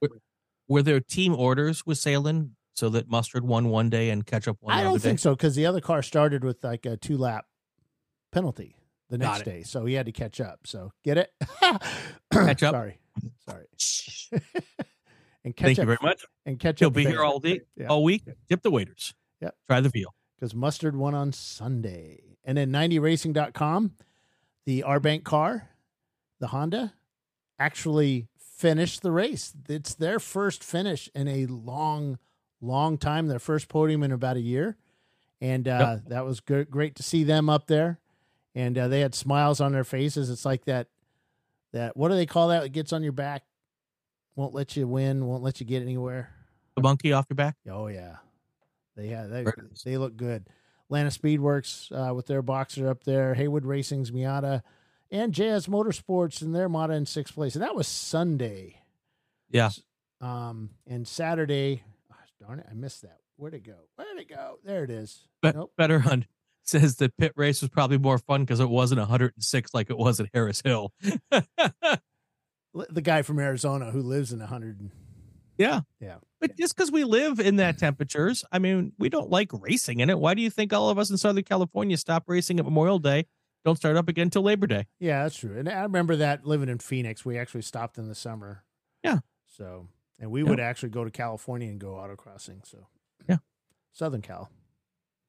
Were 0.69 0.83
there 0.83 1.01
team 1.01 1.35
orders 1.35 1.85
with 1.87 1.99
Salem 1.99 2.55
so 2.75 2.89
that 2.91 3.09
Mustard 3.09 3.45
won 3.45 3.69
one 3.71 3.89
day 3.91 4.11
and 4.11 4.25
Ketchup 4.27 4.59
won 4.61 4.75
I 4.75 4.83
don't 4.83 5.01
think 5.01 5.19
day? 5.19 5.23
so 5.23 5.31
because 5.35 5.55
the 5.55 5.67
other 5.67 5.81
car 5.81 6.03
started 6.03 6.45
with 6.45 6.63
like 6.63 6.85
a 6.87 6.97
two 6.99 7.17
lap 7.17 7.47
penalty 8.35 8.77
the 9.11 9.19
next 9.19 9.45
day, 9.45 9.63
so 9.63 9.85
he 9.87 9.95
had 9.95 10.07
to 10.07 10.13
catch 10.13 10.41
up. 10.41 10.61
So 10.65 10.91
get 11.05 11.17
it? 11.19 11.33
Catch 12.33 12.63
up? 12.63 12.75
Sorry, 12.75 12.99
sorry. 13.49 13.67
and 15.45 15.55
catch 15.57 15.67
Thank 15.67 15.79
you 15.79 15.83
up 15.83 15.87
very 15.87 15.99
much. 16.03 16.25
and 16.47 16.59
catch 16.59 16.81
He'll 16.81 16.89
up. 16.89 16.95
be 16.95 17.05
here 17.05 17.23
all 17.23 17.39
day, 17.39 17.61
Yeah. 17.77 17.87
all 17.87 18.03
week. 18.03 18.23
Tip 18.49 18.63
the 18.63 18.71
waiters. 18.71 19.15
Yep. 19.41 19.55
Try 19.69 19.81
the 19.81 19.89
veal. 19.91 20.15
because 20.37 20.55
Mustard 20.55 20.97
won 20.97 21.15
on 21.15 21.33
Sunday. 21.33 22.39
And 22.45 22.59
then 22.59 22.71
90racing.com, 22.73 23.93
the 24.67 24.83
R 24.83 25.01
Bank 25.01 25.25
car, 25.25 25.71
the 26.41 26.49
Honda, 26.49 26.93
actually 27.59 28.29
finished 28.39 29.03
the 29.03 29.13
race. 29.13 29.53
It's 29.69 29.95
their 29.95 30.19
first 30.19 30.63
finish 30.65 31.09
in 31.15 31.29
a 31.29 31.47
long, 31.47 32.19
long 32.61 32.99
time, 32.99 33.29
their 33.29 33.39
first 33.39 33.69
podium 33.69 34.03
in 34.03 34.13
about 34.13 34.37
a 34.37 34.41
year. 34.41 34.77
And 35.41 35.69
uh, 35.69 35.99
that 36.09 36.25
was 36.25 36.41
good, 36.41 36.71
great 36.71 36.95
to 36.97 37.03
see 37.03 37.23
them 37.25 37.49
up 37.51 37.67
there. 37.67 37.99
And 38.55 38.79
uh, 38.79 38.89
they 38.89 39.01
had 39.01 39.15
smiles 39.15 39.61
on 39.61 39.73
their 39.73 39.85
faces. 39.85 40.31
It's 40.31 40.45
like 40.45 40.65
that, 40.67 40.89
that, 41.73 41.97
what 41.97 42.09
do 42.09 42.15
they 42.15 42.27
call 42.27 42.49
that? 42.49 42.65
It 42.65 42.73
gets 42.73 42.93
on 42.93 43.03
your 43.03 43.13
back, 43.13 43.43
won't 44.37 44.55
let 44.55 44.77
you 44.77 44.87
win, 44.87 45.27
won't 45.27 45.43
let 45.43 45.61
you 45.61 45.67
get 45.67 45.83
anywhere. 45.83 46.31
The 46.77 46.83
monkey 46.83 47.13
off 47.13 47.27
your 47.29 47.37
back. 47.37 47.57
Oh 47.71 47.87
yeah, 47.87 48.17
they 48.97 49.09
have 49.09 49.31
they 49.31 49.45
they 49.85 49.97
look 49.97 50.17
good. 50.17 50.49
Atlanta 50.87 51.11
Speedworks 51.11 51.91
uh, 51.93 52.15
with 52.15 52.27
their 52.27 52.43
boxer 52.43 52.89
up 52.89 53.05
there, 53.05 53.35
Haywood 53.35 53.65
Racing's 53.65 54.11
Miata, 54.11 54.63
and 55.11 55.33
Jazz 55.33 55.67
Motorsports 55.67 56.43
in 56.43 56.53
their 56.53 56.69
Miata 56.69 56.97
in 56.97 57.07
sixth 57.07 57.35
place, 57.35 57.55
and 57.55 57.63
that 57.63 57.77
was 57.77 57.87
Sunday. 57.89 58.81
Yeah. 59.51 59.71
Um, 60.21 60.71
and 60.87 61.07
Saturday, 61.07 61.85
darn 62.41 62.61
it, 62.61 62.67
I 62.71 62.75
missed 62.75 63.03
that. 63.03 63.19
Where'd 63.37 63.55
it 63.55 63.65
go? 63.65 63.75
Where'd 63.97 64.19
it 64.19 64.29
go? 64.29 64.59
There 64.65 64.85
it 64.85 64.91
is. 64.91 65.27
But 65.41 65.55
Nope. 65.55 65.73
Better 65.77 66.01
Hunt 66.01 66.27
says 66.65 66.97
the 66.97 67.09
Pitt 67.19 67.33
Race 67.37 67.61
was 67.63 67.71
probably 67.71 67.99
more 67.99 68.19
fun 68.19 68.43
because 68.43 68.61
it 68.61 68.69
wasn't 68.69 68.99
106 69.01 69.75
like 69.75 69.91
it 69.91 69.99
was 69.99 70.19
at 70.21 70.29
Harris 70.35 70.61
Hill. 70.65 70.93
The 71.31 73.03
guy 73.03 73.23
from 73.23 73.39
Arizona 73.39 73.91
who 73.93 74.03
lives 74.03 74.33
in 74.33 74.41
a 74.41 74.47
hundred. 74.47 74.91
yeah. 75.57 75.83
Yeah. 76.01 76.17
But 76.41 76.57
just 76.59 76.75
because 76.77 76.91
we 76.91 77.05
live 77.05 77.39
in 77.39 77.57
that 77.57 77.79
temperatures, 77.79 78.45
I 78.51 78.59
mean, 78.59 78.93
we 78.99 79.09
don't 79.09 79.31
like 79.31 79.51
racing 79.53 80.01
in 80.01 80.11
it. 80.11 80.19
Why 80.19 80.35
do 80.35 80.43
you 80.43 80.51
think 80.51 80.73
all 80.73 80.91
of 80.91 80.99
us 80.99 81.09
in 81.09 81.17
Southern 81.17 81.45
California 81.45 81.97
stop 81.97 82.25
racing 82.27 82.59
at 82.59 82.65
Memorial 82.65 82.99
Day? 82.99 83.27
Don't 83.65 83.77
start 83.77 83.97
up 83.97 84.09
again 84.09 84.25
until 84.27 84.43
Labor 84.43 84.67
Day. 84.67 84.87
Yeah, 84.99 85.23
that's 85.23 85.37
true. 85.37 85.57
And 85.57 85.69
I 85.69 85.83
remember 85.85 86.17
that 86.17 86.45
living 86.45 86.69
in 86.69 86.79
Phoenix, 86.81 87.25
we 87.25 87.39
actually 87.39 87.63
stopped 87.63 87.97
in 87.97 88.09
the 88.09 88.15
summer. 88.15 88.65
Yeah. 89.05 89.21
So, 89.47 89.87
and 90.19 90.31
we 90.33 90.43
Yeah. 90.43 90.51
would 90.51 90.61
actually 90.61 90.91
go 90.91 91.05
to 91.05 91.11
California 91.11 91.69
and 91.69 91.79
go 91.81 91.93
autocrossing. 91.93 92.67
So, 92.67 92.89
Yeah. 93.29 93.39
Southern 93.93 94.21
Cal 94.21 94.51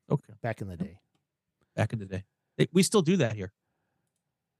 Okay. 0.10 0.34
back 0.42 0.60
in 0.62 0.68
the 0.68 0.76
day. 0.78 1.00
Back 1.76 1.94
in 1.94 2.00
the 2.00 2.06
day. 2.06 2.24
They- 2.58 2.70
We 2.72 2.84
still 2.84 3.02
do 3.02 3.18
that 3.18 3.34
here. 3.34 3.52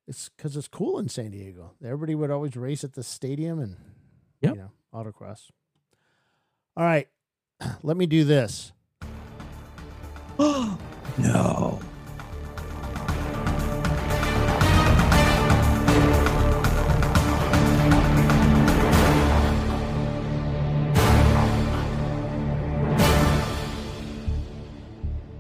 It's 0.08 0.30
because 0.30 0.56
it's 0.56 0.68
cool 0.68 1.00
in 1.00 1.10
San 1.10 1.32
Diego. 1.32 1.74
Everybody 1.84 2.14
would 2.14 2.30
always 2.30 2.56
race 2.56 2.84
at 2.84 2.94
the 2.94 3.04
stadium 3.04 3.60
and, 3.60 3.78
Yep. 4.42 4.54
you 4.56 4.62
know, 4.62 4.72
autocross. 4.94 5.50
All 6.78 6.84
right. 6.84 7.08
Let 7.84 7.98
me 7.98 8.06
do 8.06 8.24
this. 8.24 8.72
no. 10.38 11.80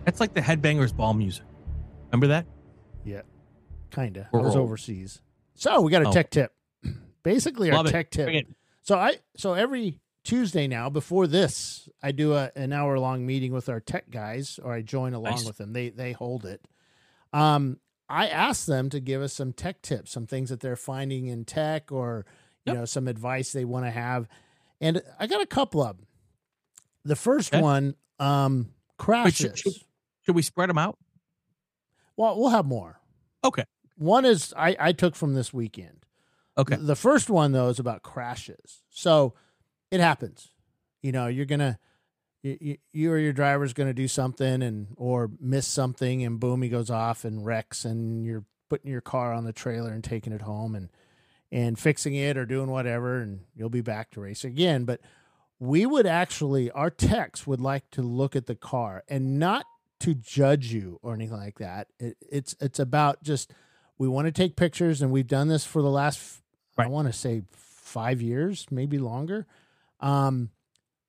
That's 0.05 0.19
like 0.19 0.33
the 0.33 0.41
Headbangers 0.41 0.95
Ball 0.95 1.13
music. 1.13 1.43
Remember 2.15 2.27
that? 2.27 2.45
Yeah. 3.03 3.21
Kind 3.91 4.17
of. 4.17 4.25
I 4.33 4.37
was 4.37 4.55
overseas. 4.55 5.21
So, 5.55 5.81
we 5.81 5.91
got 5.91 6.03
a 6.03 6.07
Oh. 6.07 6.11
tech 6.11 6.29
tip. 6.31 6.53
Basically, 7.23 7.69
our 7.71 7.77
Love 7.77 7.87
it. 7.87 7.91
tech 7.91 8.09
tip. 8.11 8.47
So 8.83 8.97
I 8.97 9.17
so 9.35 9.53
every 9.53 9.99
Tuesday 10.23 10.67
now 10.67 10.89
before 10.89 11.25
this, 11.27 11.89
I 12.03 12.11
do 12.11 12.33
a, 12.33 12.51
an 12.55 12.71
hour 12.71 12.99
long 12.99 13.25
meeting 13.25 13.51
with 13.51 13.67
our 13.67 13.79
tech 13.79 14.09
guys, 14.11 14.59
or 14.63 14.73
I 14.73 14.81
join 14.83 15.13
along 15.13 15.31
Nice. 15.35 15.45
with 15.45 15.57
them. 15.57 15.73
They 15.73 15.89
they 15.89 16.11
hold 16.13 16.45
it. 16.45 16.61
Um, 17.33 17.79
I 18.07 18.27
ask 18.27 18.65
them 18.67 18.89
to 18.91 18.99
give 18.99 19.21
us 19.23 19.33
some 19.33 19.53
tech 19.53 19.81
tips, 19.81 20.11
some 20.11 20.27
things 20.27 20.49
that 20.51 20.59
they're 20.59 20.75
finding 20.75 21.25
in 21.27 21.45
tech, 21.45 21.91
or 21.91 22.25
you 22.65 22.71
Yep. 22.73 22.75
know 22.75 22.85
some 22.85 23.07
advice 23.07 23.51
they 23.51 23.65
want 23.65 23.85
to 23.85 23.91
have, 23.91 24.27
and 24.79 25.01
I 25.19 25.25
got 25.27 25.41
a 25.41 25.45
couple 25.47 25.81
of 25.81 25.97
them. 25.97 26.05
The 27.03 27.15
first 27.15 27.53
Okay. 27.53 27.61
one, 27.61 27.95
um, 28.19 28.69
crashes. 28.97 29.59
should- 29.59 29.73
Should 30.21 30.35
we 30.35 30.41
spread 30.43 30.69
them 30.71 30.77
out? 30.79 30.97
Well, 32.17 32.39
we'll 32.39 32.49
have 32.49 32.65
more. 32.65 32.99
Okay. 33.43 33.65
One 33.97 34.25
is 34.25 34.53
I 34.57 34.75
I 34.79 34.91
took 34.91 35.15
from 35.15 35.33
this 35.33 35.53
weekend. 35.53 36.05
Okay. 36.57 36.75
The 36.75 36.95
first 36.95 37.29
one 37.29 37.51
though 37.51 37.69
is 37.69 37.79
about 37.79 38.03
crashes. 38.03 38.81
So 38.89 39.33
it 39.91 39.99
happens. 39.99 40.49
You 41.01 41.11
know, 41.11 41.27
you're 41.27 41.45
gonna 41.45 41.79
you, 42.41 42.57
you, 42.59 42.77
you 42.93 43.11
or 43.11 43.17
your 43.17 43.33
driver's 43.33 43.73
gonna 43.73 43.93
do 43.93 44.07
something 44.07 44.61
and 44.63 44.87
or 44.95 45.29
miss 45.39 45.67
something 45.67 46.23
and 46.23 46.39
boom 46.39 46.61
he 46.61 46.69
goes 46.69 46.89
off 46.89 47.25
and 47.25 47.45
wrecks 47.45 47.85
and 47.85 48.25
you're 48.25 48.45
putting 48.69 48.91
your 48.91 49.01
car 49.01 49.33
on 49.33 49.45
the 49.45 49.53
trailer 49.53 49.91
and 49.91 50.03
taking 50.03 50.33
it 50.33 50.41
home 50.41 50.75
and 50.75 50.89
and 51.51 51.77
fixing 51.77 52.15
it 52.15 52.37
or 52.37 52.45
doing 52.45 52.69
whatever 52.69 53.19
and 53.19 53.41
you'll 53.55 53.69
be 53.69 53.81
back 53.81 54.11
to 54.11 54.21
race 54.21 54.43
again. 54.43 54.85
But 54.85 55.01
we 55.59 55.85
would 55.85 56.05
actually 56.05 56.71
our 56.71 56.89
techs 56.89 57.45
would 57.45 57.61
like 57.61 57.89
to 57.91 58.01
look 58.01 58.35
at 58.35 58.45
the 58.45 58.55
car 58.55 59.03
and 59.07 59.39
not 59.39 59.65
to 60.01 60.13
judge 60.13 60.73
you 60.73 60.99
or 61.01 61.13
anything 61.13 61.37
like 61.37 61.59
that. 61.59 61.87
It, 61.99 62.17
it's 62.21 62.55
it's 62.59 62.79
about 62.79 63.23
just 63.23 63.51
we 63.97 64.07
want 64.07 64.25
to 64.27 64.31
take 64.31 64.55
pictures 64.55 65.01
and 65.01 65.11
we've 65.11 65.27
done 65.27 65.47
this 65.47 65.65
for 65.65 65.81
the 65.81 65.89
last 65.89 66.41
I 66.77 66.87
want 66.87 67.07
to 67.07 67.13
say 67.13 67.43
5 67.51 68.21
years, 68.21 68.67
maybe 68.69 68.97
longer. 68.97 69.45
Um 69.99 70.49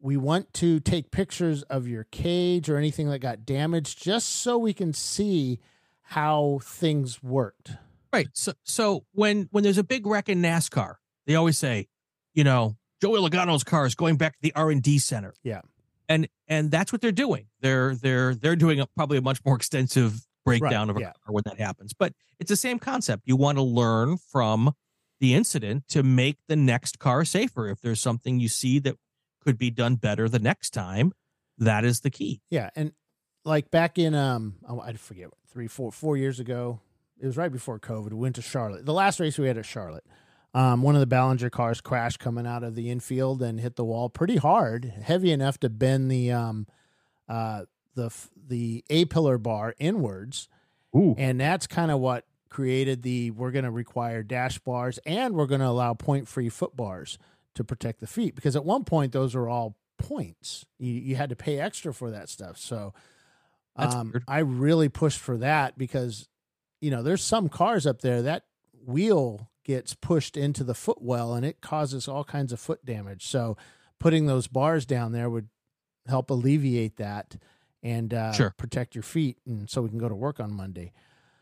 we 0.00 0.16
want 0.16 0.52
to 0.54 0.78
take 0.78 1.10
pictures 1.10 1.62
of 1.64 1.88
your 1.88 2.04
cage 2.04 2.68
or 2.68 2.76
anything 2.76 3.08
that 3.10 3.18
got 3.18 3.44
damaged 3.44 4.02
just 4.02 4.28
so 4.28 4.58
we 4.58 4.72
can 4.72 4.92
see 4.92 5.58
how 6.02 6.60
things 6.62 7.22
worked. 7.22 7.72
Right. 8.12 8.28
So 8.32 8.52
so 8.62 9.04
when 9.12 9.48
when 9.50 9.64
there's 9.64 9.78
a 9.78 9.84
big 9.84 10.06
wreck 10.06 10.28
in 10.28 10.40
NASCAR, 10.40 10.96
they 11.26 11.34
always 11.34 11.58
say, 11.58 11.88
you 12.34 12.44
know, 12.44 12.76
Joey 13.00 13.18
Logano's 13.18 13.64
car 13.64 13.84
is 13.86 13.94
going 13.94 14.16
back 14.16 14.34
to 14.34 14.38
the 14.42 14.52
R 14.54 14.70
and 14.70 14.82
D 14.82 14.98
center. 14.98 15.34
Yeah. 15.42 15.62
And 16.08 16.28
and 16.48 16.70
that's 16.70 16.92
what 16.92 17.00
they're 17.00 17.12
doing. 17.12 17.46
They're 17.60 17.94
they're 17.94 18.34
they're 18.34 18.56
doing 18.56 18.80
a, 18.80 18.86
probably 18.86 19.18
a 19.18 19.22
much 19.22 19.40
more 19.44 19.56
extensive 19.56 20.26
breakdown 20.44 20.88
of 20.90 20.96
a 20.96 21.00
yeah. 21.00 21.12
car 21.24 21.32
when 21.32 21.42
that 21.46 21.58
happens. 21.58 21.92
But 21.92 22.12
it's 22.38 22.48
the 22.48 22.56
same 22.56 22.78
concept. 22.78 23.24
You 23.26 23.36
want 23.36 23.58
to 23.58 23.62
learn 23.62 24.16
from 24.16 24.72
the 25.20 25.34
incident 25.34 25.88
to 25.88 26.02
make 26.02 26.38
the 26.48 26.56
next 26.56 26.98
car 26.98 27.24
safer. 27.24 27.68
If 27.68 27.80
there's 27.80 28.00
something 28.00 28.38
you 28.38 28.48
see 28.48 28.78
that 28.80 28.96
could 29.42 29.58
be 29.58 29.70
done 29.70 29.96
better 29.96 30.28
the 30.28 30.38
next 30.38 30.70
time, 30.70 31.12
that 31.58 31.84
is 31.84 32.00
the 32.00 32.10
key. 32.10 32.40
Yeah, 32.50 32.70
and 32.76 32.92
like 33.44 33.70
back 33.70 33.98
in 33.98 34.14
um 34.14 34.56
oh, 34.68 34.80
I 34.80 34.92
forget 34.94 35.28
three 35.48 35.68
four 35.68 35.90
four 35.90 36.16
years 36.16 36.40
ago, 36.40 36.80
it 37.20 37.26
was 37.26 37.36
right 37.36 37.52
before 37.52 37.78
COVID. 37.78 38.10
We 38.10 38.16
went 38.16 38.36
to 38.36 38.42
Charlotte. 38.42 38.86
The 38.86 38.92
last 38.92 39.20
race 39.20 39.38
we 39.38 39.48
had 39.48 39.58
at 39.58 39.66
Charlotte. 39.66 40.04
Um, 40.56 40.80
one 40.80 40.94
of 40.94 41.00
the 41.00 41.06
Ballinger 41.06 41.50
cars 41.50 41.82
crashed 41.82 42.18
coming 42.18 42.46
out 42.46 42.62
of 42.62 42.74
the 42.74 42.90
infield 42.90 43.42
and 43.42 43.60
hit 43.60 43.76
the 43.76 43.84
wall 43.84 44.08
pretty 44.08 44.36
hard, 44.36 44.86
heavy 45.02 45.30
enough 45.30 45.60
to 45.60 45.68
bend 45.68 46.10
the 46.10 46.32
um, 46.32 46.66
uh, 47.28 47.64
the 47.94 48.10
the 48.48 48.82
A 48.88 49.04
pillar 49.04 49.36
bar 49.36 49.74
inwards, 49.78 50.48
Ooh. 50.96 51.14
and 51.18 51.38
that's 51.38 51.66
kind 51.66 51.90
of 51.90 52.00
what 52.00 52.24
created 52.48 53.02
the 53.02 53.32
we're 53.32 53.50
going 53.50 53.66
to 53.66 53.70
require 53.70 54.22
dash 54.22 54.58
bars 54.60 54.98
and 55.04 55.34
we're 55.34 55.44
going 55.44 55.60
to 55.60 55.66
allow 55.66 55.92
point 55.92 56.26
free 56.26 56.48
foot 56.48 56.74
bars 56.74 57.18
to 57.54 57.62
protect 57.62 58.00
the 58.00 58.06
feet 58.06 58.34
because 58.34 58.56
at 58.56 58.64
one 58.64 58.82
point 58.82 59.12
those 59.12 59.34
were 59.34 59.50
all 59.50 59.76
points. 59.98 60.64
You 60.78 60.92
you 60.92 61.16
had 61.16 61.28
to 61.28 61.36
pay 61.36 61.60
extra 61.60 61.92
for 61.92 62.10
that 62.12 62.30
stuff. 62.30 62.56
So 62.56 62.94
um. 63.76 64.14
I 64.26 64.38
really 64.38 64.88
pushed 64.88 65.18
for 65.18 65.36
that 65.36 65.76
because 65.76 66.30
you 66.80 66.90
know 66.90 67.02
there's 67.02 67.22
some 67.22 67.50
cars 67.50 67.86
up 67.86 68.00
there 68.00 68.22
that 68.22 68.44
wheel 68.86 69.50
gets 69.66 69.94
pushed 69.94 70.36
into 70.36 70.62
the 70.64 70.74
footwell 70.74 71.34
and 71.34 71.44
it 71.44 71.60
causes 71.60 72.06
all 72.08 72.24
kinds 72.24 72.52
of 72.52 72.60
foot 72.60 72.84
damage. 72.86 73.26
So 73.26 73.56
putting 73.98 74.26
those 74.26 74.46
bars 74.46 74.86
down 74.86 75.12
there 75.12 75.28
would 75.28 75.48
help 76.06 76.30
alleviate 76.30 76.96
that 76.96 77.36
and 77.82 78.14
uh, 78.14 78.32
Sure. 78.32 78.54
protect 78.56 78.94
your 78.94 79.02
feet, 79.02 79.38
and 79.46 79.68
so 79.68 79.82
we 79.82 79.88
can 79.88 79.98
go 79.98 80.08
to 80.08 80.14
work 80.14 80.40
on 80.40 80.52
Monday. 80.52 80.92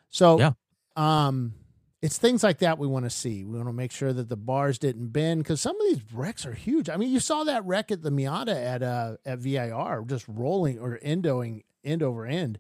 So, 0.09 0.39
Yeah. 0.39 0.53
um, 0.97 1.55
it's 2.03 2.19
things 2.19 2.43
like 2.43 2.59
that 2.59 2.79
we 2.79 2.87
want 2.87 3.05
to 3.07 3.11
see. 3.11 3.45
We 3.45 3.57
want 3.57 3.69
to 3.69 3.73
make 3.73 3.91
sure 3.93 4.13
that 4.13 4.29
the 4.29 4.37
bars 4.37 4.79
didn't 4.79 5.09
bend 5.09 5.43
because 5.43 5.61
some 5.63 5.75
of 5.81 5.87
these 5.89 6.03
wrecks 6.13 6.45
are 6.45 6.53
huge. 6.53 6.91
I 6.91 6.97
mean, 6.99 7.11
you 7.11 7.21
saw 7.21 7.45
that 7.45 7.65
wreck 7.65 7.91
at 7.91 8.03
the 8.03 8.11
Miata 8.11 8.55
at 8.55 8.83
uh 8.83 9.17
at 9.25 9.39
VIR, 9.39 10.05
just 10.07 10.27
rolling 10.29 10.79
or 10.79 10.99
endoing 11.03 11.65
end 11.83 12.03
over 12.03 12.27
end, 12.27 12.59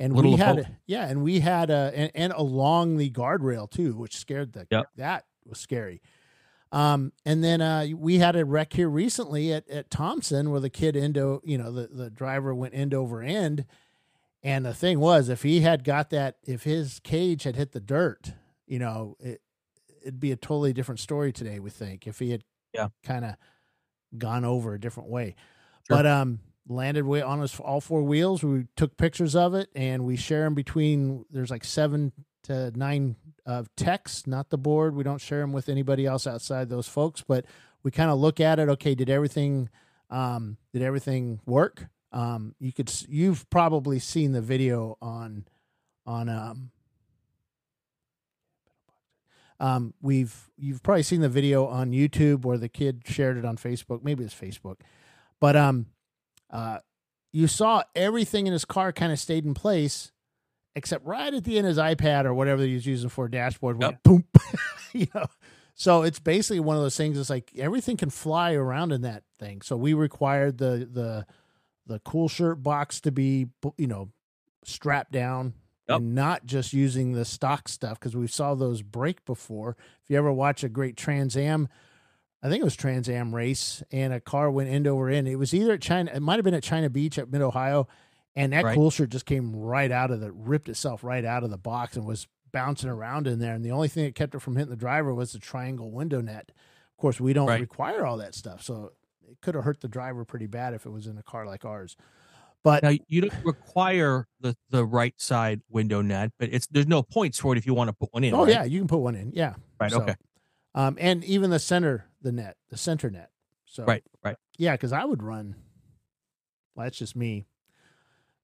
and 0.00 0.12
Little 0.14 0.32
we 0.32 0.36
had 0.38 0.56
both. 0.56 0.66
yeah, 0.86 1.06
and 1.06 1.22
we 1.22 1.38
had 1.40 1.70
a 1.70 1.92
and, 1.94 2.10
and 2.16 2.32
along 2.32 2.96
the 2.96 3.10
guardrail 3.10 3.70
too, 3.70 3.94
which 3.96 4.16
scared 4.16 4.52
the 4.54 4.66
Yep. 4.70 4.86
that 4.96 5.26
was 5.46 5.58
scary. 5.60 6.02
Um, 6.72 7.12
and 7.24 7.42
then 7.44 7.60
uh, 7.60 7.86
we 7.96 8.18
had 8.18 8.34
a 8.36 8.44
wreck 8.44 8.72
here 8.72 8.88
recently 8.88 9.52
at, 9.52 9.68
at 9.68 9.90
Thompson 9.90 10.50
where 10.50 10.60
the 10.60 10.70
kid 10.70 10.96
endo, 10.96 11.40
you 11.44 11.58
know, 11.58 11.70
the, 11.72 11.88
the 11.88 12.10
driver 12.10 12.54
went 12.54 12.74
end 12.74 12.94
over 12.94 13.22
end. 13.22 13.64
And 14.42 14.64
the 14.64 14.72
thing 14.72 15.00
was, 15.00 15.28
if 15.28 15.42
he 15.42 15.60
had 15.60 15.84
got 15.84 16.10
that, 16.10 16.36
if 16.46 16.62
his 16.62 16.98
cage 17.00 17.42
had 17.42 17.56
hit 17.56 17.72
the 17.72 17.80
dirt, 17.80 18.32
you 18.66 18.78
know, 18.78 19.16
it, 19.20 19.42
it'd 20.00 20.20
be 20.20 20.32
a 20.32 20.36
totally 20.36 20.72
different 20.72 21.00
story 21.00 21.32
today, 21.32 21.58
we 21.58 21.70
think, 21.70 22.06
if 22.06 22.18
he 22.20 22.30
had 22.30 22.42
Yeah. 22.72 22.88
kind 23.04 23.24
of 23.24 23.34
gone 24.16 24.44
over 24.46 24.72
a 24.72 24.80
different 24.80 25.10
way. 25.10 25.34
Sure. 25.88 25.96
But 25.98 26.06
um, 26.06 26.38
landed 26.70 27.04
on 27.22 27.40
his 27.40 27.58
all 27.60 27.80
four 27.80 28.02
wheels. 28.02 28.42
We 28.42 28.66
took 28.76 28.96
pictures 28.96 29.34
of 29.34 29.54
it 29.54 29.68
and 29.74 30.04
we 30.04 30.16
share 30.16 30.44
them 30.44 30.54
between. 30.54 31.24
There's 31.30 31.50
like 31.50 31.64
seven 31.64 32.12
to 32.44 32.70
nine 32.76 33.16
of 33.44 33.74
texts, 33.76 34.26
not 34.26 34.50
the 34.50 34.58
board. 34.58 34.94
We 34.94 35.04
don't 35.04 35.20
share 35.20 35.40
them 35.40 35.52
with 35.52 35.68
anybody 35.68 36.06
else 36.06 36.26
outside 36.26 36.68
those 36.68 36.88
folks, 36.88 37.22
but 37.26 37.44
we 37.82 37.90
kind 37.90 38.10
of 38.10 38.18
look 38.18 38.40
at 38.40 38.58
it. 38.58 38.68
Okay, 38.68 38.94
did 38.94 39.10
everything? 39.10 39.68
Um, 40.08 40.56
did 40.72 40.82
everything 40.82 41.40
work? 41.46 41.86
Um, 42.12 42.54
you 42.58 42.72
could. 42.72 42.92
You've 43.08 43.48
probably 43.50 43.98
seen 43.98 44.32
the 44.32 44.40
video 44.40 44.96
on 45.02 45.46
on 46.06 46.28
um. 46.28 46.70
Um, 49.58 49.92
we've 50.00 50.50
you've 50.56 50.82
probably 50.82 51.02
seen 51.02 51.20
the 51.20 51.28
video 51.28 51.66
on 51.66 51.90
YouTube 51.92 52.44
where 52.44 52.56
the 52.56 52.68
kid 52.68 53.02
shared 53.04 53.36
it 53.36 53.44
on 53.44 53.56
Facebook. 53.56 54.02
Maybe 54.02 54.24
it's 54.24 54.34
Facebook, 54.34 54.76
but 55.38 55.54
um, 55.54 55.86
uh, 56.50 56.78
you 57.32 57.46
saw 57.46 57.82
everything 57.94 58.46
in 58.46 58.52
his 58.52 58.64
car 58.64 58.92
kind 58.92 59.12
of 59.12 59.18
stayed 59.18 59.44
in 59.44 59.54
place, 59.54 60.12
except 60.74 61.04
right 61.06 61.32
at 61.32 61.44
the 61.44 61.58
end 61.58 61.66
of 61.66 61.76
his 61.76 61.78
iPad 61.78 62.24
or 62.24 62.34
whatever 62.34 62.62
he 62.62 62.74
was 62.74 62.86
using 62.86 63.08
for 63.08 63.26
a 63.26 63.30
dashboard 63.30 63.80
went 63.80 64.02
boom. 64.02 64.24
you 64.92 65.06
know, 65.14 65.26
so 65.74 66.02
it's 66.02 66.18
basically 66.18 66.60
one 66.60 66.76
of 66.76 66.82
those 66.82 66.96
things. 66.96 67.18
It's 67.18 67.30
like 67.30 67.52
everything 67.56 67.96
can 67.96 68.10
fly 68.10 68.54
around 68.54 68.92
in 68.92 69.02
that 69.02 69.22
thing. 69.38 69.62
So 69.62 69.76
we 69.76 69.94
required 69.94 70.58
the 70.58 70.88
the 70.90 71.26
the 71.86 71.98
cool 72.00 72.28
shirt 72.28 72.62
box 72.62 73.00
to 73.02 73.12
be 73.12 73.46
you 73.76 73.86
know 73.86 74.10
strapped 74.64 75.12
down 75.12 75.54
Yep. 75.88 75.98
and 75.98 76.14
not 76.14 76.46
just 76.46 76.72
using 76.72 77.12
the 77.14 77.24
stock 77.24 77.68
stuff 77.68 77.98
because 77.98 78.14
we 78.14 78.28
saw 78.28 78.54
those 78.54 78.80
break 78.80 79.24
before. 79.24 79.76
If 80.04 80.10
you 80.10 80.16
ever 80.18 80.32
watch 80.32 80.62
a 80.62 80.68
great 80.68 80.96
Trans 80.96 81.36
Am, 81.36 81.68
I 82.42 82.48
think 82.48 82.60
it 82.62 82.64
was 82.64 82.76
Trans 82.76 83.08
Am 83.08 83.34
race, 83.34 83.82
and 83.92 84.12
a 84.14 84.20
car 84.20 84.50
went 84.50 84.70
end 84.70 84.86
over 84.86 85.08
end. 85.10 85.28
It 85.28 85.36
was 85.36 85.52
either 85.52 85.72
at 85.74 85.82
China, 85.82 86.10
it 86.14 86.20
might 86.20 86.36
have 86.36 86.44
been 86.44 86.54
at 86.54 86.62
China 86.62 86.88
Beach 86.88 87.18
at 87.18 87.30
Mid 87.30 87.42
Ohio, 87.42 87.86
and 88.34 88.52
that 88.52 88.64
Right. 88.64 88.74
cool 88.74 88.90
shirt 88.90 89.10
just 89.10 89.26
came 89.26 89.54
right 89.54 89.90
out 89.92 90.10
of 90.10 90.20
the 90.20 90.32
ripped 90.32 90.68
itself 90.68 91.04
right 91.04 91.24
out 91.24 91.42
of 91.44 91.50
the 91.50 91.58
box 91.58 91.96
and 91.96 92.06
was 92.06 92.28
bouncing 92.52 92.88
around 92.88 93.26
in 93.26 93.38
there. 93.38 93.54
And 93.54 93.64
the 93.64 93.70
only 93.72 93.88
thing 93.88 94.04
that 94.04 94.14
kept 94.14 94.34
it 94.34 94.40
from 94.40 94.56
hitting 94.56 94.70
the 94.70 94.76
driver 94.76 95.14
was 95.14 95.32
the 95.32 95.38
triangle 95.38 95.90
window 95.90 96.20
net. 96.20 96.50
Of 96.92 96.96
course, 96.96 97.20
we 97.20 97.32
don't 97.32 97.46
Right. 97.48 97.60
require 97.60 98.04
all 98.06 98.16
that 98.18 98.34
stuff, 98.34 98.62
so 98.62 98.92
it 99.28 99.40
could 99.42 99.54
have 99.54 99.64
hurt 99.64 99.80
the 99.80 99.88
driver 99.88 100.24
pretty 100.24 100.46
bad 100.46 100.72
if 100.74 100.86
it 100.86 100.90
was 100.90 101.06
in 101.06 101.18
a 101.18 101.22
car 101.22 101.46
like 101.46 101.64
ours. 101.64 101.96
But 102.62 102.82
Now 102.82 102.92
you 103.08 103.20
don't 103.22 103.32
require 103.44 104.26
the 104.40 104.56
the 104.70 104.84
right 104.84 105.18
side 105.20 105.60
window 105.70 106.02
net, 106.02 106.32
but 106.38 106.48
it's 106.52 106.66
there's 106.66 106.86
no 106.86 107.02
points 107.02 107.38
for 107.38 107.52
it 107.54 107.58
if 107.58 107.66
you 107.66 107.72
want 107.74 107.88
to 107.88 107.94
put 107.94 108.12
one 108.12 108.24
in. 108.24 108.34
oh 108.34 108.44
right? 108.44 108.48
yeah, 108.50 108.64
you 108.64 108.78
can 108.80 108.88
put 108.88 108.98
one 108.98 109.14
in. 109.14 109.32
Yeah, 109.34 109.54
Right, 109.78 109.90
So, 109.90 110.02
okay. 110.02 110.14
Um, 110.74 110.96
and 111.00 111.24
even 111.24 111.50
the 111.50 111.58
center, 111.58 112.06
the 112.22 112.32
net, 112.32 112.56
the 112.68 112.76
center 112.76 113.10
net. 113.10 113.30
So 113.66 113.84
Right, 113.84 114.04
right. 114.24 114.36
Yeah, 114.58 114.72
because 114.72 114.92
I 114.92 115.04
would 115.04 115.22
run. 115.22 115.54
Well, 116.74 116.86
that's 116.86 116.98
just 116.98 117.16
me. 117.16 117.46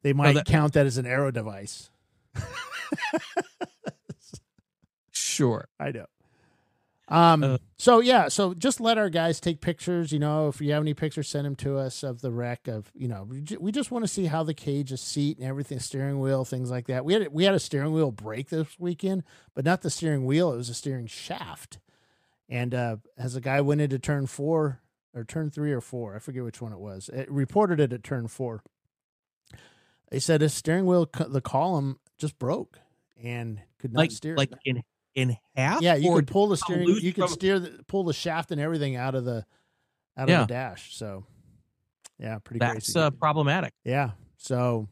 They 0.03 0.13
might 0.13 0.35
that- 0.35 0.47
count 0.47 0.73
that 0.75 0.87
as 0.87 0.99
an 0.99 1.07
aero 1.07 1.31
device. 1.31 1.91
Sure. 5.11 5.69
I 5.81 5.91
know. 5.93 6.07
Um. 7.09 7.45
Uh, 7.45 7.59
so 7.79 8.01
yeah. 8.01 8.27
So 8.29 8.53
just 8.53 8.81
let 8.81 8.99
our 8.99 9.09
guys 9.09 9.39
take 9.39 9.61
pictures. 9.61 10.11
You 10.11 10.19
know, 10.19 10.49
if 10.49 10.61
you 10.61 10.73
have 10.73 10.83
any 10.83 10.93
pictures, 10.95 11.29
send 11.29 11.47
them 11.47 11.55
to 11.57 11.79
us 11.79 12.03
of 12.03 12.21
the 12.21 12.33
wreck. 12.33 12.67
Of 12.67 12.91
you 12.95 13.07
know, 13.07 13.23
we, 13.29 13.45
we 13.61 13.71
just 13.71 13.93
want 13.93 14.03
to 14.05 14.09
see 14.09 14.27
how 14.27 14.43
the 14.43 14.55
cage, 14.55 14.91
a 14.91 14.97
seat, 14.97 15.39
and 15.39 15.47
everything, 15.47 15.79
steering 15.79 16.19
wheel, 16.19 16.45
things 16.45 16.69
like 16.69 16.89
that. 16.89 17.05
We 17.05 17.13
had 17.13 17.29
we 17.33 17.45
had 17.45 17.55
a 17.55 17.61
steering 17.61 17.93
wheel 17.93 18.11
break 18.11 18.49
this 18.49 18.77
weekend, 18.81 19.23
but 19.55 19.65
not 19.65 19.83
the 19.83 19.91
steering 19.91 20.25
wheel. 20.27 20.53
It 20.53 20.57
was 20.57 20.69
a 20.69 20.75
steering 20.75 21.07
shaft. 21.07 21.79
And 22.49 22.75
uh, 22.75 22.97
as 23.19 23.35
a 23.37 23.41
guy 23.41 23.61
went 23.61 23.81
into 23.81 23.99
turn 23.99 24.27
four 24.27 24.81
or 25.15 25.25
turn 25.25 25.51
three 25.51 25.73
or 25.73 25.81
four, 25.81 26.15
I 26.15 26.19
forget 26.21 26.45
which 26.45 26.61
one 26.61 26.73
it 26.73 26.79
was. 26.79 27.09
It 27.13 27.31
reported 27.31 27.81
it 27.81 27.93
at 27.93 28.05
turn 28.05 28.29
four. 28.29 28.63
They 30.11 30.21
said 30.21 30.41
his 30.41 30.55
steering 30.55 30.87
wheel, 30.87 31.09
the 31.29 31.41
column 31.41 31.99
just 32.19 32.39
broke 32.39 32.79
and 33.23 33.61
could 33.79 33.93
not 33.93 34.01
Like 34.01 34.11
steer. 34.13 34.37
like 34.37 34.53
in 34.65 34.83
in 35.15 35.37
half. 35.57 35.81
Yeah, 35.83 35.95
you 35.97 36.13
could 36.15 36.27
pull 36.29 36.47
the 36.49 36.57
steering. 36.57 36.87
You 36.89 37.13
could 37.13 37.25
from- 37.25 37.33
steer 37.33 37.59
the 37.59 37.83
pull 37.89 38.05
the 38.05 38.13
shaft 38.13 38.53
and 38.53 38.61
everything 38.61 38.95
out 38.97 39.15
of 39.15 39.25
the 39.25 39.45
out 40.17 40.29
Yeah. 40.29 40.43
of 40.43 40.49
the 40.49 40.55
dash. 40.55 40.95
So, 40.95 41.25
yeah, 42.19 42.39
pretty 42.39 42.59
That's 42.61 42.93
crazy. 42.93 42.99
uh, 43.01 43.11
problematic. 43.11 43.73
yeah, 43.85 44.13
so 44.37 44.87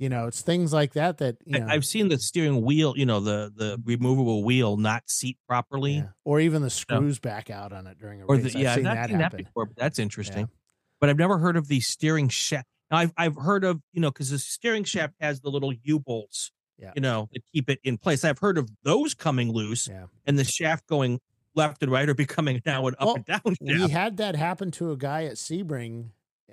you 0.00 0.08
know, 0.08 0.26
it's 0.26 0.40
things 0.40 0.72
like 0.72 0.94
that 0.94 1.18
that 1.18 1.36
you 1.44 1.60
know, 1.60 1.66
I've 1.68 1.84
seen 1.84 2.08
the 2.08 2.18
steering 2.18 2.62
wheel, 2.62 2.94
you 2.96 3.04
know, 3.04 3.20
the 3.20 3.52
the 3.54 3.80
removable 3.84 4.42
wheel 4.42 4.78
not 4.78 5.08
seat 5.10 5.36
properly, 5.46 5.96
yeah. 5.96 6.06
or 6.24 6.40
even 6.40 6.62
the 6.62 6.70
screws 6.70 7.18
back 7.18 7.50
out 7.50 7.72
on 7.74 7.86
it 7.86 7.98
during 7.98 8.22
a 8.22 8.24
or 8.24 8.36
race. 8.36 8.44
the 8.54 8.58
I've 8.58 8.62
yeah, 8.62 8.74
seen 8.76 8.86
I've 8.86 8.96
that 8.96 9.08
seen 9.10 9.18
that 9.18 9.22
happen. 9.24 9.44
before. 9.44 9.66
But 9.66 9.76
that's 9.76 9.98
interesting. 9.98 10.38
Yeah. 10.40 10.56
But 11.00 11.10
I've 11.10 11.18
never 11.18 11.36
heard 11.38 11.56
of 11.58 11.68
the 11.68 11.80
steering 11.80 12.30
shaft. 12.30 12.66
Now 12.90 12.96
I've 12.96 13.12
I've 13.18 13.36
heard 13.36 13.62
of 13.62 13.82
you 13.92 14.00
know 14.00 14.10
because 14.10 14.30
the 14.30 14.38
steering 14.38 14.84
shaft 14.84 15.14
has 15.20 15.42
the 15.42 15.50
little 15.50 15.72
U 15.82 16.00
bolts, 16.00 16.50
Yeah. 16.78 16.92
you 16.96 17.02
know, 17.02 17.28
to 17.34 17.40
keep 17.52 17.68
it 17.68 17.78
in 17.84 17.98
place. 17.98 18.24
I've 18.24 18.38
heard 18.38 18.56
of 18.56 18.70
those 18.82 19.12
coming 19.12 19.52
loose 19.52 19.86
Yeah. 19.86 20.06
and 20.24 20.38
the 20.38 20.44
shaft 20.44 20.86
going 20.86 21.20
left 21.54 21.82
and 21.82 21.92
right 21.92 22.08
or 22.08 22.14
becoming 22.14 22.62
now 22.66 22.86
an 22.86 22.94
up 22.98 23.06
Well, 23.06 23.16
and 23.16 23.26
down 23.26 23.56
We 23.60 23.90
had 23.90 24.16
that 24.16 24.34
happen 24.34 24.70
to 24.72 24.92
a 24.92 24.96
guy 24.96 25.24
at 25.24 25.34
Sebring 25.34 26.10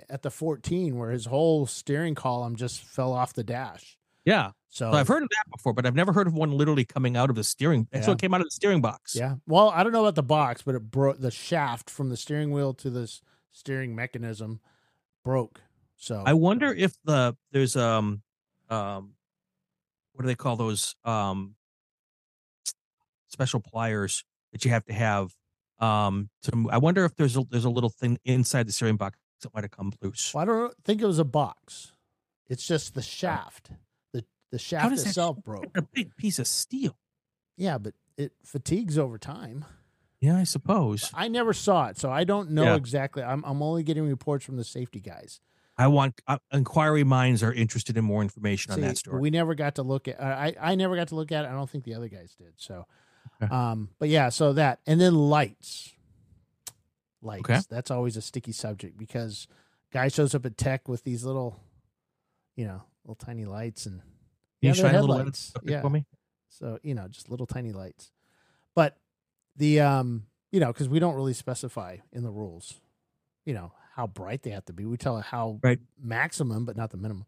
at 0.08 0.22
the 0.22 0.30
14 0.30 0.96
where 0.96 1.10
his 1.10 1.26
whole 1.26 1.66
steering 1.66 2.14
column 2.14 2.56
just 2.56 2.82
fell 2.82 3.12
off 3.12 3.32
the 3.34 3.44
dash. 3.44 3.98
yeah, 4.24 4.52
So, 4.68 4.90
so 4.92 4.98
I've 4.98 5.08
heard 5.08 5.22
of 5.22 5.28
that 5.30 5.50
before, 5.50 5.72
but 5.72 5.86
I've 5.86 5.94
never 5.94 6.12
heard 6.12 6.26
of 6.26 6.34
one 6.34 6.50
literally 6.52 6.84
coming 6.84 7.16
out 7.16 7.30
of 7.30 7.36
the 7.36 7.44
steering. 7.44 7.88
And 7.92 8.04
so 8.04 8.12
it 8.12 8.18
came 8.18 8.34
out 8.34 8.40
of 8.40 8.46
the 8.46 8.50
steering 8.52 8.80
box. 8.80 9.14
Yeah. 9.14 9.36
Well, 9.46 9.70
I 9.70 9.82
don't 9.82 9.92
know 9.92 10.02
about 10.02 10.14
the 10.14 10.22
box, 10.22 10.62
but 10.62 10.74
it 10.74 10.90
broke 10.90 11.20
the 11.20 11.30
shaft 11.30 11.88
from 11.90 12.08
the 12.10 12.16
steering 12.16 12.50
wheel 12.52 12.74
to 12.74 12.90
this 12.90 13.20
steering 13.52 13.94
mechanism 13.94 14.60
broke. 15.24 15.60
So 15.96 16.22
I 16.24 16.34
wonder 16.34 16.72
if 16.72 16.94
the 17.04 17.36
there's 17.52 17.76
um 17.76 18.22
um 18.70 19.14
what 20.12 20.22
do 20.22 20.26
they 20.26 20.34
call 20.34 20.56
those 20.56 20.94
um 21.04 21.54
special 23.28 23.60
pliers 23.60 24.24
that 24.52 24.64
you 24.64 24.70
have 24.70 24.84
to 24.86 24.92
have 24.92 25.32
um 25.80 26.28
to 26.42 26.68
I 26.70 26.78
wonder 26.78 27.04
if 27.04 27.14
there's 27.16 27.36
a 27.36 27.44
there's 27.50 27.64
a 27.64 27.70
little 27.70 27.90
thing 27.90 28.18
inside 28.24 28.66
the 28.68 28.72
steering 28.72 28.96
box 28.96 29.18
that 29.42 29.54
might 29.54 29.64
have 29.64 29.70
come 29.70 29.92
loose. 30.02 30.32
Well, 30.34 30.42
I 30.42 30.44
don't 30.46 30.74
think 30.84 31.00
it 31.02 31.06
was 31.06 31.18
a 31.18 31.24
box. 31.24 31.92
It's 32.48 32.66
just 32.66 32.94
the 32.94 33.02
shaft. 33.02 33.70
The 34.12 34.24
the 34.50 34.58
shaft 34.58 34.90
does 34.90 35.02
that 35.04 35.08
itself 35.10 35.36
broke. 35.44 35.76
A 35.76 35.82
big 35.82 36.16
piece 36.16 36.38
of 36.38 36.46
steel. 36.46 36.96
Yeah, 37.56 37.78
but 37.78 37.94
it 38.16 38.32
fatigues 38.44 38.96
over 38.98 39.18
time. 39.18 39.64
Yeah, 40.20 40.36
I 40.36 40.44
suppose. 40.44 41.10
I 41.14 41.28
never 41.28 41.52
saw 41.52 41.86
it, 41.88 41.98
so 41.98 42.10
I 42.10 42.24
don't 42.24 42.50
know 42.50 42.64
Yeah. 42.64 42.76
exactly. 42.76 43.22
I'm 43.22 43.44
I'm 43.44 43.62
only 43.62 43.82
getting 43.82 44.08
reports 44.08 44.44
from 44.44 44.56
the 44.56 44.64
safety 44.64 45.00
guys. 45.00 45.40
I 45.80 45.86
want 45.86 46.20
uh, 46.26 46.38
inquiry 46.52 47.04
minds 47.04 47.40
are 47.44 47.52
interested 47.52 47.96
in 47.96 48.04
more 48.04 48.20
information 48.20 48.72
on 48.72 48.80
that 48.80 48.96
story. 48.98 49.20
We 49.20 49.30
never 49.30 49.54
got 49.54 49.76
to 49.76 49.82
look 49.84 50.08
at. 50.08 50.20
I 50.20 50.54
I 50.60 50.74
never 50.74 50.96
got 50.96 51.08
to 51.08 51.14
look 51.14 51.30
at 51.30 51.44
it. 51.44 51.48
I 51.48 51.52
don't 51.52 51.70
think 51.70 51.84
the 51.84 51.94
other 51.94 52.08
guys 52.08 52.34
did. 52.36 52.54
So, 52.56 52.86
um, 53.48 53.90
but 54.00 54.08
yeah, 54.08 54.30
so 54.30 54.54
that 54.54 54.80
and 54.86 55.00
then 55.00 55.14
lights. 55.14 55.94
Lights. 57.22 57.48
Okay. 57.50 57.60
That's 57.68 57.90
always 57.90 58.16
a 58.16 58.22
sticky 58.22 58.52
subject 58.52 58.96
because 58.96 59.48
guy 59.92 60.08
shows 60.08 60.34
up 60.34 60.46
at 60.46 60.56
tech 60.56 60.88
with 60.88 61.02
these 61.04 61.24
little, 61.24 61.58
you 62.56 62.64
know, 62.66 62.82
little 63.04 63.16
tiny 63.16 63.44
lights 63.44 63.86
and 63.86 64.00
yeah, 64.60 64.70
you 64.70 64.74
they're 64.74 64.84
shine 64.84 64.92
little 64.94 65.08
light 65.08 65.18
headlights. 65.18 65.52
up 65.56 65.62
there 65.64 65.76
Yeah. 65.78 65.82
for 65.82 65.90
me? 65.90 66.04
So 66.48 66.78
you 66.82 66.94
know, 66.94 67.08
just 67.08 67.28
little 67.30 67.46
tiny 67.46 67.72
lights. 67.72 68.12
But 68.74 68.96
the 69.56 69.80
um, 69.80 70.26
you 70.52 70.60
know, 70.60 70.68
because 70.68 70.88
we 70.88 70.98
don't 71.00 71.14
really 71.14 71.32
specify 71.34 71.96
in 72.12 72.22
the 72.22 72.30
rules, 72.30 72.80
you 73.44 73.54
know, 73.54 73.72
how 73.94 74.06
bright 74.06 74.42
they 74.42 74.50
have 74.50 74.64
to 74.66 74.72
be. 74.72 74.84
We 74.84 74.96
tell 74.96 75.18
it 75.18 75.24
how 75.24 75.58
Right. 75.62 75.80
maximum, 76.00 76.64
but 76.64 76.76
not 76.76 76.90
the 76.90 76.96
minimum. 76.96 77.26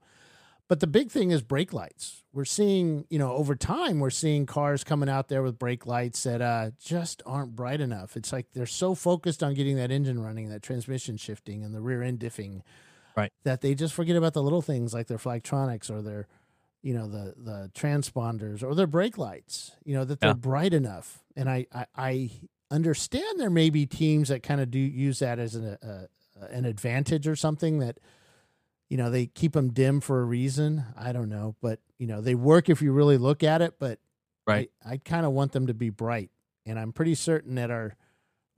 But 0.71 0.79
the 0.79 0.87
big 0.87 1.11
thing 1.11 1.33
is 1.33 1.43
brake 1.43 1.73
lights. 1.73 2.23
We're 2.33 2.45
seeing, 2.45 3.05
you 3.11 3.19
know, 3.19 3.33
over 3.33 3.57
time, 3.57 3.99
we're 3.99 4.09
seeing 4.11 4.47
cars 4.47 4.85
coming 4.85 5.09
out 5.09 5.27
there 5.27 5.43
with 5.43 5.59
brake 5.59 5.85
lights 5.85 6.23
that 6.23 6.41
uh, 6.41 6.71
just 6.81 7.23
aren't 7.27 7.57
bright 7.57 7.81
enough. 7.81 8.17
It's 8.17 8.33
like 8.33 8.47
they're 8.55 8.67
so 8.67 8.95
focused 8.95 9.43
on 9.43 9.55
getting 9.55 9.75
that 9.79 9.91
engine 9.91 10.23
running, 10.23 10.49
that 10.51 10.63
transmission 10.63 11.17
shifting, 11.17 11.65
and 11.65 11.75
the 11.75 11.81
rear 11.81 12.03
end 12.03 12.21
diffing, 12.21 12.63
Right. 13.17 13.33
That 13.43 13.63
they 13.63 13.75
just 13.75 13.93
forget 13.95 14.15
about 14.15 14.33
the 14.35 14.43
little 14.45 14.63
things 14.63 14.95
like 14.95 15.09
their 15.09 15.19
flagtronics 15.19 15.91
or 15.91 16.01
their, 16.03 16.29
you 16.83 16.95
know, 16.95 17.09
the 17.09 17.35
the 17.37 17.71
transponders 17.75 18.63
or 18.63 18.77
their 18.77 18.87
brake 18.87 19.19
lights. 19.19 19.73
You 19.85 19.95
know 19.95 20.05
that 20.05 20.21
they're 20.21 20.31
Yeah. 20.31 20.35
bright 20.35 20.73
enough. 20.73 21.25
And 21.37 21.51
I 21.51 21.67
I, 21.75 21.87
I 21.97 22.31
understand 22.71 23.41
there 23.41 23.51
may 23.51 23.71
be 23.71 23.87
teams 23.87 24.29
that 24.29 24.45
kind 24.45 24.61
of 24.61 24.71
do 24.71 24.79
use 24.79 25.19
that 25.19 25.41
as 25.41 25.57
an 25.57 25.77
a, 25.83 26.09
an 26.53 26.65
advantage 26.65 27.27
or 27.27 27.35
something 27.35 27.81
that 27.81 27.99
you 28.91 28.97
know 28.99 29.09
they 29.09 29.25
keep 29.27 29.53
them 29.53 29.73
dim 29.73 30.01
for 30.01 30.21
a 30.21 30.25
reason 30.25 30.85
i 30.99 31.13
don't 31.13 31.29
know 31.31 31.55
but 31.63 31.79
you 31.99 32.07
know 32.07 32.21
they 32.21 32.35
work 32.35 32.69
if 32.69 32.83
you 32.83 32.93
really 32.93 33.17
look 33.17 33.43
at 33.43 33.63
it 33.63 33.75
but 33.79 33.99
Right. 34.47 34.71
i, 34.85 34.93
I 34.95 34.97
kind 34.99 35.25
of 35.25 35.33
want 35.33 35.53
them 35.53 35.69
to 35.69 35.75
be 35.75 35.89
bright 35.91 36.31
and 36.67 36.79
i'm 36.79 36.93
pretty 36.93 37.15
certain 37.15 37.55
that 37.55 37.71
our 37.71 37.95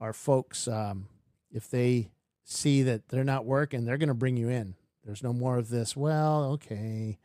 our 0.01 0.11
folks 0.13 0.67
um 0.67 1.07
if 1.51 1.69
they 1.69 2.09
see 2.43 2.81
that 2.83 3.07
they're 3.09 3.23
not 3.23 3.45
working 3.45 3.85
they're 3.85 3.97
going 3.97 4.09
to 4.09 4.13
bring 4.15 4.35
you 4.35 4.49
in 4.49 4.75
there's 5.05 5.23
no 5.23 5.31
more 5.33 5.57
of 5.57 5.69
this 5.69 5.95
well 5.95 6.43
okay 6.53 7.19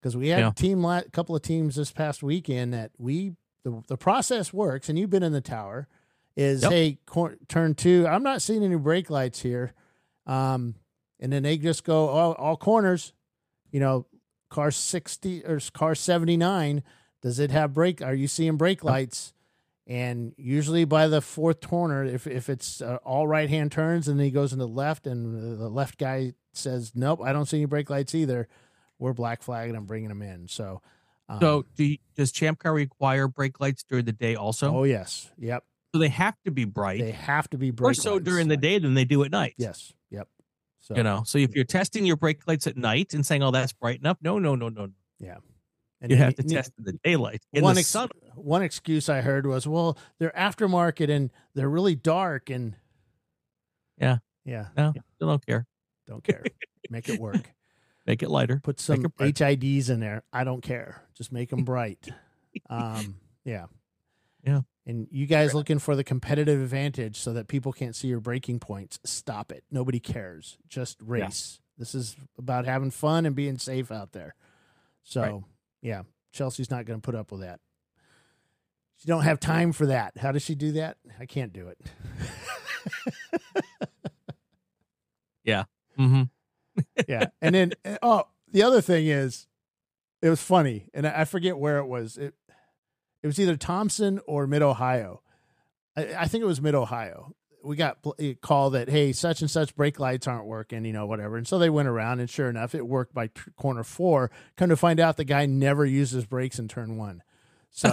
because 0.00 0.16
we 0.16 0.28
had 0.28 0.38
Yeah. 0.40 0.48
a 0.50 0.54
team 0.54 0.84
a 0.84 1.02
couple 1.12 1.34
of 1.36 1.42
teams 1.42 1.74
this 1.74 1.90
past 1.90 2.22
weekend 2.22 2.72
that 2.72 2.92
we 2.98 3.32
the, 3.64 3.82
the 3.88 3.96
process 3.98 4.52
works 4.52 4.88
and 4.88 4.96
you've 4.98 5.10
been 5.10 5.22
in 5.24 5.32
the 5.32 5.40
tower 5.40 5.88
is 6.36 6.62
Yep. 6.62 6.70
hey 6.70 6.98
cor- 7.04 7.36
turn 7.48 7.74
two 7.74 8.06
i'm 8.08 8.22
not 8.22 8.40
seeing 8.42 8.62
any 8.62 8.76
brake 8.76 9.10
lights 9.10 9.42
here 9.42 9.72
um 10.26 10.76
and 11.20 11.32
then 11.32 11.42
they 11.42 11.56
just 11.58 11.84
go 11.84 12.08
all, 12.08 12.32
all 12.34 12.56
corners 12.56 13.12
you 13.70 13.80
know 13.80 14.06
car 14.50 14.70
60 14.70 15.44
or 15.44 15.60
car 15.72 15.94
79 15.94 16.82
does 17.22 17.38
it 17.38 17.50
have 17.50 17.72
brake 17.74 18.00
are 18.02 18.14
you 18.14 18.28
seeing 18.28 18.56
brake 18.56 18.82
lights? 18.84 19.32
And 19.86 20.34
usually 20.36 20.84
by 20.84 21.08
the 21.08 21.22
fourth 21.22 21.66
corner 21.66 22.04
if, 22.04 22.26
if 22.26 22.48
it's 22.50 22.82
uh, 22.82 22.98
all 23.04 23.26
right 23.26 23.48
hand 23.48 23.72
turns 23.72 24.06
and 24.06 24.18
then 24.18 24.24
he 24.26 24.30
goes 24.30 24.52
in 24.52 24.58
the 24.58 24.68
left 24.68 25.06
and 25.06 25.58
the 25.58 25.68
left 25.68 25.98
guy 25.98 26.34
says 26.52 26.92
nope 26.94 27.20
i 27.22 27.32
don't 27.32 27.46
see 27.46 27.58
any 27.58 27.66
brake 27.66 27.88
lights 27.88 28.14
either 28.14 28.48
we're 28.98 29.12
black 29.14 29.42
flagging 29.42 29.76
i'm 29.76 29.84
bringing 29.86 30.08
them 30.08 30.22
in. 30.22 30.48
So 30.48 30.82
um, 31.28 31.40
So, 31.40 31.66
do 31.76 31.84
you, 31.84 31.98
does 32.16 32.32
Champ 32.32 32.58
Car 32.58 32.72
require 32.72 33.28
brake 33.28 33.60
lights 33.60 33.82
during 33.82 34.04
the 34.06 34.12
day 34.12 34.34
also? 34.34 34.74
oh 34.74 34.84
yes. 34.84 35.30
Yep. 35.38 35.62
So 35.94 36.00
they 36.00 36.08
have 36.08 36.34
to 36.44 36.50
be 36.50 36.64
bright, 36.64 37.00
they 37.00 37.12
have 37.12 37.48
to 37.50 37.58
be 37.58 37.70
more 37.70 37.90
brake 37.90 37.96
so 37.96 38.18
during 38.18 38.48
the 38.48 38.56
day 38.56 38.78
than 38.78 38.94
they 38.94 39.04
do 39.04 39.22
at 39.24 39.30
night. 39.30 39.54
yes 39.56 39.92
so 40.88 40.96
You 40.96 41.02
know, 41.02 41.22
so 41.26 41.36
if 41.38 41.54
you're 41.54 41.64
testing 41.66 42.06
your 42.06 42.16
brake 42.16 42.46
lights 42.48 42.66
at 42.66 42.76
night 42.78 43.12
and 43.12 43.24
saying, 43.24 43.42
"Oh, 43.42 43.50
that's 43.50 43.72
bright 43.74 44.00
enough," 44.00 44.16
no, 44.22 44.38
no, 44.38 44.54
no, 44.54 44.68
no, 44.70 44.88
no. 45.20 45.36
and 46.00 46.10
You 46.10 46.16
have 46.16 46.34
to 46.36 46.42
test 46.42 46.72
in 46.78 46.84
the 46.84 46.92
daylight. 47.04 47.42
In 47.52 47.62
one 47.62 47.74
the 47.74 47.80
ex- 47.80 47.94
one 48.36 48.62
excuse 48.62 49.08
I 49.10 49.20
heard 49.20 49.46
was, 49.46 49.66
"Well, 49.66 49.98
they're 50.18 50.32
aftermarket 50.36 51.10
and 51.10 51.30
they're 51.54 51.68
really 51.68 51.94
dark 51.94 52.48
and 52.50 52.74
Yeah. 53.98 54.18
yeah, 54.44 54.68
no, 54.76 54.92
still 55.16 55.28
don't 55.28 55.44
care. 55.46 55.66
don't 56.06 56.24
care. 56.24 56.42
Make 56.88 57.08
it 57.10 57.20
work. 57.20 57.52
Make 58.06 58.22
it 58.22 58.30
lighter. 58.30 58.58
Put 58.64 58.80
some. 58.80 59.02
HIDs 59.02 59.90
in 59.90 60.00
there. 60.00 60.22
I 60.32 60.44
don't 60.44 60.62
care. 60.62 61.02
Just 61.14 61.30
make 61.32 61.50
them 61.50 61.64
bright. 61.64 62.08
um, 62.70 63.16
yeah, 63.44 63.66
Yeah. 64.44 64.60
And 64.86 65.06
you 65.10 65.26
guys 65.26 65.54
looking 65.54 65.78
for 65.78 65.94
the 65.94 66.04
competitive 66.04 66.60
advantage 66.60 67.16
so 67.18 67.32
that 67.34 67.46
people 67.48 67.72
can't 67.72 67.94
see 67.94 68.08
your 68.08 68.20
breaking 68.20 68.58
points? 68.60 68.98
Stop 69.04 69.52
it. 69.52 69.64
Nobody 69.70 70.00
cares. 70.00 70.56
Just 70.68 70.96
race. 71.02 71.60
This 71.76 71.94
is 71.94 72.16
about 72.38 72.64
having 72.64 72.90
fun 72.90 73.26
and 73.26 73.36
being 73.36 73.58
safe 73.58 73.92
out 73.92 74.12
there. 74.12 74.34
So 75.02 75.20
Right. 75.20 75.42
yeah, 75.82 76.02
Chelsea's 76.32 76.70
not 76.70 76.86
going 76.86 77.00
to 77.00 77.04
put 77.04 77.14
up 77.14 77.30
with 77.30 77.42
that. 77.42 77.60
She 78.96 79.06
don't 79.06 79.22
have 79.22 79.38
time 79.38 79.72
for 79.72 79.86
that. 79.86 80.16
How 80.18 80.32
does 80.32 80.42
she 80.42 80.54
do 80.54 80.72
that? 80.72 80.96
I 81.20 81.26
can't 81.26 81.52
do 81.52 81.68
it. 81.68 81.78
Mm-hmm. 85.98 86.22
yeah. 87.08 87.26
And 87.42 87.54
then 87.54 87.72
oh, 88.02 88.24
the 88.50 88.62
other 88.62 88.80
thing 88.80 89.06
is, 89.06 89.46
it 90.22 90.30
was 90.30 90.42
funny, 90.42 90.88
and 90.94 91.06
I 91.06 91.20
I 91.20 91.24
forget 91.24 91.58
where 91.58 91.78
it 91.78 91.86
was. 91.86 92.16
It 92.16 92.34
it 93.22 93.26
was 93.26 93.38
either 93.40 93.56
Thompson 93.56 94.20
or 94.26 94.46
Mid 94.46 94.62
Ohio. 94.62 95.22
I, 95.96 96.14
I 96.20 96.26
think 96.26 96.42
it 96.42 96.46
was 96.46 96.60
Mid 96.60 96.74
Ohio. 96.74 97.34
We 97.64 97.74
got 97.76 97.98
a 98.20 98.34
call 98.34 98.70
that 98.70 98.88
hey, 98.88 99.12
such 99.12 99.40
and 99.40 99.50
such 99.50 99.74
brake 99.74 99.98
lights 99.98 100.26
aren't 100.28 100.46
working, 100.46 100.84
you 100.84 100.92
know, 100.92 101.06
whatever. 101.06 101.36
And 101.36 101.46
so 101.46 101.58
they 101.58 101.68
went 101.70 101.88
around, 101.88 102.20
and 102.20 102.30
sure 102.30 102.48
enough, 102.48 102.74
it 102.74 102.86
worked 102.86 103.12
by 103.12 103.26
t- 103.26 103.40
corner 103.56 103.82
four. 103.82 104.30
Come 104.56 104.68
to 104.70 104.76
find 104.76 105.00
out, 105.00 105.16
the 105.16 105.24
guy 105.24 105.44
never 105.46 105.84
uses 105.84 106.24
brakes 106.24 106.58
in 106.60 106.68
turn 106.68 106.96
one. 106.96 107.22
So, 107.70 107.92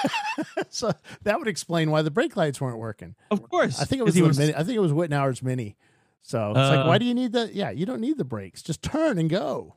so 0.68 0.92
that 1.24 1.38
would 1.38 1.48
explain 1.48 1.90
why 1.90 2.02
the 2.02 2.10
brake 2.10 2.36
lights 2.36 2.60
weren't 2.60 2.78
working. 2.78 3.14
Of 3.30 3.42
course, 3.42 3.80
I 3.80 3.84
think 3.84 4.00
it 4.00 4.04
was, 4.04 4.20
was 4.20 4.38
mini, 4.38 4.54
I 4.54 4.62
think 4.64 4.76
it 4.76 4.80
was 4.80 4.92
Wittenauer's 4.92 5.42
mini. 5.42 5.76
So 6.22 6.50
it's 6.50 6.56
like, 6.58 6.78
Uh. 6.78 6.86
why 6.86 6.98
do 6.98 7.04
you 7.04 7.14
need 7.14 7.32
the? 7.32 7.50
Yeah, 7.52 7.70
you 7.70 7.84
don't 7.84 8.00
need 8.00 8.16
the 8.18 8.24
brakes. 8.24 8.62
Just 8.62 8.82
turn 8.82 9.18
and 9.18 9.28
go. 9.28 9.74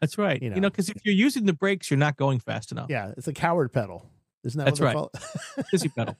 That's 0.00 0.16
right. 0.16 0.40
you 0.40 0.48
You 0.48 0.54
know. 0.54 0.60
know, 0.62 0.70
because 0.70 0.88
if 0.88 1.04
you're 1.04 1.14
using 1.14 1.46
the 1.46 1.52
brakes, 1.52 1.90
you're 1.90 1.98
not 1.98 2.16
going 2.16 2.38
fast 2.38 2.70
enough. 2.70 2.86
Yeah, 2.88 3.12
it's 3.16 3.26
a 3.26 3.32
coward 3.32 3.72
pedal. 3.72 4.08
Isn't 4.48 4.58
that 4.58 4.64
That's 4.76 4.80
what 4.80 5.10
right. 5.56 5.66
Fizzy 5.70 5.88
pedal. 5.90 6.16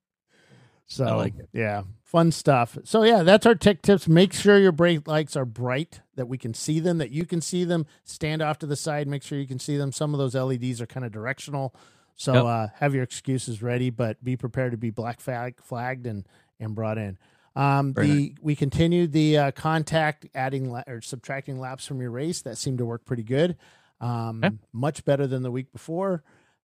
so 0.87 1.05
I 1.05 1.14
like 1.14 1.39
it. 1.39 1.49
yeah, 1.53 1.83
fun 2.05 2.31
stuff. 2.31 2.77
So 2.85 3.03
yeah, 3.03 3.22
that's 3.22 3.47
our 3.47 3.55
tech 3.55 3.83
tips. 3.83 4.07
Make 4.07 4.33
sure 4.33 4.59
your 4.59 4.72
brake 4.72 5.09
lights 5.09 5.37
are 5.37 5.45
bright, 5.47 6.01
that 6.16 6.27
we 6.27 6.39
can 6.39 6.55
see 6.55 6.79
them, 6.81 6.99
that 6.99 7.11
you 7.11 7.25
can 7.25 7.41
see 7.41 7.64
them. 7.64 7.87
Stand 8.05 8.43
off 8.43 8.59
to 8.61 8.66
the 8.66 8.77
side, 8.77 9.09
make 9.09 9.22
sure 9.22 9.39
you 9.39 9.47
can 9.47 9.59
see 9.59 9.77
them. 9.77 9.93
Some 9.93 10.14
of 10.14 10.18
those 10.18 10.35
LEDs 10.35 10.81
are 10.81 10.87
kind 10.87 11.07
of 11.07 11.12
directional. 11.12 11.75
So 12.16 12.33
Yep. 12.35 12.45
uh, 12.45 12.66
have 12.77 12.95
your 12.95 13.03
excuses 13.03 13.62
ready, 13.62 13.91
but 13.91 14.22
be 14.22 14.37
prepared 14.37 14.70
to 14.72 14.79
be 14.79 14.91
black 14.91 15.20
flag 15.20 15.61
flagged 15.62 16.07
and 16.07 16.27
and 16.61 16.75
brought 16.75 16.99
in. 16.99 17.18
Um, 17.57 17.95
Very 17.95 18.07
the 18.09 18.35
we 18.41 18.55
continued 18.57 19.12
the 19.12 19.39
uh, 19.39 19.51
contact 19.53 20.27
adding 20.35 20.70
la- 20.70 20.83
or 20.87 21.01
subtracting 21.01 21.59
laps 21.59 21.87
from 21.87 22.01
your 22.01 22.11
race. 22.11 22.43
That 22.43 22.59
seemed 22.59 22.79
to 22.79 22.85
work 22.87 23.05
pretty 23.05 23.22
good. 23.25 23.57
Um, 24.01 24.43
Okay. 24.45 24.55
Much 24.72 25.05
better 25.05 25.27
than 25.27 25.43
the 25.43 25.51
week 25.51 25.72
before, 25.72 26.22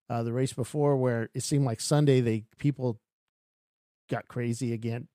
uh, 0.09 0.23
the 0.23 0.33
race 0.33 0.53
before, 0.53 0.97
where 0.97 1.29
it 1.35 1.43
seemed 1.43 1.65
like 1.65 1.81
Sunday 1.81 2.21
they 2.21 2.45
people 2.59 3.01
got 4.09 4.27
crazy 4.29 4.73
again. 4.73 5.09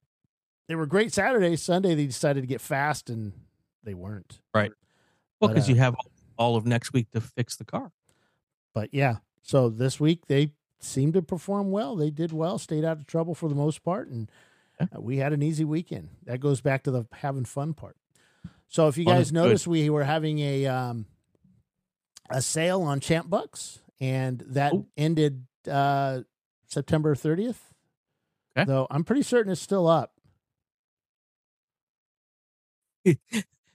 They 0.68 0.76
were 0.76 0.86
great 0.86 1.14
Saturday. 1.14 1.56
Sunday 1.56 1.96
they 1.96 2.06
decided 2.06 2.42
to 2.42 2.48
get 2.48 2.62
fast 2.62 3.10
and 3.10 3.34
they 3.84 3.94
weren't. 3.94 4.40
Right. 4.54 4.72
Well, 5.40 5.50
because 5.50 5.68
uh, 5.68 5.74
you 5.74 5.80
have 5.80 5.96
all 6.38 6.56
of 6.56 6.66
next 6.66 6.94
week 6.94 7.12
to 7.12 7.22
fix 7.22 7.56
the 7.58 7.66
car. 7.66 7.92
But 8.74 8.94
yeah, 8.94 9.18
so 9.42 9.70
this 9.70 10.00
week 10.00 10.28
they 10.28 10.52
seemed 10.80 11.14
to 11.14 11.22
perform 11.22 11.72
well. 11.72 11.96
They 11.96 12.10
did 12.10 12.32
well, 12.32 12.58
stayed 12.58 12.86
out 12.86 12.98
of 12.98 13.06
trouble 13.08 13.36
for 13.36 13.50
the 13.50 13.56
most 13.56 13.84
part, 13.84 14.08
and 14.10 14.32
Yeah. 14.80 14.88
uh, 14.98 15.02
we 15.02 15.18
had 15.18 15.34
an 15.34 15.44
easy 15.44 15.64
weekend. 15.66 16.10
That 16.26 16.40
goes 16.40 16.62
back 16.62 16.84
to 16.84 16.92
the 16.92 17.06
having 17.14 17.46
fun 17.46 17.74
part. 17.74 17.98
So 18.68 18.88
if 18.88 18.98
you 18.98 19.04
Fun 19.06 19.18
guys 19.18 19.30
good. 19.32 19.36
noticed, 19.36 19.68
we 19.68 19.90
were 19.90 20.04
having 20.04 20.40
a 20.40 20.66
um, 20.66 21.06
a 22.30 22.42
sale 22.42 22.82
on 22.82 23.00
Champ 23.00 23.30
Bucks, 23.30 23.80
and 24.04 24.44
that 24.48 24.74
Oh. 24.74 24.86
ended 24.98 25.46
uh, 25.70 26.22
September 26.68 27.16
thirtieth. 27.16 27.74
Okay. 28.58 28.66
Though 28.66 28.86
I'm 28.92 29.04
pretty 29.04 29.24
certain 29.24 29.52
it's 29.52 29.62
still 29.62 29.88
up. 29.88 30.12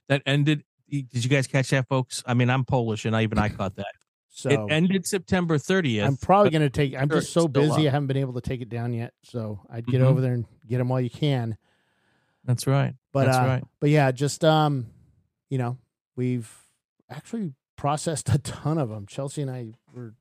That 0.07 0.23
ended. 0.25 0.63
Did 0.89 1.23
you 1.23 1.29
guys 1.29 1.45
catch 1.45 1.69
that, 1.69 1.87
folks? 1.87 2.23
I 2.25 2.33
mean, 2.33 2.49
I'm 2.49 2.65
Polish, 2.65 3.05
and 3.05 3.15
I, 3.15 3.21
even 3.21 3.37
I 3.37 3.49
caught 3.49 3.75
that. 3.75 3.93
So 4.31 4.49
it 4.49 4.71
ended 4.71 5.05
September 5.05 5.59
30th. 5.59 6.03
I'm 6.03 6.17
probably 6.17 6.49
going 6.49 6.63
to 6.63 6.69
take. 6.71 6.95
I'm 6.95 7.09
just 7.09 7.31
so 7.31 7.47
busy. 7.47 7.69
up. 7.71 7.77
I 7.77 7.83
haven't 7.83 8.07
been 8.07 8.17
able 8.17 8.33
to 8.33 8.41
take 8.41 8.61
it 8.61 8.69
down 8.69 8.93
yet. 8.93 9.13
So 9.21 9.59
I'd 9.69 9.85
get 9.85 10.01
Mhm. 10.01 10.05
over 10.05 10.19
there 10.21 10.33
and 10.33 10.45
get 10.67 10.79
them 10.79 10.89
while 10.89 10.99
you 11.01 11.11
can. 11.11 11.57
That's 12.43 12.65
right. 12.65 12.95
But 13.11 13.25
That's 13.25 13.37
uh, 13.37 13.41
right. 13.41 13.63
But 13.79 13.91
yeah, 13.91 14.11
just 14.11 14.43
um, 14.43 14.87
you 15.51 15.59
know, 15.59 15.77
we've 16.15 16.51
actually 17.07 17.53
processed 17.75 18.29
a 18.33 18.39
ton 18.39 18.79
of 18.79 18.89
them. 18.89 19.05
Chelsea 19.05 19.43
and 19.43 19.51
I 19.51 19.73
were 19.93 20.15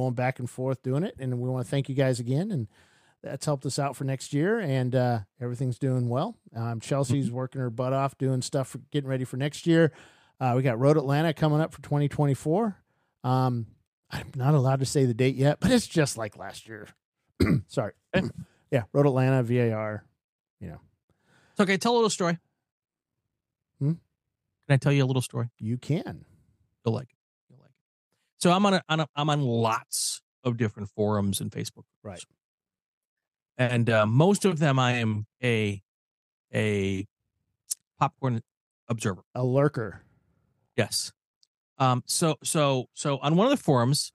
going 0.00 0.14
back 0.14 0.38
and 0.38 0.48
forth 0.48 0.82
doing 0.82 1.02
it, 1.04 1.14
and 1.18 1.38
we 1.40 1.48
want 1.48 1.64
to 1.66 1.70
thank 1.70 1.88
you 1.88 1.94
guys 1.94 2.20
again. 2.20 2.50
And 2.50 2.68
that's 3.22 3.44
helped 3.44 3.66
us 3.66 3.78
out 3.78 3.96
for 3.96 4.04
next 4.04 4.32
year, 4.32 4.58
and 4.60 4.94
uh, 4.94 5.18
everything's 5.40 5.78
doing 5.78 6.08
well. 6.08 6.36
Um, 6.56 6.80
Chelsea's 6.80 7.26
Mm-hmm. 7.26 7.34
working 7.36 7.60
her 7.60 7.68
butt 7.70 7.92
off 7.92 8.16
doing 8.16 8.40
stuff, 8.42 8.68
for 8.68 8.78
getting 8.90 9.10
ready 9.10 9.24
for 9.24 9.36
next 9.36 9.66
year. 9.66 9.92
Uh, 10.40 10.54
we 10.56 10.62
got 10.62 10.78
Road 10.78 10.96
Atlanta 10.96 11.34
coming 11.34 11.60
up 11.60 11.74
for 11.74 11.82
2024. 11.82 12.76
Um, 13.24 13.66
I'm 14.10 14.26
not 14.34 14.54
allowed 14.54 14.80
to 14.80 14.86
say 14.86 15.04
the 15.04 15.12
date 15.14 15.36
yet, 15.36 15.58
but 15.60 15.70
it's 15.70 15.86
just 15.86 16.16
like 16.16 16.36
last 16.38 16.66
year. 16.66 16.88
Sorry. 17.68 17.92
Yeah, 18.72 18.84
Road 18.92 19.06
Atlanta, 19.08 19.42
VAR. 19.42 20.04
You 20.60 20.68
know. 20.68 20.80
It's 21.50 21.60
okay, 21.60 21.76
tell 21.76 21.92
a 21.92 21.96
little 21.96 22.08
story. 22.08 22.38
Hmm? 23.80 23.94
Can 23.94 23.98
I 24.68 24.76
tell 24.76 24.92
you 24.92 25.02
a 25.02 25.06
little 25.06 25.22
story? 25.22 25.48
You 25.58 25.76
can. 25.76 26.24
You'll 26.86 26.94
like 26.94 27.08
it. 27.10 27.16
You'll 28.42 28.52
like 28.52 28.60
it. 28.60 28.64
So 28.64 28.66
I'm 28.66 28.66
on 28.66 28.74
a, 28.74 28.82
on 28.88 29.00
a 29.00 29.08
I'm 29.16 29.30
on 29.30 29.42
lots 29.42 30.22
of 30.44 30.56
different 30.56 30.88
forums 30.90 31.40
and 31.40 31.50
Facebook 31.50 31.84
groups. 32.02 32.04
Right. 32.04 32.24
And 33.58 33.90
uh, 33.90 34.06
most 34.06 34.44
of 34.44 34.58
them 34.58 34.78
I 34.78 34.92
am 34.92 35.26
a 35.42 35.82
a 36.54 37.06
popcorn 37.98 38.40
observer. 38.88 39.22
A 39.34 39.44
lurker. 39.44 40.02
Yes. 40.76 41.12
Um, 41.78 42.02
so 42.06 42.36
so 42.42 42.86
so 42.94 43.18
on 43.18 43.36
one 43.36 43.46
of 43.46 43.56
the 43.56 43.62
forums, 43.62 44.12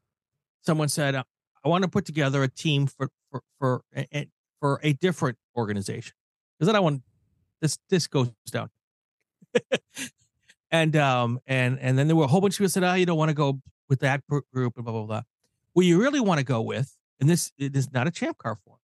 someone 0.61 0.89
said, 0.89 1.15
uh, 1.15 1.23
"I 1.63 1.69
want 1.69 1.83
to 1.83 1.89
put 1.89 2.05
together 2.05 2.43
a 2.43 2.47
team 2.47 2.87
for 2.87 3.09
for 3.31 3.41
for 3.59 3.81
a, 3.95 4.27
for 4.59 4.79
a 4.83 4.93
different 4.93 5.37
organization 5.55 6.13
because 6.57 6.67
then 6.67 6.75
I 6.75 6.79
want 6.79 7.03
this 7.61 7.77
this 7.89 8.07
goes 8.07 8.31
down." 8.51 8.69
and 10.71 10.95
um 10.95 11.39
and 11.47 11.79
and 11.79 11.97
then 11.97 12.07
there 12.07 12.15
were 12.15 12.25
a 12.25 12.27
whole 12.27 12.41
bunch 12.41 12.55
of 12.55 12.57
people 12.59 12.69
said, 12.69 12.83
"Oh, 12.83 12.93
you 12.93 13.05
don't 13.05 13.17
want 13.17 13.29
to 13.29 13.35
go 13.35 13.61
with 13.89 13.99
that 13.99 14.23
group," 14.27 14.75
and 14.75 14.85
blah 14.85 14.93
blah 14.93 15.05
blah. 15.05 15.21
What 15.73 15.85
you 15.85 15.99
really 15.99 16.21
want 16.21 16.39
to 16.39 16.45
go 16.45 16.61
with, 16.61 16.95
and 17.19 17.29
this 17.29 17.51
is 17.57 17.91
not 17.91 18.07
a 18.07 18.11
champ 18.11 18.37
car 18.37 18.57
form. 18.63 18.79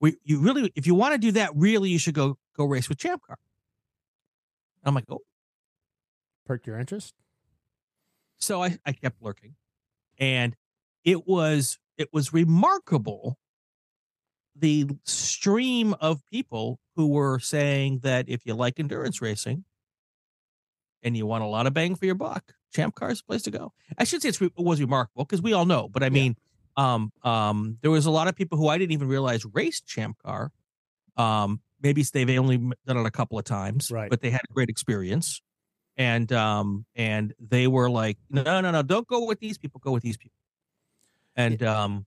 We 0.00 0.16
you 0.24 0.40
really 0.40 0.72
if 0.74 0.86
you 0.86 0.94
want 0.94 1.12
to 1.14 1.18
do 1.18 1.32
that, 1.32 1.50
really 1.54 1.90
you 1.90 1.98
should 1.98 2.14
go 2.14 2.38
go 2.56 2.64
race 2.64 2.88
with 2.88 2.98
champ 2.98 3.22
car. 3.26 3.38
I'm 4.84 4.94
like, 4.94 5.04
oh, 5.10 5.22
perked 6.46 6.66
your 6.66 6.78
interest. 6.78 7.14
So 8.38 8.62
I, 8.62 8.78
I 8.86 8.92
kept 8.92 9.20
lurking. 9.20 9.56
And 10.18 10.54
it 11.04 11.26
was 11.26 11.78
it 11.98 12.08
was 12.12 12.32
remarkable 12.32 13.38
the 14.54 14.86
stream 15.04 15.94
of 16.00 16.24
people 16.30 16.78
who 16.94 17.08
were 17.08 17.38
saying 17.38 18.00
that 18.02 18.28
if 18.28 18.46
you 18.46 18.54
like 18.54 18.78
endurance 18.78 19.20
racing 19.20 19.64
and 21.02 21.16
you 21.16 21.26
want 21.26 21.44
a 21.44 21.46
lot 21.46 21.66
of 21.66 21.74
bang 21.74 21.94
for 21.94 22.06
your 22.06 22.14
buck, 22.14 22.54
Champ 22.76 22.94
Car 22.94 23.10
is 23.10 23.18
the 23.18 23.24
place 23.24 23.42
to 23.42 23.50
go. 23.50 23.72
I 23.98 24.04
should 24.04 24.22
say 24.22 24.28
it 24.28 24.52
was 24.56 24.80
remarkable 24.80 25.24
because 25.24 25.42
we 25.42 25.52
all 25.52 25.66
know, 25.66 25.88
but 25.88 26.02
I 26.02 26.10
mean, 26.10 26.36
yeah. 26.76 26.94
um, 26.94 27.12
um, 27.22 27.78
there 27.82 27.90
was 27.90 28.06
a 28.06 28.10
lot 28.10 28.28
of 28.28 28.36
people 28.36 28.58
who 28.58 28.68
I 28.68 28.78
didn't 28.78 28.92
even 28.92 29.08
realize 29.08 29.44
raced 29.52 29.86
Champ 29.86 30.16
Car. 30.24 30.52
Um, 31.16 31.60
maybe 31.82 32.02
they've 32.02 32.38
only 32.38 32.58
done 32.86 32.98
it 32.98 33.06
a 33.06 33.10
couple 33.10 33.38
of 33.38 33.44
times, 33.44 33.90
right? 33.90 34.10
But 34.10 34.20
they 34.20 34.30
had 34.30 34.42
a 34.48 34.52
great 34.52 34.68
experience 34.68 35.40
and 35.96 36.32
um 36.32 36.84
and 36.94 37.34
they 37.40 37.66
were 37.66 37.88
like 37.88 38.18
no 38.30 38.42
no 38.60 38.70
no 38.70 38.82
don't 38.82 39.06
go 39.08 39.24
with 39.24 39.40
these 39.40 39.58
people 39.58 39.80
go 39.82 39.92
with 39.92 40.02
these 40.02 40.16
people 40.16 40.38
and 41.34 41.62
um 41.62 42.06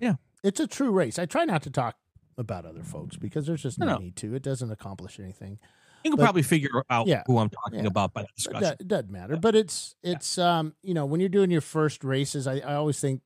yeah 0.00 0.14
it's 0.44 0.60
a 0.60 0.66
true 0.66 0.90
race 0.90 1.18
i 1.18 1.26
try 1.26 1.44
not 1.44 1.62
to 1.62 1.70
talk 1.70 1.96
about 2.36 2.64
other 2.64 2.84
folks 2.84 3.16
because 3.16 3.46
there's 3.46 3.62
just 3.62 3.78
no, 3.78 3.86
no. 3.86 3.96
need 3.98 4.16
to 4.16 4.34
it 4.34 4.42
doesn't 4.42 4.70
accomplish 4.70 5.18
anything 5.18 5.58
you 6.04 6.10
can 6.10 6.16
but, 6.16 6.24
probably 6.24 6.42
figure 6.42 6.70
out 6.90 7.06
yeah, 7.06 7.22
who 7.26 7.38
i'm 7.38 7.50
talking 7.50 7.80
yeah, 7.80 7.86
about 7.86 8.12
by 8.12 8.22
the 8.22 8.28
discussion 8.36 8.76
it 8.78 8.88
doesn't 8.88 9.10
matter 9.10 9.34
yeah. 9.34 9.40
but 9.40 9.54
it's 9.54 9.94
it's 10.02 10.38
um 10.38 10.74
you 10.82 10.94
know 10.94 11.06
when 11.06 11.20
you're 11.20 11.28
doing 11.28 11.50
your 11.50 11.60
first 11.60 12.04
races 12.04 12.46
i, 12.46 12.58
I 12.58 12.74
always 12.74 13.00
think 13.00 13.22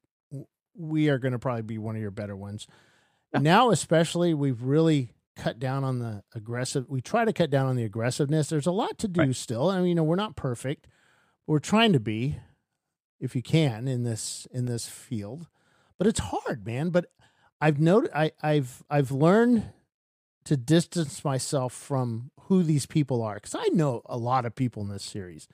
we 0.74 1.08
are 1.08 1.18
going 1.18 1.32
to 1.32 1.38
probably 1.38 1.62
be 1.62 1.78
one 1.78 1.96
of 1.96 2.02
your 2.02 2.10
better 2.10 2.36
ones 2.36 2.66
now 3.34 3.70
especially 3.70 4.34
we've 4.34 4.62
really 4.62 5.14
cut 5.36 5.58
down 5.58 5.84
on 5.84 5.98
the 5.98 6.22
aggressive. 6.34 6.88
We 6.88 7.00
try 7.00 7.24
to 7.24 7.32
cut 7.32 7.50
down 7.50 7.66
on 7.66 7.76
the 7.76 7.84
aggressiveness. 7.84 8.48
There's 8.48 8.66
a 8.66 8.72
lot 8.72 8.98
to 8.98 9.08
do 9.08 9.20
right. 9.20 9.36
still. 9.36 9.68
I 9.68 9.78
mean, 9.78 9.88
you 9.88 9.94
know, 9.94 10.02
we're 10.02 10.16
not 10.16 10.36
perfect. 10.36 10.86
We're 11.46 11.58
trying 11.58 11.92
to 11.92 12.00
be, 12.00 12.36
if 13.20 13.34
you 13.34 13.42
can, 13.42 13.88
in 13.88 14.02
this 14.04 14.46
in 14.50 14.66
this 14.66 14.86
field, 14.88 15.48
but 15.98 16.06
it's 16.06 16.20
hard, 16.20 16.66
man. 16.66 16.90
But 16.90 17.06
I've 17.60 17.80
noted, 17.80 18.10
I, 18.14 18.32
I've 18.42 18.82
I've 18.88 19.10
learned 19.10 19.64
to 20.44 20.56
distance 20.56 21.24
myself 21.24 21.72
from 21.72 22.30
who 22.42 22.62
these 22.62 22.86
people 22.86 23.22
are 23.22 23.34
because 23.34 23.54
I 23.54 23.68
know 23.72 24.02
a 24.06 24.16
lot 24.16 24.44
of 24.44 24.54
people 24.54 24.82
in 24.82 24.88
this 24.88 25.04
series, 25.04 25.48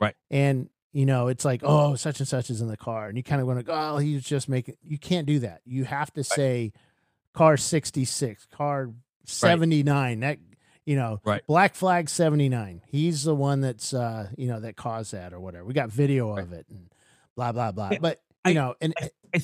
right? 0.00 0.14
And 0.30 0.68
you 0.92 1.04
know, 1.04 1.28
it's 1.28 1.44
like, 1.44 1.60
oh, 1.62 1.94
such 1.94 2.20
and 2.20 2.28
such 2.28 2.48
is 2.48 2.62
in 2.62 2.68
the 2.68 2.76
car, 2.76 3.08
and 3.08 3.16
you 3.16 3.22
kind 3.22 3.40
of 3.40 3.46
want 3.46 3.58
to 3.58 3.64
go, 3.64 3.74
oh, 3.74 3.98
he's 3.98 4.24
just 4.24 4.48
making. 4.48 4.76
You 4.82 4.98
can't 4.98 5.26
do 5.26 5.40
that. 5.40 5.60
You 5.64 5.84
have 5.84 6.12
to 6.14 6.24
say, 6.24 6.72
car 7.34 7.56
sixty 7.56 8.04
six, 8.04 8.46
car 8.46 8.90
79 9.26 9.92
right. 9.92 10.20
that 10.20 10.38
you 10.84 10.96
know 10.96 11.20
right. 11.24 11.44
black 11.46 11.74
flag 11.74 12.08
79 12.08 12.82
he's 12.86 13.24
the 13.24 13.34
one 13.34 13.60
that's 13.60 13.92
uh 13.92 14.28
you 14.36 14.46
know 14.46 14.60
that 14.60 14.76
caused 14.76 15.12
that 15.12 15.32
or 15.32 15.40
whatever 15.40 15.64
we 15.64 15.74
got 15.74 15.90
video 15.90 16.34
right. 16.34 16.42
of 16.42 16.52
it 16.52 16.66
and 16.70 16.88
blah 17.34 17.52
blah 17.52 17.72
blah 17.72 17.90
but 18.00 18.20
you 18.44 18.52
I, 18.52 18.54
know 18.54 18.74
and 18.80 18.94
I, 19.00 19.10
I, 19.34 19.40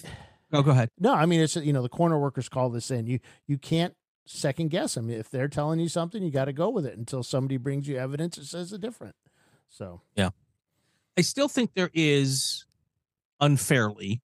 oh 0.53 0.63
go 0.63 0.71
ahead 0.71 0.91
no 0.99 1.13
i 1.13 1.27
mean 1.27 1.41
it's 1.41 1.57
you 1.57 1.73
know 1.73 1.83
the 1.83 1.89
corner 1.89 2.19
workers 2.19 2.49
call 2.49 2.71
this 2.71 2.91
in 2.91 3.07
you 3.07 3.19
you 3.47 3.59
can't 3.59 3.95
second 4.25 4.69
guess 4.69 4.95
them 4.95 5.11
if 5.11 5.31
they're 5.31 5.49
telling 5.49 5.81
you 5.81 5.89
something 5.89 6.23
you 6.23 6.31
got 6.31 6.45
to 6.45 6.53
go 6.53 6.69
with 6.69 6.87
it 6.87 6.97
until 6.97 7.23
somebody 7.23 7.57
brings 7.57 7.89
you 7.89 7.97
evidence 7.97 8.37
that 8.37 8.45
says 8.45 8.73
a 8.73 8.79
different 8.79 9.17
so 9.69 10.01
yeah 10.15 10.31
i 11.19 11.21
still 11.21 11.49
think 11.49 11.75
there 11.75 11.91
is 11.93 12.65
unfairly 13.41 14.23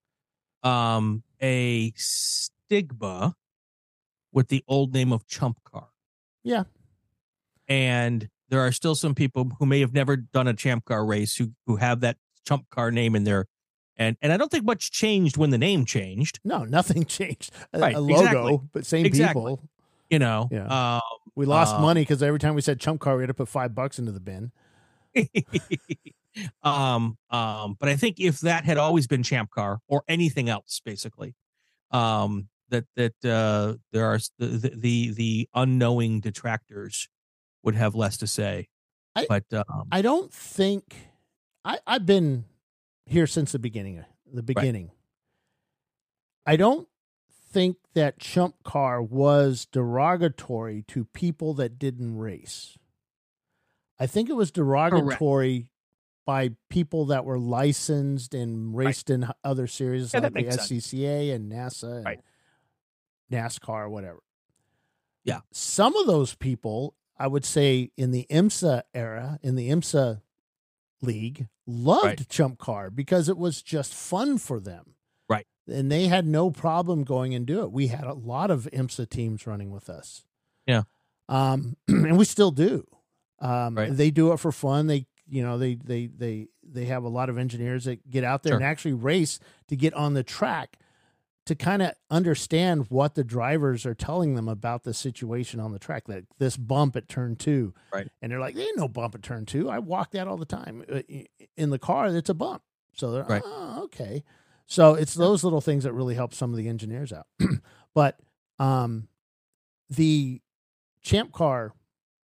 um 0.62 1.22
a 1.42 1.92
stigma 1.96 3.34
with 4.32 4.48
the 4.48 4.62
old 4.68 4.94
name 4.94 5.12
of 5.12 5.26
Chump 5.26 5.62
Car. 5.64 5.88
Yeah. 6.42 6.64
And 7.66 8.28
there 8.48 8.60
are 8.60 8.72
still 8.72 8.94
some 8.94 9.14
people 9.14 9.50
who 9.58 9.66
may 9.66 9.80
have 9.80 9.92
never 9.92 10.16
done 10.16 10.48
a 10.48 10.54
Champ 10.54 10.84
Car 10.84 11.04
race 11.04 11.36
who 11.36 11.52
who 11.66 11.76
have 11.76 12.00
that 12.00 12.16
Chump 12.46 12.70
Car 12.70 12.90
name 12.90 13.14
in 13.14 13.24
there. 13.24 13.46
And 13.96 14.16
and 14.22 14.32
I 14.32 14.36
don't 14.36 14.50
think 14.50 14.64
much 14.64 14.90
changed 14.90 15.36
when 15.36 15.50
the 15.50 15.58
name 15.58 15.84
changed. 15.84 16.40
No, 16.44 16.64
nothing 16.64 17.04
changed. 17.06 17.52
A, 17.72 17.80
right, 17.80 17.94
a 17.94 18.00
logo, 18.00 18.22
exactly. 18.22 18.60
but 18.72 18.86
same 18.86 19.06
exactly. 19.06 19.42
people. 19.42 19.68
You 20.10 20.18
know, 20.18 20.48
yeah. 20.50 20.96
Um, 20.96 21.00
we 21.34 21.46
lost 21.46 21.76
uh, 21.76 21.80
money 21.80 22.02
because 22.02 22.22
every 22.22 22.38
time 22.38 22.54
we 22.54 22.62
said 22.62 22.80
Chump 22.80 23.00
Car, 23.00 23.16
we 23.16 23.22
had 23.22 23.28
to 23.28 23.34
put 23.34 23.48
five 23.48 23.74
bucks 23.74 23.98
into 23.98 24.12
the 24.12 24.20
bin. 24.20 24.52
um, 26.62 27.16
um, 27.30 27.76
but 27.78 27.88
I 27.88 27.96
think 27.96 28.18
if 28.18 28.40
that 28.40 28.64
had 28.64 28.78
always 28.78 29.06
been 29.06 29.22
Champ 29.22 29.50
Car 29.50 29.80
or 29.86 30.02
anything 30.08 30.48
else, 30.48 30.80
basically, 30.84 31.34
um, 31.90 32.48
that 32.70 32.84
that 32.96 33.14
uh, 33.24 33.74
there 33.92 34.06
are 34.06 34.18
the, 34.38 34.72
the 34.74 35.10
the 35.12 35.48
unknowing 35.54 36.20
detractors 36.20 37.08
would 37.62 37.74
have 37.74 37.94
less 37.94 38.16
to 38.18 38.26
say. 38.26 38.68
I, 39.14 39.26
but 39.28 39.44
um, 39.52 39.88
I 39.90 40.02
don't 40.02 40.32
think 40.32 40.94
I 41.64 41.78
I've 41.86 42.06
been 42.06 42.44
here 43.06 43.26
since 43.26 43.52
the 43.52 43.58
beginning. 43.58 44.04
The 44.32 44.42
beginning. 44.42 44.86
Right. 44.86 46.54
I 46.54 46.56
don't 46.56 46.88
think 47.50 47.76
that 47.94 48.18
chump 48.18 48.62
car 48.62 49.02
was 49.02 49.66
derogatory 49.70 50.82
to 50.88 51.04
people 51.04 51.54
that 51.54 51.78
didn't 51.78 52.16
race. 52.18 52.76
I 53.98 54.06
think 54.06 54.28
it 54.28 54.34
was 54.34 54.50
derogatory 54.50 55.58
Correct. 55.58 55.70
by 56.24 56.50
people 56.68 57.06
that 57.06 57.24
were 57.24 57.38
licensed 57.38 58.34
and 58.34 58.76
raced 58.76 59.10
right. 59.10 59.14
in 59.14 59.28
other 59.42 59.66
series 59.66 60.12
yeah, 60.14 60.20
like 60.20 60.34
the 60.34 60.44
SCCA 60.44 61.30
sense. 61.30 61.34
and 61.34 61.52
NASA 61.52 61.96
and 61.96 62.04
right. 62.04 62.20
NASCAR, 63.30 63.84
or 63.84 63.88
whatever. 63.88 64.22
Yeah. 65.24 65.40
Some 65.52 65.96
of 65.96 66.06
those 66.06 66.34
people, 66.34 66.94
I 67.18 67.26
would 67.26 67.44
say 67.44 67.90
in 67.96 68.12
the 68.12 68.26
IMSA 68.30 68.82
era, 68.94 69.38
in 69.42 69.56
the 69.56 69.70
IMSA 69.70 70.22
league, 71.02 71.48
loved 71.66 72.04
right. 72.04 72.28
Chump 72.28 72.58
Car 72.58 72.90
because 72.90 73.28
it 73.28 73.36
was 73.36 73.62
just 73.62 73.92
fun 73.92 74.38
for 74.38 74.60
them. 74.60 74.94
And 75.68 75.90
they 75.90 76.06
had 76.06 76.26
no 76.26 76.50
problem 76.50 77.04
going 77.04 77.34
and 77.34 77.46
do 77.46 77.62
it. 77.62 77.72
We 77.72 77.88
had 77.88 78.04
a 78.04 78.14
lot 78.14 78.50
of 78.50 78.68
IMSA 78.72 79.08
teams 79.10 79.46
running 79.46 79.70
with 79.70 79.90
us. 79.90 80.24
Yeah. 80.66 80.82
Um, 81.28 81.76
and 81.88 82.16
we 82.16 82.24
still 82.24 82.50
do. 82.50 82.86
Um, 83.40 83.76
right. 83.76 83.94
they 83.94 84.10
do 84.10 84.32
it 84.32 84.40
for 84.40 84.50
fun. 84.50 84.86
They, 84.86 85.06
you 85.28 85.42
know, 85.42 85.58
they, 85.58 85.74
they, 85.74 86.06
they, 86.06 86.48
they 86.62 86.86
have 86.86 87.04
a 87.04 87.08
lot 87.08 87.28
of 87.28 87.38
engineers 87.38 87.84
that 87.84 88.08
get 88.10 88.24
out 88.24 88.42
there 88.42 88.52
sure. 88.52 88.56
and 88.56 88.64
actually 88.64 88.94
race 88.94 89.38
to 89.68 89.76
get 89.76 89.94
on 89.94 90.14
the 90.14 90.22
track 90.22 90.78
to 91.48 91.54
kind 91.54 91.80
of 91.80 91.92
understand 92.10 92.84
what 92.90 93.14
the 93.14 93.24
drivers 93.24 93.86
are 93.86 93.94
telling 93.94 94.34
them 94.34 94.48
about 94.48 94.84
the 94.84 94.92
situation 94.92 95.58
on 95.58 95.72
the 95.72 95.78
track. 95.78 96.04
That 96.06 96.24
this 96.38 96.58
bump 96.58 96.94
at 96.94 97.08
turn 97.08 97.36
two, 97.36 97.72
right? 97.90 98.06
And 98.20 98.30
they're 98.30 98.38
like, 98.38 98.54
"There 98.54 98.66
ain't 98.66 98.76
no 98.76 98.86
bump 98.86 99.14
at 99.14 99.22
turn 99.22 99.46
two. 99.46 99.70
I 99.70 99.78
walk 99.78 100.10
that 100.10 100.28
all 100.28 100.36
the 100.36 100.44
time 100.44 100.84
uh, 100.92 101.00
in 101.56 101.70
the 101.70 101.78
car. 101.78 102.08
It's 102.08 102.28
a 102.28 102.34
bump." 102.34 102.62
So 102.92 103.12
they're 103.12 103.24
right. 103.24 103.40
oh, 103.42 103.84
okay. 103.84 104.24
So 104.68 104.94
it's 104.94 105.14
those 105.14 105.42
little 105.42 105.60
things 105.60 105.82
that 105.84 105.92
really 105.92 106.14
help 106.14 106.32
some 106.32 106.52
of 106.52 106.56
the 106.56 106.68
engineers 106.68 107.12
out. 107.12 107.26
but 107.94 108.20
um, 108.60 109.08
the 109.90 110.40
champ 111.02 111.32
car, 111.32 111.72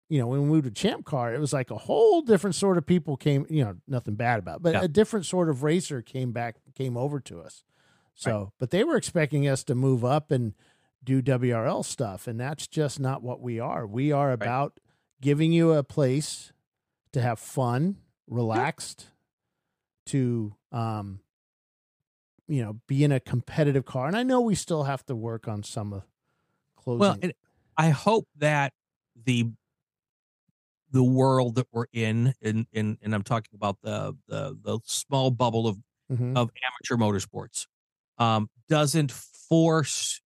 you 0.09 0.19
know, 0.19 0.29
when 0.29 0.41
we 0.43 0.49
moved 0.49 0.65
to 0.65 0.71
champ 0.71 1.05
car, 1.05 1.35
it 1.35 1.41
was 1.41 1.53
like 1.53 1.71
a 1.71 1.77
whole 1.77 2.23
different 2.23 2.57
sort 2.57 2.79
of 2.79 2.87
people 2.87 3.19
came. 3.19 3.47
You 3.51 3.65
know, 3.65 3.77
nothing 3.87 4.15
bad 4.15 4.39
about, 4.39 4.57
it, 4.57 4.63
but 4.63 4.73
yeah. 4.75 4.83
a 4.85 4.89
different 4.89 5.27
sort 5.27 5.51
of 5.51 5.63
racer 5.63 6.01
came 6.01 6.33
back, 6.33 6.57
came 6.75 6.97
over 6.97 7.21
to 7.21 7.43
us 7.43 7.65
so, 8.21 8.39
right. 8.39 8.49
but 8.59 8.71
they 8.71 8.85
were 8.85 8.97
expecting 8.97 9.49
us 9.49 9.65
to 9.65 9.75
move 9.75 10.05
up 10.05 10.31
and 10.31 10.53
do 11.03 11.23
WRL 11.23 11.83
stuff, 11.83 12.27
and 12.27 12.39
that's 12.39 12.67
just 12.67 13.01
not 13.01 13.23
what 13.23 13.41
we 13.41 13.59
are. 13.59 13.87
We 13.87 14.13
are 14.13 14.31
about 14.31 14.73
right. 14.73 15.23
giving 15.23 15.53
you 15.53 15.73
a 15.73 15.83
place 15.83 16.53
to 17.13 17.23
have 17.23 17.39
fun, 17.39 17.97
relaxed, 18.29 19.07
to 20.07 20.55
um, 20.71 21.21
you 22.51 22.65
know, 22.65 22.81
be 22.89 23.05
in 23.05 23.13
a 23.13 23.21
competitive 23.21 23.85
car. 23.85 24.09
And 24.09 24.17
I 24.17 24.25
know 24.25 24.41
we 24.41 24.57
still 24.57 24.83
have 24.83 25.07
to 25.07 25.15
work 25.15 25.47
on 25.47 25.63
some 25.63 25.93
of 25.93 26.03
closing. 26.77 26.99
Well, 26.99 27.17
I 27.77 27.91
hope 27.91 28.27
that 28.39 28.73
the 29.25 29.51
the 30.91 31.05
world 31.05 31.55
that 31.55 31.69
we're 31.73 31.87
in, 31.93 32.35
in, 32.43 32.67
in 32.73 32.99
and 33.03 33.15
I'm 33.15 33.23
talking 33.23 33.53
about 33.55 33.79
the 33.83 34.17
the 34.27 34.59
the 34.63 34.81
small 34.85 35.31
bubble 35.31 35.69
of 35.69 35.79
mm-hmm. 36.11 36.37
of 36.37 36.51
amateur 36.67 36.97
motorsports 36.97 37.67
um, 38.19 38.51
doesn't 38.69 39.13
force 39.13 40.21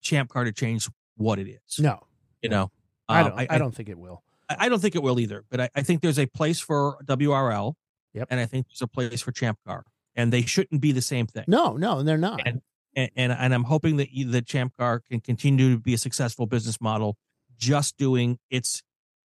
Champ 0.00 0.30
Car 0.30 0.44
to 0.44 0.52
change 0.52 0.88
what 1.16 1.38
it 1.38 1.48
is. 1.48 1.78
No, 1.78 2.00
you 2.40 2.48
know, 2.48 2.62
um, 2.62 2.70
I 3.08 3.22
don't. 3.22 3.38
I, 3.38 3.46
I, 3.50 3.58
don't 3.58 3.74
think 3.74 3.90
it 3.90 3.98
will. 3.98 4.22
I, 4.48 4.56
I 4.60 4.68
don't 4.70 4.80
think 4.80 4.94
it 4.94 5.02
will 5.02 5.20
either. 5.20 5.44
But 5.50 5.60
I, 5.60 5.70
I 5.74 5.82
think 5.82 6.00
there's 6.00 6.18
a 6.18 6.26
place 6.26 6.58
for 6.58 6.96
WRL. 7.04 7.74
Yep. 8.12 8.26
and 8.30 8.40
I 8.40 8.46
think 8.46 8.66
there's 8.66 8.82
a 8.82 8.88
place 8.88 9.22
for 9.22 9.30
Champ 9.30 9.56
Car, 9.64 9.84
and 10.16 10.32
they 10.32 10.42
shouldn't 10.42 10.80
be 10.80 10.92
the 10.92 11.02
same 11.02 11.26
thing. 11.26 11.44
No, 11.46 11.76
no, 11.76 12.02
they're 12.02 12.18
not. 12.18 12.42
And 12.46 12.60
and 12.96 13.10
and, 13.16 13.32
and 13.32 13.54
I'm 13.54 13.64
hoping 13.64 13.96
that 13.98 14.10
you, 14.12 14.30
that 14.32 14.46
Champ 14.46 14.72
Car 14.78 15.00
can 15.08 15.20
continue 15.20 15.74
to 15.74 15.80
be 15.80 15.94
a 15.94 15.98
successful 15.98 16.46
business 16.46 16.80
model, 16.80 17.16
just 17.56 17.96
doing 17.96 18.38
its 18.50 18.82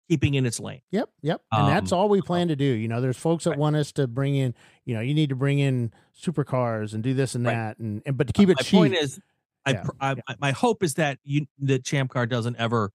keeping 0.09 0.35
in 0.35 0.45
its 0.45 0.59
lane. 0.59 0.81
Yep, 0.91 1.09
yep. 1.22 1.41
And 1.53 1.68
that's 1.68 1.93
Um, 1.93 1.99
all 2.01 2.09
we 2.09 2.20
plan 2.20 2.49
to 2.49 2.57
do. 2.57 2.64
You 2.64 2.89
know, 2.89 3.01
there's 3.01 3.16
folks 3.16 3.45
that 3.45 3.51
Right. 3.51 3.59
want 3.61 3.76
us 3.76 3.93
to 3.93 4.09
bring 4.09 4.35
in, 4.35 4.55
you 4.85 4.93
know, 4.95 5.01
you 5.01 5.14
need 5.14 5.28
to 5.28 5.37
bring 5.37 5.61
in 5.61 5.93
supercars 6.20 6.95
and 6.95 7.03
do 7.03 7.14
this 7.14 7.37
and 7.37 7.45
Right. 7.45 7.55
that 7.55 7.78
and, 7.78 8.03
and 8.05 8.16
but 8.16 8.26
to 8.26 8.33
keep 8.33 8.49
it 8.49 8.57
my 8.59 8.62
cheap. 8.62 8.78
point 8.78 8.95
is, 8.95 9.20
I, 9.66 9.70
Yeah, 9.72 9.83
pr 9.83 9.91
I, 10.01 10.16
my 10.41 10.51
hope 10.51 10.83
is 10.83 10.95
that 10.95 11.18
you 11.22 11.47
that 11.61 11.85
Champ 11.85 12.11
Car 12.11 12.26
doesn't 12.26 12.57
ever 12.57 12.91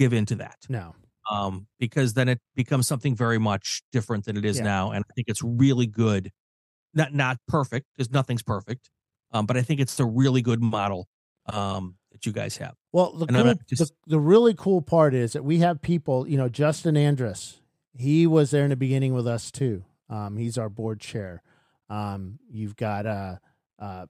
give 0.00 0.12
in 0.12 0.26
to 0.26 0.34
that. 0.36 0.56
no. 0.68 0.94
um, 1.30 1.66
because 1.78 2.14
then 2.14 2.28
it 2.28 2.40
becomes 2.56 2.86
something 2.88 3.14
very 3.14 3.38
much 3.38 3.82
different 3.92 4.24
than 4.24 4.36
it 4.36 4.44
is 4.44 4.56
Yeah. 4.58 4.64
now. 4.64 4.90
And 4.92 5.04
I 5.08 5.12
think 5.14 5.28
it's 5.28 5.42
really 5.42 5.86
good. 5.86 6.32
Not 6.96 7.14
not 7.14 7.38
perfect, 7.46 7.86
because 7.94 8.10
nothing's 8.10 8.42
perfect. 8.42 8.90
Um, 9.32 9.46
but 9.46 9.56
I 9.56 9.62
think 9.62 9.78
it's 9.80 10.00
a 10.00 10.04
really 10.04 10.42
good 10.42 10.60
model 10.62 11.08
um, 11.46 11.96
that 12.12 12.26
you 12.26 12.32
guys 12.32 12.56
have. 12.56 12.74
Well, 12.92 13.12
the 13.12 13.26
cool, 13.26 13.54
just- 13.68 13.92
the, 14.06 14.12
the 14.16 14.20
really 14.20 14.54
cool 14.54 14.82
part 14.82 15.14
is 15.14 15.34
that 15.34 15.44
we 15.44 15.58
have 15.58 15.80
people, 15.82 16.26
you 16.26 16.36
know, 16.38 16.48
Justin 16.48 16.96
Andrus, 16.96 17.60
he 17.94 18.26
was 18.26 18.50
there 18.50 18.64
in 18.64 18.70
the 18.70 18.76
beginning 18.76 19.12
with 19.14 19.26
us 19.26 19.50
too. 19.50 19.84
Um, 20.08 20.36
he's 20.36 20.56
our 20.58 20.68
board 20.68 21.00
chair. 21.00 21.42
Um, 21.90 22.38
you've 22.50 22.76
got 22.76 23.06
uh, 23.06 23.36
uh, 23.78 24.06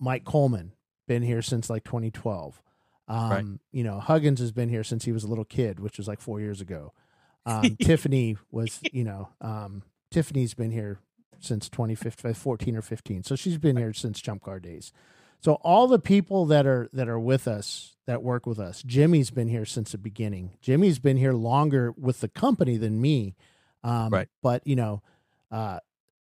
Mike 0.00 0.24
Coleman, 0.24 0.72
been 1.06 1.22
here 1.22 1.42
since 1.42 1.68
like 1.70 1.84
2012. 1.84 2.60
Um, 3.08 3.30
Right. 3.30 3.44
You 3.72 3.84
know, 3.84 4.00
Huggins 4.00 4.40
has 4.40 4.50
been 4.52 4.68
here 4.68 4.82
since 4.82 5.04
he 5.04 5.12
was 5.12 5.22
a 5.22 5.28
little 5.28 5.44
kid, 5.44 5.78
which 5.80 5.98
was 5.98 6.08
like 6.08 6.20
four 6.20 6.40
years 6.40 6.60
ago. 6.60 6.92
Um, 7.48 7.76
Tiffany 7.80 8.36
was, 8.50 8.80
you 8.92 9.04
know, 9.04 9.28
um, 9.40 9.84
Tiffany's 10.10 10.52
been 10.54 10.72
here 10.72 10.98
since 11.38 11.68
2015, 11.68 12.34
14 12.34 12.76
or 12.76 12.82
15. 12.82 13.22
So 13.24 13.36
she's 13.36 13.58
been 13.58 13.76
here 13.76 13.92
since 13.92 14.20
Chump 14.20 14.42
Car 14.42 14.58
days. 14.60 14.92
So 15.40 15.54
all 15.62 15.86
the 15.86 15.98
people 15.98 16.46
that 16.46 16.66
are 16.66 16.88
that 16.92 17.08
are 17.08 17.18
with 17.18 17.46
us 17.46 17.96
that 18.06 18.22
work 18.22 18.46
with 18.46 18.58
us, 18.58 18.82
Jimmy's 18.82 19.30
been 19.30 19.48
here 19.48 19.64
since 19.66 19.92
the 19.92 19.98
beginning. 19.98 20.52
Jimmy's 20.62 20.98
been 20.98 21.16
here 21.18 21.34
longer 21.34 21.92
with 21.92 22.20
the 22.20 22.28
company 22.28 22.76
than 22.78 23.00
me. 23.00 23.36
Um, 23.84 24.10
Right. 24.12 24.28
But 24.42 24.66
you 24.66 24.76
know, 24.76 25.02
uh, 25.50 25.80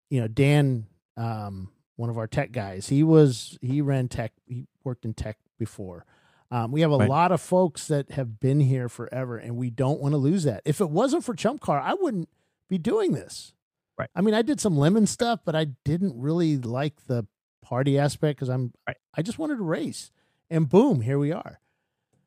you 0.09 0.19
know 0.21 0.27
Dan, 0.27 0.87
um, 1.17 1.69
one 1.97 2.09
of 2.09 2.17
our 2.17 2.27
tech 2.27 2.51
guys, 2.51 2.89
he 2.89 3.03
was 3.03 3.57
he 3.61 3.79
ran 3.81 4.07
tech. 4.07 4.33
He 4.47 4.65
worked 4.83 5.05
in 5.05 5.13
tech 5.13 5.37
before. 5.59 6.05
Um, 6.51 6.71
we 6.71 6.81
have 6.81 6.91
a 6.91 6.97
Right. 6.97 7.09
lot 7.09 7.31
of 7.31 7.41
folks 7.41 7.87
that 7.87 8.11
have 8.11 8.39
been 8.39 8.59
here 8.59 8.89
forever, 8.89 9.37
and 9.37 9.55
we 9.57 9.69
don't 9.69 9.99
want 10.01 10.13
to 10.13 10.17
lose 10.17 10.43
that. 10.43 10.61
If 10.65 10.79
it 10.81 10.89
wasn't 10.89 11.23
for 11.23 11.33
Chump 11.35 11.59
Car, 11.61 11.79
I 11.79 11.93
wouldn't 11.93 12.29
be 12.69 12.77
doing 12.77 13.13
this. 13.13 13.53
Right. 13.97 14.09
I 14.15 14.21
mean, 14.21 14.33
I 14.33 14.41
did 14.41 14.59
some 14.59 14.77
lemon 14.77 15.07
stuff, 15.07 15.39
but 15.45 15.55
I 15.55 15.65
didn't 15.85 16.19
really 16.19 16.57
like 16.57 17.05
the 17.07 17.25
party 17.61 17.97
aspect 17.97 18.37
because 18.37 18.49
I'm 18.49 18.73
Right. 18.87 18.97
I 19.15 19.21
just 19.21 19.39
wanted 19.39 19.57
to 19.57 19.63
race, 19.63 20.11
and 20.49 20.67
boom, 20.69 21.01
here 21.01 21.17
we 21.17 21.31
are. 21.31 21.59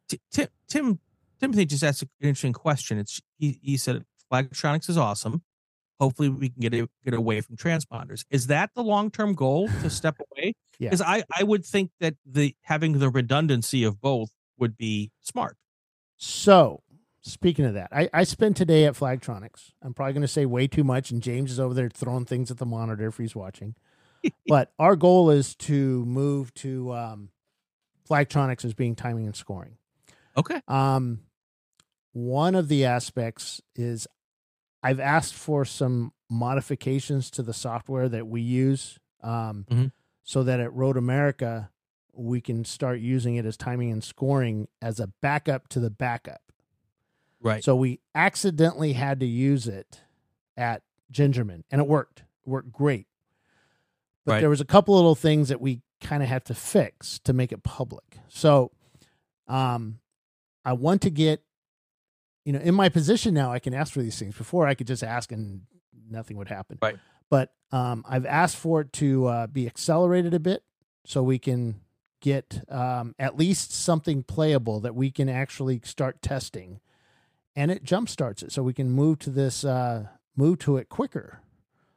T- 0.09 0.21
Tim 0.31 0.49
Tim 0.69 0.99
Timothy 1.41 1.67
just 1.67 1.85
asked 1.85 2.03
an 2.03 2.09
interesting 2.23 2.53
question. 2.53 2.99
It's 2.99 3.21
he, 3.39 3.59
he 3.63 3.77
said 3.77 4.05
Flagtronics 4.33 4.89
is 4.89 4.99
awesome. 4.99 5.43
Hopefully, 6.01 6.29
we 6.29 6.49
can 6.49 6.61
get 6.61 6.75
it, 6.75 6.89
get 7.05 7.15
away 7.15 7.41
from 7.41 7.57
transponders. 7.57 8.25
Is 8.31 8.47
that 8.47 8.71
the 8.75 8.83
long 8.83 9.11
term 9.11 9.35
goal 9.35 9.69
to 9.83 9.91
step 10.01 10.17
away? 10.33 10.55
Yeah. 10.79 10.91
Because 10.91 11.03
I 11.03 11.25
I 11.37 11.43
would 11.43 11.65
think 11.65 11.91
that 12.01 12.15
the 12.25 12.55
having 12.63 12.99
the 12.99 13.11
redundancy 13.11 13.85
of 13.85 14.01
both 14.01 14.31
would 14.59 14.77
be 14.77 15.11
smart. 15.21 15.57
So, 16.17 16.83
speaking 17.21 17.65
of 17.65 17.75
that, 17.75 17.89
I, 17.93 18.09
I 18.13 18.25
spent 18.25 18.57
today 18.57 18.85
at 18.87 18.95
Flagtronics. 18.95 19.73
I'm 19.83 19.95
probably 19.95 20.13
going 20.15 20.23
to 20.23 20.29
say 20.29 20.47
way 20.47 20.67
too 20.67 20.85
much, 20.85 21.11
and 21.11 21.23
James 21.23 21.51
is 21.53 21.61
over 21.61 21.75
there 21.75 21.89
throwing 21.89 22.25
things 22.25 22.51
at 22.51 22.59
the 22.59 22.67
monitor 22.67 23.07
if 23.09 23.17
he's 23.19 23.35
watching. 23.35 23.75
but 24.49 24.73
our 24.79 24.97
goal 24.97 25.31
is 25.31 25.55
to 25.57 26.05
move 26.07 26.53
to 26.55 26.93
um, 26.93 27.29
Flagtronics 28.09 28.65
as 28.65 28.75
being 28.75 28.95
timing 28.97 29.27
and 29.27 29.37
scoring. 29.37 29.77
Okay. 30.37 30.61
Um, 30.69 31.21
one 32.13 32.55
of 32.55 32.69
the 32.69 32.85
aspects 32.85 33.61
is 33.77 34.07
I've 34.83 35.01
asked 35.01 35.35
for 35.35 35.65
some 35.65 36.13
modifications 36.31 37.31
to 37.33 37.43
the 37.43 37.55
software 37.55 38.09
that 38.09 38.27
we 38.27 38.41
use, 38.41 38.99
um, 39.23 39.67
Mhm. 39.71 39.93
so 40.23 40.43
that 40.45 40.61
at 40.61 40.73
Road 40.73 40.97
America 40.97 41.71
we 42.13 42.41
can 42.41 42.65
start 42.65 42.99
using 43.01 43.37
it 43.37 43.45
as 43.47 43.57
timing 43.57 43.91
and 43.93 44.03
scoring 44.03 44.67
as 44.83 44.99
a 45.01 45.07
backup 45.23 45.69
to 45.69 45.81
the 45.81 45.91
backup. 45.91 46.41
Right. 47.41 47.63
So 47.63 47.77
we 47.77 48.01
accidentally 48.15 48.95
had 48.95 49.21
to 49.21 49.27
use 49.27 49.67
it 49.69 50.01
at 50.57 50.83
Gingerman, 51.13 51.63
and 51.71 51.81
it 51.81 51.87
worked. 51.87 52.21
It 52.21 52.49
worked 52.49 52.73
great. 52.73 53.07
But 54.25 54.33
Right. 54.33 54.41
there 54.41 54.51
was 54.51 54.61
a 54.61 54.65
couple 54.67 54.95
little 54.95 55.15
things 55.15 55.49
that 55.49 55.61
we 55.61 55.83
kind 56.01 56.23
of 56.23 56.29
had 56.29 56.45
to 56.47 56.55
fix 56.55 57.19
to 57.21 57.33
make 57.33 57.53
it 57.53 57.63
public. 57.63 58.19
So, 58.29 58.73
um, 59.47 60.01
I 60.65 60.73
want 60.75 61.03
to 61.03 61.11
get, 61.11 61.43
you 62.45 62.53
know, 62.53 62.59
in 62.59 62.75
my 62.75 62.89
position 62.89 63.33
now, 63.35 63.53
I 63.53 63.59
can 63.59 63.73
ask 63.73 63.93
for 63.93 64.03
these 64.03 64.19
things. 64.19 64.37
Before, 64.37 64.67
I 64.67 64.75
could 64.75 64.87
just 64.87 65.03
ask 65.03 65.33
and 65.33 65.63
nothing 66.11 66.37
would 66.37 66.49
happen. 66.49 66.79
Right. 66.83 66.99
But 67.31 67.53
um, 67.73 68.05
I've 68.09 68.27
asked 68.27 68.57
for 68.57 68.83
it 68.83 68.93
to 68.95 69.27
uh, 69.27 69.47
be 69.47 69.67
accelerated 69.67 70.35
a 70.35 70.41
bit 70.41 70.63
so 71.05 71.23
we 71.23 71.39
can 71.39 71.81
get 72.21 72.63
um, 72.71 73.15
at 73.19 73.37
least 73.37 73.73
something 73.73 74.23
playable 74.23 74.81
that 74.81 74.95
we 74.95 75.11
can 75.11 75.29
actually 75.29 75.81
start 75.85 76.21
testing, 76.21 76.81
and 77.59 77.73
it 77.73 77.83
jump 77.83 78.09
starts 78.09 78.43
it 78.45 78.53
so 78.53 78.63
we 78.63 78.73
can 78.73 78.89
move 78.89 79.19
to 79.19 79.31
this 79.31 79.65
uh, 79.65 80.07
move 80.37 80.61
to 80.61 80.77
it 80.77 80.89
quicker. 80.89 81.41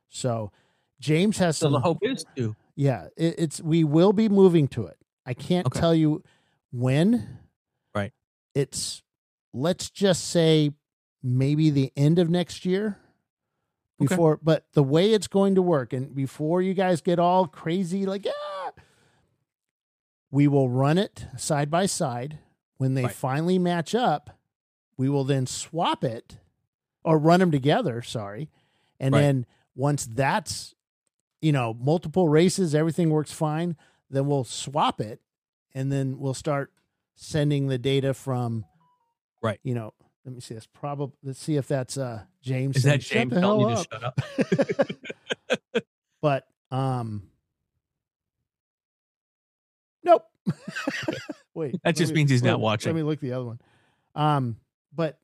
So 0.10 0.52
James 1.00 1.38
has 1.38 1.56
so 1.58 1.68
some 1.68 1.74
the 1.74 1.80
hope 1.80 2.00
is 2.02 2.26
to 2.36 2.56
yeah, 2.76 3.08
it, 3.16 3.36
it's 3.38 3.62
we 3.62 3.84
will 3.84 4.12
be 4.12 4.28
moving 4.28 4.68
to 4.70 4.88
it. 4.88 4.98
I 5.26 5.36
can't 5.36 5.68
Okay. 5.68 5.80
tell 5.80 5.94
you 5.94 6.24
when. 6.72 7.38
Right. 7.94 8.12
It's 8.56 9.04
let's 9.54 9.90
just 9.92 10.30
say 10.30 10.72
maybe 11.22 11.70
the 11.70 11.92
end 11.96 12.18
of 12.18 12.28
next 12.30 12.66
year. 12.66 12.98
Okay. 14.02 14.16
Before, 14.16 14.40
but 14.42 14.66
the 14.74 14.82
way 14.82 15.14
it's 15.14 15.28
going 15.28 15.54
to 15.56 15.62
work, 15.62 15.94
and 15.94 16.16
before 16.16 16.60
you 16.64 16.74
guys 16.74 17.02
get 17.02 17.20
all 17.20 17.46
crazy, 17.46 18.08
like 18.08 18.26
yeah, 18.26 18.32
we 20.32 20.48
will 20.48 20.70
run 20.72 20.98
it 20.98 21.28
side 21.38 21.70
by 21.70 21.86
side. 21.86 22.40
When 22.78 22.96
they 22.96 23.04
Right. 23.04 23.14
finally 23.14 23.60
match 23.60 23.94
up, 23.94 24.40
we 25.02 25.10
will 25.10 25.24
then 25.24 25.48
swap 25.48 26.04
it 26.04 26.38
or 27.04 27.18
run 27.18 27.40
them 27.40 27.50
together. 27.50 28.04
Sorry, 28.04 28.52
and 29.00 29.14
Right. 29.16 29.22
then 29.22 29.46
once 29.76 30.06
that's 30.06 30.76
you 31.42 31.52
know 31.52 31.74
multiple 31.74 32.30
races, 32.30 32.76
everything 32.76 33.10
works 33.10 33.32
fine. 33.32 33.76
Then 34.12 34.28
we'll 34.28 34.44
swap 34.44 35.02
it, 35.02 35.20
and 35.74 35.92
then 35.92 36.20
we'll 36.20 36.36
start 36.36 36.72
sending 37.16 37.68
the 37.68 37.80
data 37.80 38.14
from 38.14 38.66
Right. 39.42 39.60
You 39.64 39.74
know, 39.74 39.94
let 40.24 40.36
me 40.36 40.40
see. 40.40 40.54
That's 40.54 40.68
probably 40.68 41.16
let's 41.24 41.40
see 41.40 41.56
if 41.56 41.68
that's 41.68 41.98
uh 41.98 42.22
James. 42.44 42.76
is 42.78 42.84
that 42.84 43.00
James 43.02 43.34
telling 43.34 43.62
you 43.62 43.76
up." 43.76 43.88
to 43.90 43.96
shut 43.96 44.04
up? 44.04 45.84
but 46.22 46.46
um 46.70 47.24
nope 50.04 50.26
wait 51.54 51.76
That 51.84 51.96
just 51.96 52.12
me- 52.14 52.18
means 52.22 52.30
he's 52.32 52.44
not 52.44 52.60
watching. 52.60 52.92
let 52.92 52.96
me 52.96 53.04
look 53.04 53.20
the 53.20 53.34
other 53.34 53.46
one 53.46 53.60
um 54.16 54.58
but 54.94 55.18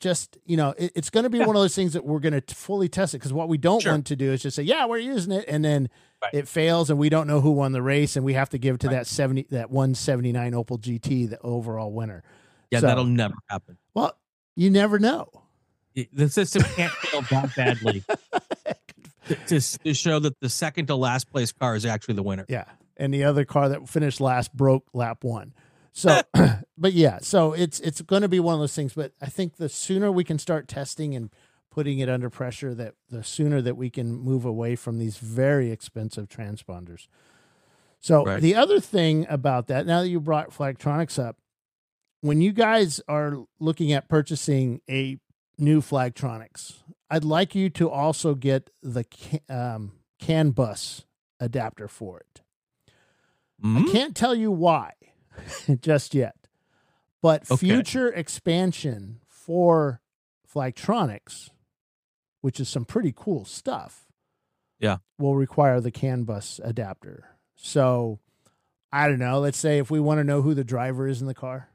just 0.00 0.38
you 0.44 0.56
know 0.56 0.74
it, 0.78 0.92
it's 0.94 1.10
going 1.10 1.24
to 1.24 1.30
be 1.30 1.38
one 1.40 1.48
of 1.50 1.54
those 1.54 1.74
things 1.74 1.92
that 1.94 2.04
we're 2.04 2.20
going 2.20 2.40
to 2.40 2.54
fully 2.54 2.88
test 2.88 3.14
it 3.14 3.18
because 3.18 3.32
what 3.32 3.48
we 3.48 3.58
don't 3.58 3.80
Sure. 3.82 3.92
want 3.92 4.06
to 4.06 4.16
do 4.16 4.32
is 4.32 4.42
just 4.42 4.54
say 4.56 4.62
yeah 4.62 4.86
we're 4.86 4.98
using 4.98 5.32
it 5.32 5.44
and 5.48 5.64
then 5.64 5.88
Right. 6.20 6.34
it 6.34 6.48
fails 6.48 6.90
and 6.90 6.98
we 6.98 7.08
don't 7.10 7.28
know 7.28 7.40
who 7.40 7.52
won 7.52 7.70
the 7.70 7.80
race 7.82 8.16
and 8.16 8.24
we 8.24 8.34
have 8.34 8.48
to 8.50 8.58
give 8.58 8.74
it 8.76 8.80
to 8.80 8.88
Right. 8.88 8.94
that 8.94 9.06
70 9.06 9.46
that 9.50 9.70
179 9.70 10.52
opel 10.52 10.78
gt 10.80 11.30
the 11.30 11.40
overall 11.42 11.92
winner 11.92 12.22
Yeah, 12.70 12.80
So- 12.80 12.86
that'll 12.86 13.04
never 13.04 13.34
happen. 13.48 13.76
well 13.94 14.16
you 14.56 14.70
never 14.70 14.98
know 14.98 15.28
The 16.12 16.28
system 16.28 16.62
can't 16.62 16.92
fail 16.92 17.22
that 17.30 17.54
badly 17.56 18.04
to, 19.48 19.60
to 19.60 19.94
show 19.94 20.18
that 20.20 20.38
the 20.40 20.48
second 20.48 20.86
to 20.86 20.94
last 20.96 21.30
place 21.30 21.50
car 21.52 21.74
is 21.76 21.84
actually 21.84 22.14
the 22.14 22.22
winner. 22.22 22.44
Yeah. 22.48 22.64
And 22.96 23.12
the 23.12 23.24
other 23.24 23.44
car 23.44 23.68
that 23.68 23.88
finished 23.88 24.20
last 24.20 24.52
broke 24.56 24.84
lap 24.92 25.22
one. 25.24 25.52
So, 25.98 26.22
but 26.78 26.92
yeah, 26.92 27.18
so 27.20 27.52
it's 27.52 27.80
it's 27.80 28.00
going 28.02 28.22
to 28.22 28.28
be 28.28 28.38
one 28.40 28.54
of 28.54 28.60
those 28.60 28.74
things. 28.74 28.94
But 28.94 29.12
I 29.20 29.26
think 29.26 29.56
the 29.56 29.68
sooner 29.68 30.12
we 30.12 30.22
can 30.24 30.38
start 30.38 30.68
testing 30.68 31.14
and 31.14 31.30
putting 31.70 31.98
it 31.98 32.08
under 32.08 32.30
pressure, 32.30 32.74
that 32.74 32.94
the 33.10 33.22
sooner 33.24 33.60
that 33.62 33.76
we 33.76 33.90
can 33.90 34.12
move 34.14 34.44
away 34.44 34.76
from 34.76 34.98
these 34.98 35.18
very 35.18 35.70
expensive 35.70 36.28
transponders. 36.28 37.08
So 38.00 38.24
Right. 38.24 38.40
the 38.40 38.54
other 38.54 38.80
thing 38.80 39.26
about 39.28 39.66
that, 39.66 39.86
now 39.86 40.02
that 40.02 40.08
you 40.08 40.20
brought 40.20 40.50
Flagtronics 40.50 41.22
up, 41.22 41.36
when 42.20 42.40
you 42.40 42.52
guys 42.52 43.00
are 43.08 43.44
looking 43.60 43.92
at 43.92 44.08
purchasing 44.08 44.80
a 44.88 45.18
new 45.58 45.80
Flagtronics, 45.80 46.74
I'd 47.10 47.24
like 47.24 47.54
you 47.54 47.70
to 47.70 47.90
also 47.90 48.34
get 48.34 48.70
the 48.82 49.04
um, 49.48 49.92
CAN 50.20 50.50
bus 50.50 51.04
adapter 51.40 51.86
for 51.88 52.20
it. 52.20 52.40
Mhm. 53.64 53.88
I 53.88 53.92
can't 53.92 54.16
tell 54.16 54.34
you 54.34 54.50
why 54.52 54.92
just 55.80 56.14
yet, 56.14 56.36
but 57.22 57.50
Okay. 57.50 57.56
future 57.66 58.08
expansion 58.08 59.20
for 59.26 60.00
Flagtronics 60.52 61.50
which 62.40 62.60
is 62.60 62.68
some 62.68 62.84
pretty 62.84 63.12
cool 63.14 63.44
stuff. 63.44 64.06
Yeah. 64.78 64.98
Will 65.18 65.34
require 65.34 65.80
the 65.80 65.90
CAN 65.90 66.22
bus 66.22 66.60
adapter. 66.62 67.36
So 67.56 68.20
I 68.92 69.08
don't 69.08 69.18
know. 69.18 69.40
Let's 69.40 69.58
say 69.58 69.78
if 69.78 69.90
we 69.90 69.98
want 69.98 70.18
to 70.18 70.24
know 70.24 70.40
who 70.40 70.54
the 70.54 70.62
driver 70.64 71.08
is 71.08 71.20
in 71.20 71.26
the 71.26 71.34
car, 71.34 71.68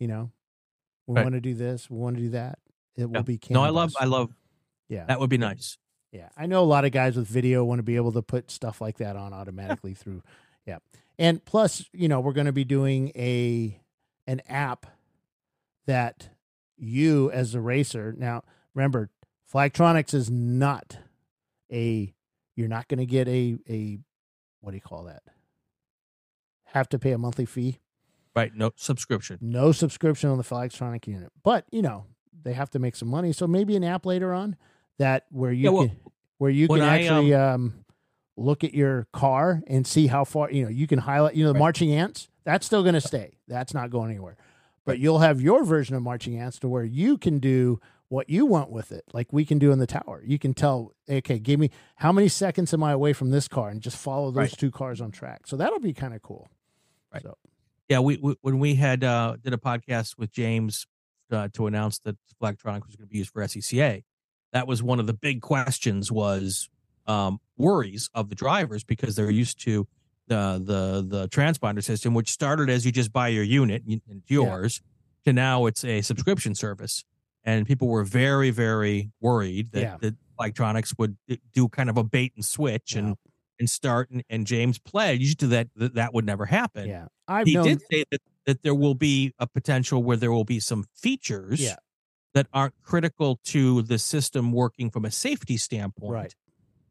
you 0.00 0.08
know, 0.08 0.32
we 1.06 1.14
Right. 1.14 1.22
want 1.22 1.34
to 1.34 1.40
do 1.40 1.54
this, 1.54 1.88
we 1.88 1.98
want 1.98 2.16
to 2.16 2.22
do 2.22 2.30
that. 2.30 2.58
It 2.96 3.08
will 3.08 3.22
be 3.22 3.38
CAN 3.38 3.54
No, 3.54 3.62
I 3.62 3.68
love, 3.68 3.92
bus. 3.92 4.02
I 4.02 4.06
love 4.06 4.34
yeah. 4.88 5.04
that. 5.04 5.20
Would 5.20 5.30
be 5.30 5.38
nice. 5.38 5.78
Yeah, 6.10 6.28
I 6.36 6.46
know 6.46 6.62
a 6.62 6.66
lot 6.66 6.84
of 6.84 6.92
guys 6.92 7.16
with 7.16 7.28
video 7.28 7.62
want 7.64 7.78
to 7.78 7.82
be 7.84 7.96
able 7.96 8.12
to 8.12 8.22
put 8.22 8.50
stuff 8.50 8.80
like 8.80 8.98
that 8.98 9.16
on 9.16 9.32
automatically 9.32 9.94
through. 9.94 10.22
Yeah, 10.66 10.78
and 11.18 11.44
plus, 11.44 11.84
you 11.92 12.08
know, 12.08 12.20
we're 12.20 12.32
going 12.32 12.46
to 12.46 12.52
be 12.52 12.64
doing 12.64 13.10
a 13.16 13.80
an 14.26 14.42
app 14.48 14.86
that 15.86 16.28
you 16.76 17.30
as 17.30 17.54
a 17.54 17.60
racer. 17.60 18.14
Now, 18.16 18.42
remember, 18.74 19.10
Flagtronics 19.52 20.14
is 20.14 20.30
not 20.30 20.98
a. 21.72 22.12
You're 22.54 22.68
not 22.68 22.88
going 22.88 22.98
to 22.98 23.06
get 23.06 23.28
a 23.28 23.58
a 23.68 23.98
what 24.60 24.72
do 24.72 24.76
you 24.76 24.80
call 24.82 25.04
that? 25.04 25.22
Have 26.64 26.88
to 26.90 26.98
pay 26.98 27.12
a 27.12 27.18
monthly 27.18 27.46
fee. 27.46 27.78
Right. 28.34 28.54
No 28.54 28.72
subscription. 28.76 29.38
No 29.40 29.72
subscription 29.72 30.28
on 30.28 30.36
the 30.36 30.44
Flagtronic 30.44 31.06
unit, 31.06 31.30
but 31.42 31.64
you 31.70 31.82
know 31.82 32.06
they 32.42 32.52
have 32.52 32.70
to 32.70 32.78
make 32.78 32.96
some 32.96 33.08
money. 33.08 33.32
So 33.32 33.46
maybe 33.46 33.76
an 33.76 33.84
app 33.84 34.04
later 34.04 34.32
on 34.32 34.56
that 34.98 35.24
where 35.30 35.52
you 35.52 35.64
Yeah, 35.64 35.70
well, 35.70 35.88
can 35.88 35.96
where 36.38 36.50
you 36.50 36.68
can 36.68 36.82
I, 36.82 37.00
actually 37.00 37.34
um, 37.34 37.84
look 38.36 38.62
at 38.64 38.74
your 38.74 39.06
car 39.12 39.62
and 39.66 39.86
see 39.86 40.06
how 40.08 40.24
far 40.24 40.50
you 40.50 40.62
know 40.64 40.68
you 40.70 40.86
can 40.86 40.98
highlight. 41.00 41.34
You 41.34 41.44
know 41.44 41.50
the 41.50 41.54
Right. 41.54 41.60
marching 41.60 41.92
ants 41.92 42.28
that's 42.44 42.64
still 42.66 42.82
going 42.82 42.94
to 42.94 43.00
stay. 43.00 43.38
That's 43.48 43.74
not 43.74 43.90
going 43.90 44.10
anywhere. 44.10 44.36
But 44.84 45.00
you'll 45.00 45.18
have 45.18 45.40
your 45.40 45.64
version 45.64 45.96
of 45.96 46.02
marching 46.02 46.38
ants 46.38 46.60
to 46.60 46.68
where 46.68 46.84
you 46.84 47.18
can 47.18 47.40
do 47.40 47.80
what 48.08 48.30
you 48.30 48.46
want 48.46 48.70
with 48.70 48.92
it, 48.92 49.02
like 49.12 49.32
we 49.32 49.44
can 49.44 49.58
do 49.58 49.72
in 49.72 49.80
the 49.80 49.86
tower. 49.86 50.22
You 50.24 50.38
can 50.38 50.54
tell, 50.54 50.92
okay, 51.10 51.40
give 51.40 51.58
me 51.58 51.72
how 51.96 52.12
many 52.12 52.28
seconds 52.28 52.72
am 52.72 52.84
I 52.84 52.92
away 52.92 53.12
from 53.12 53.30
this 53.30 53.48
car, 53.48 53.68
and 53.68 53.80
just 53.80 53.96
follow 53.96 54.30
those 54.30 54.36
Right. 54.36 54.50
two 54.58 54.70
cars 54.70 55.00
on 55.00 55.10
track. 55.10 55.48
So 55.48 55.56
that'll 55.56 55.80
be 55.80 55.92
kind 55.92 56.14
of 56.14 56.22
cool. 56.22 56.48
Right. 57.12 57.22
So 57.24 57.36
Yeah, 57.88 57.98
we, 57.98 58.16
we 58.18 58.36
when 58.42 58.60
we 58.60 58.76
had 58.76 59.02
uh 59.02 59.36
did 59.42 59.52
a 59.52 59.56
podcast 59.58 60.18
with 60.18 60.30
James 60.30 60.86
uh, 61.32 61.48
to 61.54 61.66
announce 61.66 61.98
that 62.00 62.16
Flagtronic 62.40 62.86
was 62.86 62.94
going 62.94 63.08
to 63.08 63.10
be 63.10 63.18
used 63.18 63.30
for 63.30 63.42
SCCA, 63.42 64.04
that 64.52 64.68
was 64.68 64.84
one 64.84 65.00
of 65.00 65.08
the 65.08 65.12
big 65.14 65.40
questions 65.42 66.12
was 66.12 66.68
um 67.06 67.38
worries 67.56 68.10
of 68.14 68.28
the 68.28 68.34
drivers 68.34 68.84
because 68.84 69.16
they're 69.16 69.30
used 69.30 69.60
to 69.62 69.86
the 70.28 70.60
the 70.64 71.06
the 71.08 71.28
transponder 71.28 71.82
system, 71.82 72.14
which 72.14 72.30
started 72.30 72.68
as 72.70 72.84
you 72.84 72.92
just 72.92 73.12
buy 73.12 73.28
your 73.28 73.44
unit 73.44 73.82
and 73.86 74.00
it's 74.10 74.30
yours, 74.30 74.82
to 75.24 75.32
now 75.32 75.66
it's 75.66 75.84
a 75.84 76.02
subscription 76.02 76.54
service, 76.54 77.04
and 77.44 77.66
people 77.66 77.88
were 77.88 78.04
very 78.04 78.50
very 78.50 79.10
worried 79.20 79.72
that 79.72 79.80
Yeah. 79.82 79.96
that 80.00 80.14
Flagtronics 80.38 80.94
would 80.98 81.16
do 81.54 81.68
kind 81.68 81.88
of 81.88 81.96
a 81.96 82.04
bait 82.04 82.32
and 82.36 82.44
switch 82.44 82.94
and 82.94 83.16
and 83.58 83.70
start 83.70 84.10
and, 84.10 84.22
and 84.28 84.46
James 84.46 84.78
pledged 84.78 85.40
that, 85.48 85.68
that 85.76 85.94
that 85.94 86.12
would 86.12 86.26
never 86.26 86.44
happen 86.44 86.88
yeah, 86.88 87.06
I've 87.26 87.46
he 87.46 87.54
known. 87.54 87.64
did 87.64 87.80
say 87.90 88.04
that, 88.10 88.20
that 88.44 88.62
there 88.62 88.74
will 88.74 88.94
be 88.94 89.32
a 89.38 89.46
potential 89.46 90.02
where 90.02 90.18
there 90.18 90.30
will 90.30 90.44
be 90.44 90.60
some 90.60 90.84
features 90.94 91.58
Yeah. 91.60 91.76
that 92.34 92.48
aren't 92.52 92.74
critical 92.82 93.40
to 93.44 93.80
the 93.80 93.98
system 93.98 94.52
working 94.52 94.90
from 94.90 95.06
a 95.06 95.10
safety 95.10 95.56
standpoint 95.56 96.12
Right. 96.12 96.34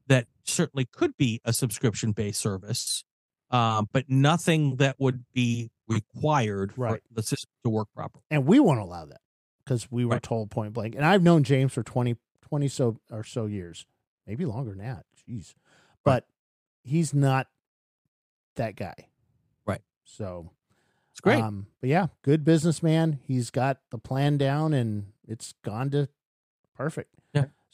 That 0.08 0.28
certainly 0.44 0.86
could 0.86 1.16
be 1.18 1.42
a 1.46 1.54
subscription 1.54 2.12
based 2.12 2.40
service 2.40 3.04
um, 3.52 3.88
but 3.94 4.06
nothing 4.10 4.78
that 4.78 4.96
would 5.00 5.24
be 5.34 5.70
required 5.88 6.74
for 6.74 7.00
the 7.12 7.22
system 7.24 7.50
to 7.64 7.70
work 7.70 7.88
properly 7.96 8.24
and 8.32 8.46
we 8.46 8.60
won't 8.60 8.80
allow 8.80 9.06
that 9.06 9.22
because 9.64 9.90
we 9.92 10.06
were 10.06 10.12
Right. 10.14 10.24
told 10.24 10.52
point 10.52 10.74
blank. 10.74 10.94
And 10.96 11.04
I've 11.04 11.24
known 11.24 11.44
James 11.44 11.74
for 11.74 11.82
20, 11.82 12.16
20 12.42 12.68
so 12.68 13.00
or 13.10 13.24
so 13.24 13.48
years, 13.48 13.86
maybe 14.28 14.46
longer 14.46 14.72
than 14.72 14.80
that. 14.80 15.06
Jeez, 15.28 15.54
but 16.04 16.28
he's 16.84 17.14
not 17.14 17.48
that 18.56 18.76
guy, 18.76 19.08
Right. 19.66 19.82
So 20.04 20.52
it's 21.12 21.20
great 21.20 21.42
Um, 21.42 21.68
but 21.82 21.90
yeah, 21.90 22.08
good 22.22 22.44
businessman. 22.46 23.20
He's 23.24 23.50
got 23.50 23.80
the 23.90 23.98
plan 23.98 24.38
down, 24.38 24.74
and 24.74 25.14
it's 25.28 25.54
gone 25.64 25.90
to 25.92 26.10
perfect. 26.76 27.15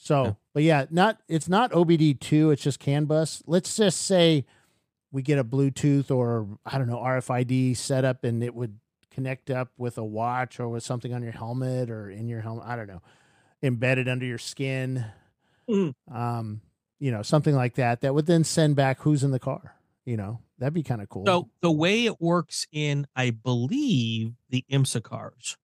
Yeah. 0.01 0.07
So, 0.07 0.23
Yeah. 0.25 0.33
but 0.53 0.63
yeah, 0.63 0.85
not 0.89 1.21
it's 1.27 1.47
not 1.47 1.71
OBD 1.71 2.19
two. 2.19 2.51
It's 2.51 2.61
just 2.63 2.79
CAN 2.79 3.05
bus. 3.05 3.43
Let's 3.45 3.75
just 3.75 4.01
say 4.01 4.45
we 5.11 5.21
get 5.21 5.39
a 5.39 5.43
Bluetooth 5.43 6.09
or 6.11 6.47
I 6.65 6.77
don't 6.77 6.87
know 6.87 6.97
RFID 6.99 7.75
setup, 7.77 8.23
and 8.23 8.43
it 8.43 8.55
would 8.55 8.79
connect 9.11 9.49
up 9.49 9.69
with 9.77 9.97
a 9.97 10.03
watch 10.05 10.59
or 10.59 10.69
with 10.69 10.83
something 10.83 11.13
on 11.13 11.21
your 11.21 11.33
helmet 11.33 11.89
or 11.89 12.09
in 12.09 12.27
your 12.27 12.41
helmet. 12.41 12.65
I 12.65 12.75
don't 12.75 12.87
know, 12.87 13.01
embedded 13.61 14.07
under 14.07 14.25
your 14.25 14.37
skin. 14.37 15.05
Mhm. 15.69 15.93
Um, 16.11 16.61
you 16.99 17.11
know, 17.11 17.21
something 17.21 17.55
like 17.55 17.75
that. 17.75 18.01
That 18.01 18.13
would 18.13 18.25
then 18.25 18.43
send 18.43 18.75
back 18.75 19.01
who's 19.01 19.23
in 19.23 19.31
the 19.31 19.39
car. 19.39 19.75
You 20.05 20.17
know, 20.17 20.39
that'd 20.57 20.73
be 20.73 20.81
kind 20.83 21.01
of 21.01 21.09
cool. 21.09 21.25
so 21.25 21.49
the 21.61 21.71
way 21.71 22.05
it 22.05 22.19
works 22.21 22.65
in 22.71 23.05
i 23.15 23.29
believe 23.29 24.33
the 24.49 24.63
imsa 24.71 25.01
cars 25.01 25.57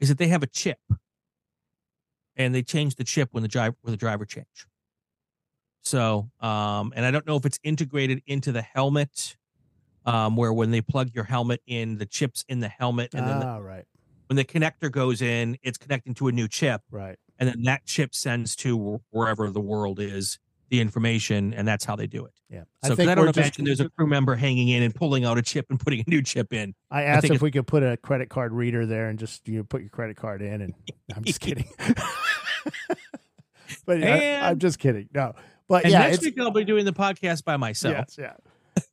is 0.00 0.08
that 0.10 0.18
they 0.18 0.28
have 0.28 0.42
a 0.42 0.46
chip 0.46 0.78
and 2.38 2.54
they 2.54 2.62
change 2.62 2.94
the 2.94 3.04
chip 3.04 3.28
when 3.32 3.42
the 3.42 3.48
driver 3.48 3.76
when 3.82 3.90
the 3.90 3.96
driver 3.98 4.24
change 4.24 4.66
so 5.82 6.30
um 6.40 6.92
and 6.96 7.04
i 7.04 7.10
don't 7.10 7.26
know 7.26 7.36
if 7.36 7.44
it's 7.44 7.58
integrated 7.62 8.22
into 8.26 8.52
the 8.52 8.62
helmet 8.62 9.36
um 10.06 10.36
where 10.36 10.52
when 10.52 10.70
they 10.70 10.80
plug 10.80 11.10
your 11.14 11.24
helmet 11.24 11.60
in 11.66 11.98
the 11.98 12.06
chips 12.06 12.44
in 12.48 12.60
the 12.60 12.68
helmet 12.68 13.12
and 13.14 13.26
then 13.26 13.40
the, 13.40 13.46
ah, 13.46 13.58
right, 13.58 13.84
when 14.28 14.36
the 14.36 14.44
connector 14.44 14.90
goes 14.90 15.20
in 15.22 15.56
it's 15.62 15.78
connecting 15.78 16.14
to 16.14 16.28
a 16.28 16.32
new 16.32 16.48
chip 16.48 16.80
right. 16.90 17.16
and 17.38 17.48
then 17.48 17.62
that 17.62 17.84
chip 17.84 18.14
sends 18.14 18.56
to 18.56 19.00
wherever 19.10 19.50
the 19.50 19.60
world 19.60 20.00
is 20.00 20.38
the 20.70 20.80
information 20.80 21.54
and 21.54 21.66
that's 21.66 21.84
how 21.86 21.96
they 21.96 22.06
do 22.06 22.26
it 22.26 22.34
Yeah, 22.50 22.64
So 22.84 22.92
I, 22.92 22.96
we're 23.06 23.14
don't 23.14 23.26
just- 23.28 23.38
imagine 23.38 23.64
there's 23.64 23.80
a 23.80 23.88
crew 23.88 24.06
member 24.06 24.34
hanging 24.34 24.68
in 24.68 24.82
and 24.82 24.94
pulling 24.94 25.24
out 25.24 25.38
a 25.38 25.42
chip 25.42 25.64
and 25.70 25.80
putting 25.80 26.00
a 26.00 26.04
new 26.06 26.20
chip 26.20 26.52
in. 26.52 26.74
I 26.90 27.04
asked 27.04 27.22
think 27.22 27.34
if 27.34 27.40
we 27.40 27.50
could 27.50 27.66
put 27.66 27.82
a 27.82 27.96
credit 27.96 28.28
card 28.28 28.52
reader 28.52 28.84
there 28.84 29.08
and 29.08 29.18
just 29.18 29.48
you 29.48 29.56
know, 29.56 29.64
put 29.64 29.80
your 29.80 29.88
credit 29.88 30.18
card 30.18 30.42
in, 30.42 30.60
and 30.60 30.74
I'm 31.16 31.24
just 31.24 31.40
kidding. 31.40 31.66
but 33.86 34.02
I, 34.02 34.06
And- 34.06 34.46
I'm 34.46 34.58
just 34.58 34.78
kidding. 34.78 35.08
No, 35.14 35.34
but 35.68 35.84
yeah, 35.86 36.00
next 36.08 36.22
week 36.22 36.38
I'll 36.40 36.50
be 36.50 36.64
doing 36.64 36.84
the 36.84 36.92
podcast 36.92 37.44
by 37.44 37.56
myself. 37.56 37.94
yes, 37.94 38.16
yeah. 38.18 38.34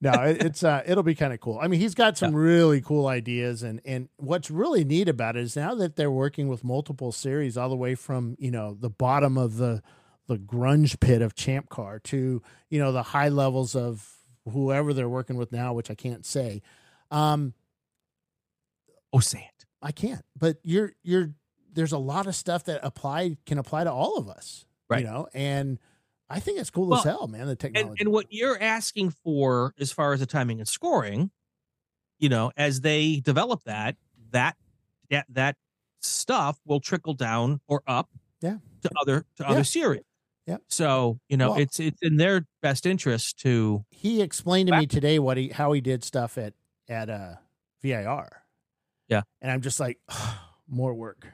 No, 0.01 0.11
it, 0.23 0.43
it's 0.43 0.63
uh, 0.63 0.81
it'll 0.85 1.03
be 1.03 1.13
kind 1.15 1.31
of 1.31 1.39
cool. 1.39 1.59
I 1.61 1.67
mean, 1.67 1.79
he's 1.79 1.93
got 1.93 2.17
some 2.17 2.35
really 2.35 2.81
cool 2.81 3.05
ideas, 3.07 3.61
and 3.61 3.79
and 3.85 4.09
what's 4.17 4.49
really 4.49 4.83
neat 4.83 5.07
about 5.07 5.35
it 5.35 5.43
is 5.43 5.55
now 5.55 5.75
that 5.75 5.95
they're 5.95 6.09
working 6.11 6.47
with 6.47 6.63
multiple 6.63 7.11
series, 7.11 7.55
all 7.55 7.69
the 7.69 7.75
way 7.75 7.93
from 7.93 8.35
you 8.39 8.49
know 8.51 8.75
the 8.79 8.89
bottom 8.89 9.37
of 9.37 9.57
the 9.57 9.83
the 10.27 10.37
grunge 10.37 10.99
pit 10.99 11.21
of 11.21 11.35
Champ 11.35 11.69
Car 11.69 11.99
to 11.99 12.41
you 12.69 12.79
know 12.79 12.91
the 12.91 13.03
high 13.03 13.29
levels 13.29 13.75
of 13.75 14.11
whoever 14.51 14.91
they're 14.91 15.07
working 15.09 15.37
with 15.37 15.51
now, 15.51 15.73
which 15.73 15.91
I 15.91 15.95
can't 15.95 16.25
say. 16.25 16.61
Um, 17.11 17.53
Oh, 19.13 19.19
say 19.19 19.49
it. 19.57 19.65
I 19.81 19.91
can't. 19.91 20.23
But 20.37 20.57
you're 20.63 20.93
you're 21.03 21.29
there's 21.75 21.91
a 21.91 21.97
lot 21.97 22.25
of 22.27 22.35
stuff 22.35 22.63
that 22.65 22.79
apply 22.83 23.37
can 23.45 23.57
apply 23.57 23.83
to 23.83 23.91
all 23.91 24.17
of 24.17 24.27
us. 24.29 24.65
Right. 24.89 25.01
You 25.01 25.07
know, 25.07 25.27
and 25.33 25.79
I 26.29 26.39
think 26.39 26.59
it's 26.59 26.69
cool 26.69 26.87
Well, 26.87 26.99
as 26.99 27.05
hell, 27.05 27.27
man. 27.27 27.45
The 27.45 27.51
And, 27.51 27.59
technology. 27.59 27.97
and 28.01 28.11
what 28.11 28.27
you're 28.29 28.61
asking 28.61 29.11
for 29.11 29.73
as 29.79 29.91
far 29.91 30.13
as 30.13 30.19
the 30.19 30.25
timing 30.25 30.59
and 30.59 30.67
scoring, 30.67 31.31
you 32.19 32.29
know, 32.29 32.51
as 32.57 32.81
they 32.81 33.19
develop 33.19 33.63
that, 33.65 33.95
that 34.31 34.55
that 35.11 35.25
that 35.29 35.55
stuff 36.01 36.59
will 36.65 36.79
trickle 36.79 37.13
down 37.13 37.61
or 37.67 37.81
up 37.87 38.09
Yeah. 38.41 38.57
to 38.81 38.89
other 39.01 39.25
to 39.37 39.43
Yeah. 39.43 39.49
other 39.49 39.63
series. 39.63 40.03
Yeah. 40.47 40.57
So, 40.67 41.19
you 41.29 41.37
know, 41.37 41.51
Well- 41.51 41.59
it's 41.59 41.79
it's 41.79 42.01
in 42.01 42.17
their 42.17 42.45
best 42.61 42.85
interest 42.85 43.37
to 43.39 43.85
he 43.91 44.21
explained 44.21 44.67
to 44.69 44.77
me 44.77 44.85
today 44.87 45.19
what 45.19 45.37
he 45.37 45.49
how 45.49 45.71
he 45.73 45.81
did 45.81 46.03
stuff 46.03 46.37
at 46.37 46.53
at 46.87 47.09
uh 47.09 47.35
VIR. 47.81 48.43
Yeah. 49.07 49.21
And 49.41 49.51
I'm 49.51 49.61
just 49.61 49.79
like 49.79 49.99
more 50.67 50.93
work. 50.93 51.27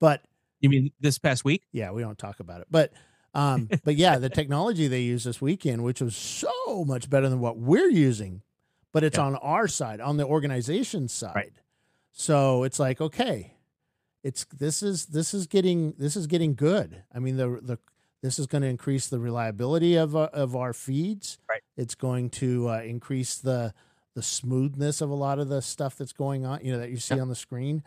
But 0.00 0.22
you 0.60 0.68
mean 0.68 0.90
this 1.00 1.18
past 1.18 1.44
week? 1.44 1.64
yeah, 1.72 1.90
we 1.92 2.02
don't 2.02 2.18
talk 2.18 2.40
about 2.40 2.60
it. 2.60 2.66
But 2.70 2.92
um 3.34 3.68
but 3.84 3.96
yeah, 3.96 4.18
the 4.18 4.28
technology 4.30 4.88
they 4.88 5.02
used 5.02 5.26
this 5.26 5.40
weekend, 5.40 5.84
which 5.84 6.00
was 6.00 6.16
so 6.16 6.84
much 6.84 7.08
better 7.10 7.28
than 7.28 7.40
what 7.40 7.56
we're 7.58 7.90
using, 7.90 8.42
but 8.92 9.04
it's 9.04 9.18
Yeah. 9.18 9.24
on 9.24 9.36
our 9.36 9.68
side, 9.68 10.00
on 10.00 10.16
the 10.16 10.24
organization 10.26 11.08
side. 11.08 11.34
Right. 11.34 11.52
So 12.12 12.64
it's 12.64 12.78
like, 12.78 13.00
okay, 13.00 13.54
it's 14.24 14.44
this 14.46 14.82
is 14.82 15.06
this 15.06 15.32
is 15.34 15.46
getting 15.46 15.92
this 15.98 16.16
is 16.16 16.26
getting 16.26 16.54
good. 16.54 17.02
I 17.14 17.18
mean, 17.20 17.36
the 17.36 17.60
the 17.62 17.78
this 18.20 18.40
is 18.40 18.46
going 18.48 18.62
to 18.62 18.68
increase 18.68 19.06
the 19.06 19.20
reliability 19.20 19.94
of 19.94 20.16
uh, 20.16 20.28
of 20.32 20.56
our 20.56 20.72
feeds. 20.72 21.38
Right. 21.48 21.60
It's 21.76 21.94
going 21.94 22.30
to 22.30 22.68
uh, 22.70 22.80
increase 22.82 23.36
the 23.38 23.72
the 24.14 24.22
smoothness 24.22 25.00
of 25.00 25.10
a 25.10 25.14
lot 25.14 25.38
of 25.38 25.48
the 25.48 25.62
stuff 25.62 25.94
that's 25.96 26.12
going 26.12 26.44
on, 26.44 26.64
you 26.64 26.72
know, 26.72 26.78
that 26.78 26.90
you 26.90 26.96
see 26.96 27.14
Yeah. 27.14 27.22
on 27.22 27.28
the 27.28 27.36
screen. 27.36 27.84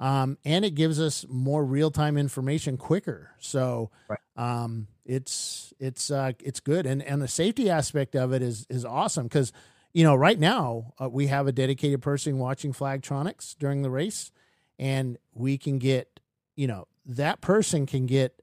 Um, 0.00 0.38
and 0.44 0.64
it 0.64 0.74
gives 0.74 1.00
us 1.00 1.24
more 1.28 1.64
real 1.64 1.90
time 1.90 2.16
information 2.18 2.76
quicker. 2.76 3.30
So, 3.38 3.90
Right. 4.08 4.18
um, 4.36 4.88
it's 5.04 5.72
it's 5.78 6.10
uh, 6.10 6.32
it's 6.40 6.60
good, 6.60 6.86
and 6.86 7.02
and 7.02 7.22
the 7.22 7.28
safety 7.28 7.70
aspect 7.70 8.16
of 8.16 8.32
it 8.32 8.42
is 8.42 8.66
is 8.68 8.84
awesome 8.84 9.24
because 9.24 9.52
you 9.92 10.02
know 10.02 10.14
right 10.14 10.38
now 10.38 10.92
uh, 11.00 11.08
we 11.08 11.28
have 11.28 11.46
a 11.46 11.52
dedicated 11.52 12.02
person 12.02 12.38
watching 12.38 12.72
Flagtronics 12.72 13.56
during 13.56 13.82
the 13.82 13.90
race, 13.90 14.32
and 14.78 15.16
we 15.32 15.56
can 15.58 15.78
get 15.78 16.20
you 16.56 16.66
know 16.66 16.88
that 17.06 17.40
person 17.40 17.86
can 17.86 18.06
get 18.06 18.40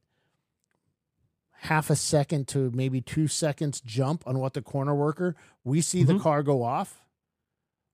half 1.51 1.89
a 1.89 1.95
second 1.95 2.47
to 2.47 2.71
maybe 2.73 3.01
two 3.01 3.27
seconds 3.27 3.81
jump 3.81 4.23
on 4.25 4.39
what 4.39 4.53
the 4.53 4.61
corner 4.61 4.95
worker, 4.95 5.35
we 5.63 5.79
see 5.81 6.03
the 6.03 6.13
Mhm. 6.13 6.21
car 6.21 6.41
go 6.43 6.63
off. 6.63 7.03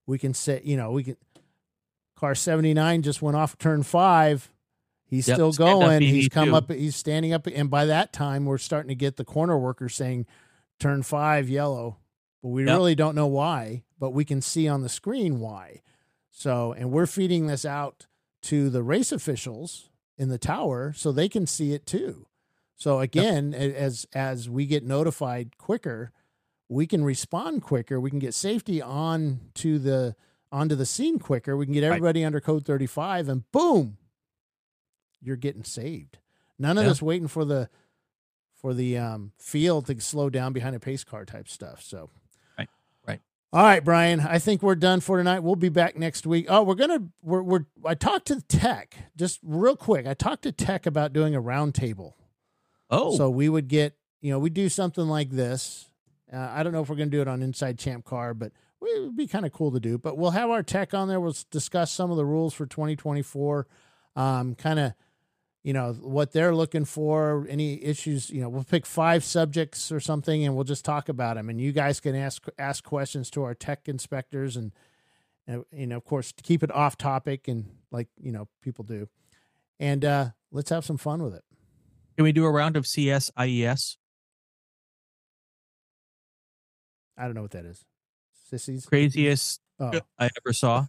We 0.06 0.18
can 0.18 0.34
say, 0.34 0.62
you 0.64 0.78
know, 0.78 0.92
we 0.92 1.04
can. 1.04 1.18
Car 2.18 2.34
seventy 2.36 2.74
nine 2.74 3.04
just 3.04 3.22
went 3.22 3.38
off 3.38 3.58
turn 3.58 3.84
five. 3.84 4.50
He's 5.06 5.28
Yep, 5.28 5.36
still 5.36 5.52
going. 5.54 6.02
He's 6.02 6.28
come 6.28 6.54
up. 6.54 6.70
He's 6.72 6.96
standing 6.96 7.32
up, 7.32 7.48
and 7.48 7.70
by 7.70 7.86
that 7.86 8.12
time, 8.12 8.46
we're 8.46 8.58
starting 8.58 8.90
to 8.90 8.96
get 8.96 9.16
the 9.16 9.24
corner 9.24 9.58
worker 9.58 9.88
saying, 9.88 10.26
"Turn 10.80 11.04
five, 11.04 11.48
yellow." 11.48 11.98
But 12.42 12.50
we 12.50 12.66
Yep. 12.66 12.76
really 12.76 12.96
don't 12.96 13.16
know 13.16 13.28
why. 13.28 13.84
But 14.00 14.12
we 14.12 14.26
can 14.26 14.42
see 14.42 14.68
on 14.68 14.82
the 14.82 14.90
screen 14.90 15.40
why. 15.40 15.82
So, 16.32 16.74
and 16.74 16.92
we're 16.92 17.06
feeding 17.08 17.48
this 17.48 17.66
out 17.66 18.08
to 18.44 18.70
the 18.70 18.84
race 18.84 19.12
officials 19.12 19.90
in 20.18 20.30
the 20.30 20.38
tower 20.38 20.94
so 20.94 21.12
they 21.12 21.30
can 21.30 21.46
see 21.48 21.74
it 21.74 21.86
too. 21.86 22.28
So 22.76 23.00
again, 23.00 23.54
a- 23.56 23.74
as 23.76 24.06
as 24.14 24.50
we 24.50 24.66
get 24.66 24.84
notified 24.84 25.58
quicker, 25.58 26.12
we 26.70 26.86
can 26.88 27.04
respond 27.04 27.62
quicker. 27.64 28.00
We 28.02 28.10
can 28.10 28.20
get 28.20 28.34
safety 28.34 28.82
on 28.82 29.40
to 29.56 29.80
the 29.80 30.16
onto 30.52 30.76
the 30.76 30.86
scene 30.86 31.20
quicker. 31.20 31.56
We 31.58 31.66
can 31.66 31.74
get 31.74 31.82
Right. 31.84 31.90
everybody 31.96 32.24
under 32.24 32.40
code 32.40 32.66
35 32.66 33.28
and 33.30 33.50
boom, 33.52 33.98
you're 35.22 35.36
getting 35.36 35.64
saved. 35.64 36.20
None 36.60 36.78
of 36.78 36.84
Yeah. 36.84 36.90
this 36.90 37.02
waiting 37.02 37.28
for 37.28 37.46
the 37.46 37.70
for 38.56 38.74
the 38.74 38.98
um, 38.98 39.34
field 39.38 39.86
to 39.86 40.02
slow 40.02 40.32
down 40.32 40.52
behind 40.52 40.76
a 40.76 40.80
pace 40.80 41.04
car 41.04 41.26
type 41.26 41.48
stuff. 41.48 41.82
So 41.84 42.10
Right. 42.58 42.68
Right. 43.08 43.22
all 43.54 43.62
right, 43.62 43.84
Brian. 43.84 44.20
I 44.20 44.40
think 44.40 44.64
we're 44.64 44.74
done 44.76 45.00
for 45.00 45.18
tonight. 45.18 45.42
We'll 45.42 45.56
be 45.56 45.70
back 45.70 45.96
next 45.96 46.26
week. 46.26 46.48
Oh, 46.50 46.64
we're 46.64 46.74
gonna 46.76 47.08
we're 47.22 47.44
we're. 47.44 47.66
I 47.86 47.94
talked 47.94 48.28
to 48.28 48.42
Tech 48.42 48.98
just 49.16 49.40
real 49.44 49.76
quick. 49.76 50.08
I 50.08 50.16
talked 50.16 50.42
to 50.44 50.52
Tech 50.52 50.86
about 50.88 51.14
doing 51.14 51.36
a 51.36 51.42
roundtable. 51.42 52.14
Oh, 52.90 53.16
So 53.16 53.30
we 53.30 53.48
would 53.48 53.68
get 53.68 53.96
you 54.22 54.32
know 54.32 54.40
we 54.40 54.50
do 54.50 54.70
something 54.70 55.08
like 55.08 55.30
this. 55.30 55.86
Uh, 56.34 56.38
I 56.38 56.64
don't 56.64 56.74
know 56.74 56.82
if 56.82 56.90
we're 56.90 56.96
gonna 56.96 57.12
do 57.12 57.22
it 57.22 57.28
on 57.28 57.44
Inside 57.44 57.78
Champ 57.78 58.06
Car, 58.06 58.34
but 58.34 58.52
it 58.82 59.02
would 59.02 59.16
be 59.16 59.28
kind 59.28 59.46
of 59.46 59.52
cool 59.52 59.72
to 59.72 59.80
do. 59.80 59.98
But 59.98 60.18
we'll 60.18 60.32
have 60.32 60.50
our 60.50 60.64
tech 60.64 60.94
on 60.94 61.08
there. 61.08 61.20
We'll 61.20 61.36
discuss 61.52 61.92
some 61.92 62.12
of 62.12 62.18
the 62.18 62.26
rules 62.26 62.54
for 62.54 62.66
2024. 62.66 63.68
Um, 64.16 64.56
kind 64.56 64.80
of 64.80 64.94
you 65.68 65.74
know 65.74 65.92
what 66.00 66.32
they're 66.32 66.56
looking 66.56 66.86
for 66.86 67.46
any 67.50 67.84
issues 67.84 68.30
you 68.30 68.40
know 68.40 68.48
we'll 68.48 68.64
pick 68.64 68.86
five 68.86 69.22
subjects 69.22 69.92
or 69.92 70.00
something 70.00 70.46
and 70.46 70.56
we'll 70.56 70.64
just 70.64 70.86
talk 70.86 71.10
about 71.10 71.36
them 71.36 71.50
and 71.50 71.60
you 71.60 71.74
guys 71.74 72.00
can 72.00 72.16
ask 72.16 72.48
ask 72.58 72.86
questions 72.86 73.30
to 73.30 73.44
our 73.44 73.54
tech 73.54 73.90
inspectors 73.90 74.56
and, 74.56 74.72
and 75.46 75.66
you 75.74 75.86
know 75.86 75.98
of 75.98 76.06
course 76.06 76.32
to 76.32 76.42
keep 76.42 76.64
it 76.64 76.72
off 76.72 76.98
topic 76.98 77.50
and 77.50 77.66
like 77.92 78.08
you 78.18 78.32
know 78.32 78.48
people 78.62 78.86
do 78.86 79.10
and 79.78 80.06
uh 80.06 80.30
let's 80.52 80.70
have 80.70 80.86
some 80.86 80.98
fun 80.98 81.22
with 81.22 81.34
it 81.34 81.44
can 82.16 82.24
we 82.24 82.32
do 82.32 82.46
a 82.46 82.52
round 82.52 82.78
of 82.78 82.86
CSIES? 82.86 83.98
i 87.18 87.26
don't 87.26 87.34
know 87.34 87.42
what 87.42 87.52
that 87.52 87.66
is 87.66 87.84
sissies 88.50 88.86
Craziest 88.86 89.62
oh 89.80 89.92
I 90.20 90.30
ever 90.44 90.54
saw. 90.54 90.86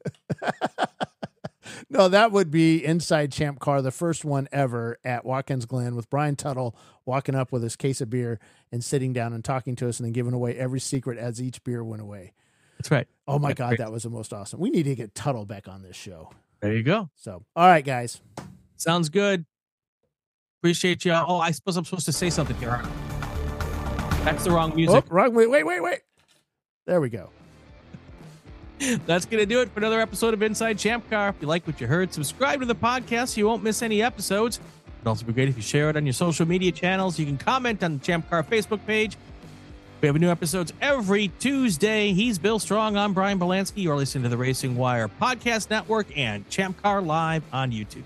no 1.90 2.08
that 2.08 2.32
would 2.32 2.50
be 2.50 2.84
inside 2.84 3.30
champ 3.30 3.60
car 3.60 3.82
the 3.82 3.90
first 3.90 4.24
one 4.24 4.48
ever 4.52 4.98
at 5.04 5.24
watkins 5.24 5.66
glen 5.66 5.94
with 5.94 6.08
brian 6.08 6.34
tuttle 6.34 6.74
walking 7.04 7.34
up 7.34 7.52
with 7.52 7.62
his 7.62 7.76
case 7.76 8.00
of 8.00 8.08
beer 8.08 8.40
and 8.72 8.82
sitting 8.82 9.12
down 9.12 9.32
and 9.32 9.44
talking 9.44 9.76
to 9.76 9.86
us 9.88 9.98
and 10.00 10.06
then 10.06 10.12
giving 10.12 10.32
away 10.32 10.56
every 10.56 10.80
secret 10.80 11.18
as 11.18 11.42
each 11.42 11.62
beer 11.64 11.84
went 11.84 12.00
away 12.02 12.32
That's 12.78 12.90
right. 12.90 13.06
Oh 13.26 13.38
my 13.38 13.48
That's 13.48 13.58
God, 13.58 13.68
great. 13.70 13.78
that 13.80 13.92
was 13.92 14.04
the 14.04 14.10
most 14.10 14.32
awesome. 14.32 14.60
We 14.60 14.70
need 14.70 14.84
to 14.84 14.94
get 14.94 15.14
Tuttle 15.14 15.44
back 15.44 15.66
on 15.68 15.82
this 15.82 15.96
show. 15.96 16.30
There 16.62 16.72
you 16.72 16.82
go. 16.84 17.10
So, 17.16 17.44
all 17.56 17.66
right, 17.66 17.84
guys. 17.84 18.20
Sounds 18.76 19.08
good. 19.08 19.44
Appreciate 20.60 21.04
you. 21.04 21.12
Oh, 21.12 21.38
I 21.40 21.50
suppose 21.50 21.76
I'm 21.76 21.84
supposed 21.84 22.06
to 22.06 22.12
say 22.12 22.30
something 22.30 22.56
here. 22.56 22.80
That's 24.24 24.44
the 24.44 24.50
wrong 24.52 24.74
music. 24.76 25.04
Oh, 25.10 25.14
wrong. 25.14 25.34
Wait, 25.34 25.50
wait, 25.50 25.64
wait, 25.64 25.82
wait. 25.82 26.00
There 26.86 27.00
we 27.00 27.08
go. 27.08 27.30
That's 29.06 29.26
going 29.26 29.40
to 29.40 29.46
do 29.46 29.60
it 29.60 29.70
for 29.70 29.80
another 29.80 30.00
episode 30.00 30.34
of 30.34 30.42
Inside 30.42 30.78
Champ 30.78 31.08
Car. 31.10 31.30
If 31.30 31.36
you 31.40 31.48
like 31.48 31.66
what 31.66 31.80
you 31.80 31.86
heard, 31.86 32.12
subscribe 32.12 32.60
to 32.60 32.66
the 32.66 32.74
podcast 32.74 33.28
so 33.28 33.38
you 33.38 33.46
won't 33.46 33.62
miss 33.62 33.82
any 33.82 34.02
episodes. 34.02 34.60
It'd 34.98 35.06
also 35.06 35.24
be 35.24 35.32
great 35.32 35.48
if 35.48 35.56
you 35.56 35.62
share 35.62 35.90
it 35.90 35.96
on 35.96 36.06
your 36.06 36.12
social 36.12 36.46
media 36.46 36.70
channels. 36.70 37.18
You 37.18 37.26
can 37.26 37.38
comment 37.38 37.82
on 37.82 37.98
the 37.98 38.04
Champ 38.04 38.28
Car 38.30 38.42
Facebook 38.42 38.84
page. 38.86 39.16
We 40.00 40.06
have 40.06 40.16
new 40.20 40.30
episodes 40.30 40.72
every 40.80 41.28
Tuesday. 41.40 42.12
He's 42.12 42.38
Bill 42.38 42.60
Strong. 42.60 42.96
I'm 42.96 43.12
Brian 43.14 43.38
Bielanski. 43.38 43.82
You're 43.82 43.96
listening 43.96 44.22
to 44.24 44.28
the 44.28 44.36
Racing 44.36 44.76
Wire 44.76 45.08
Podcast 45.08 45.70
Network 45.70 46.16
and 46.16 46.48
Champ 46.48 46.80
Car 46.80 47.02
Live 47.02 47.42
on 47.52 47.72
YouTube. 47.72 48.04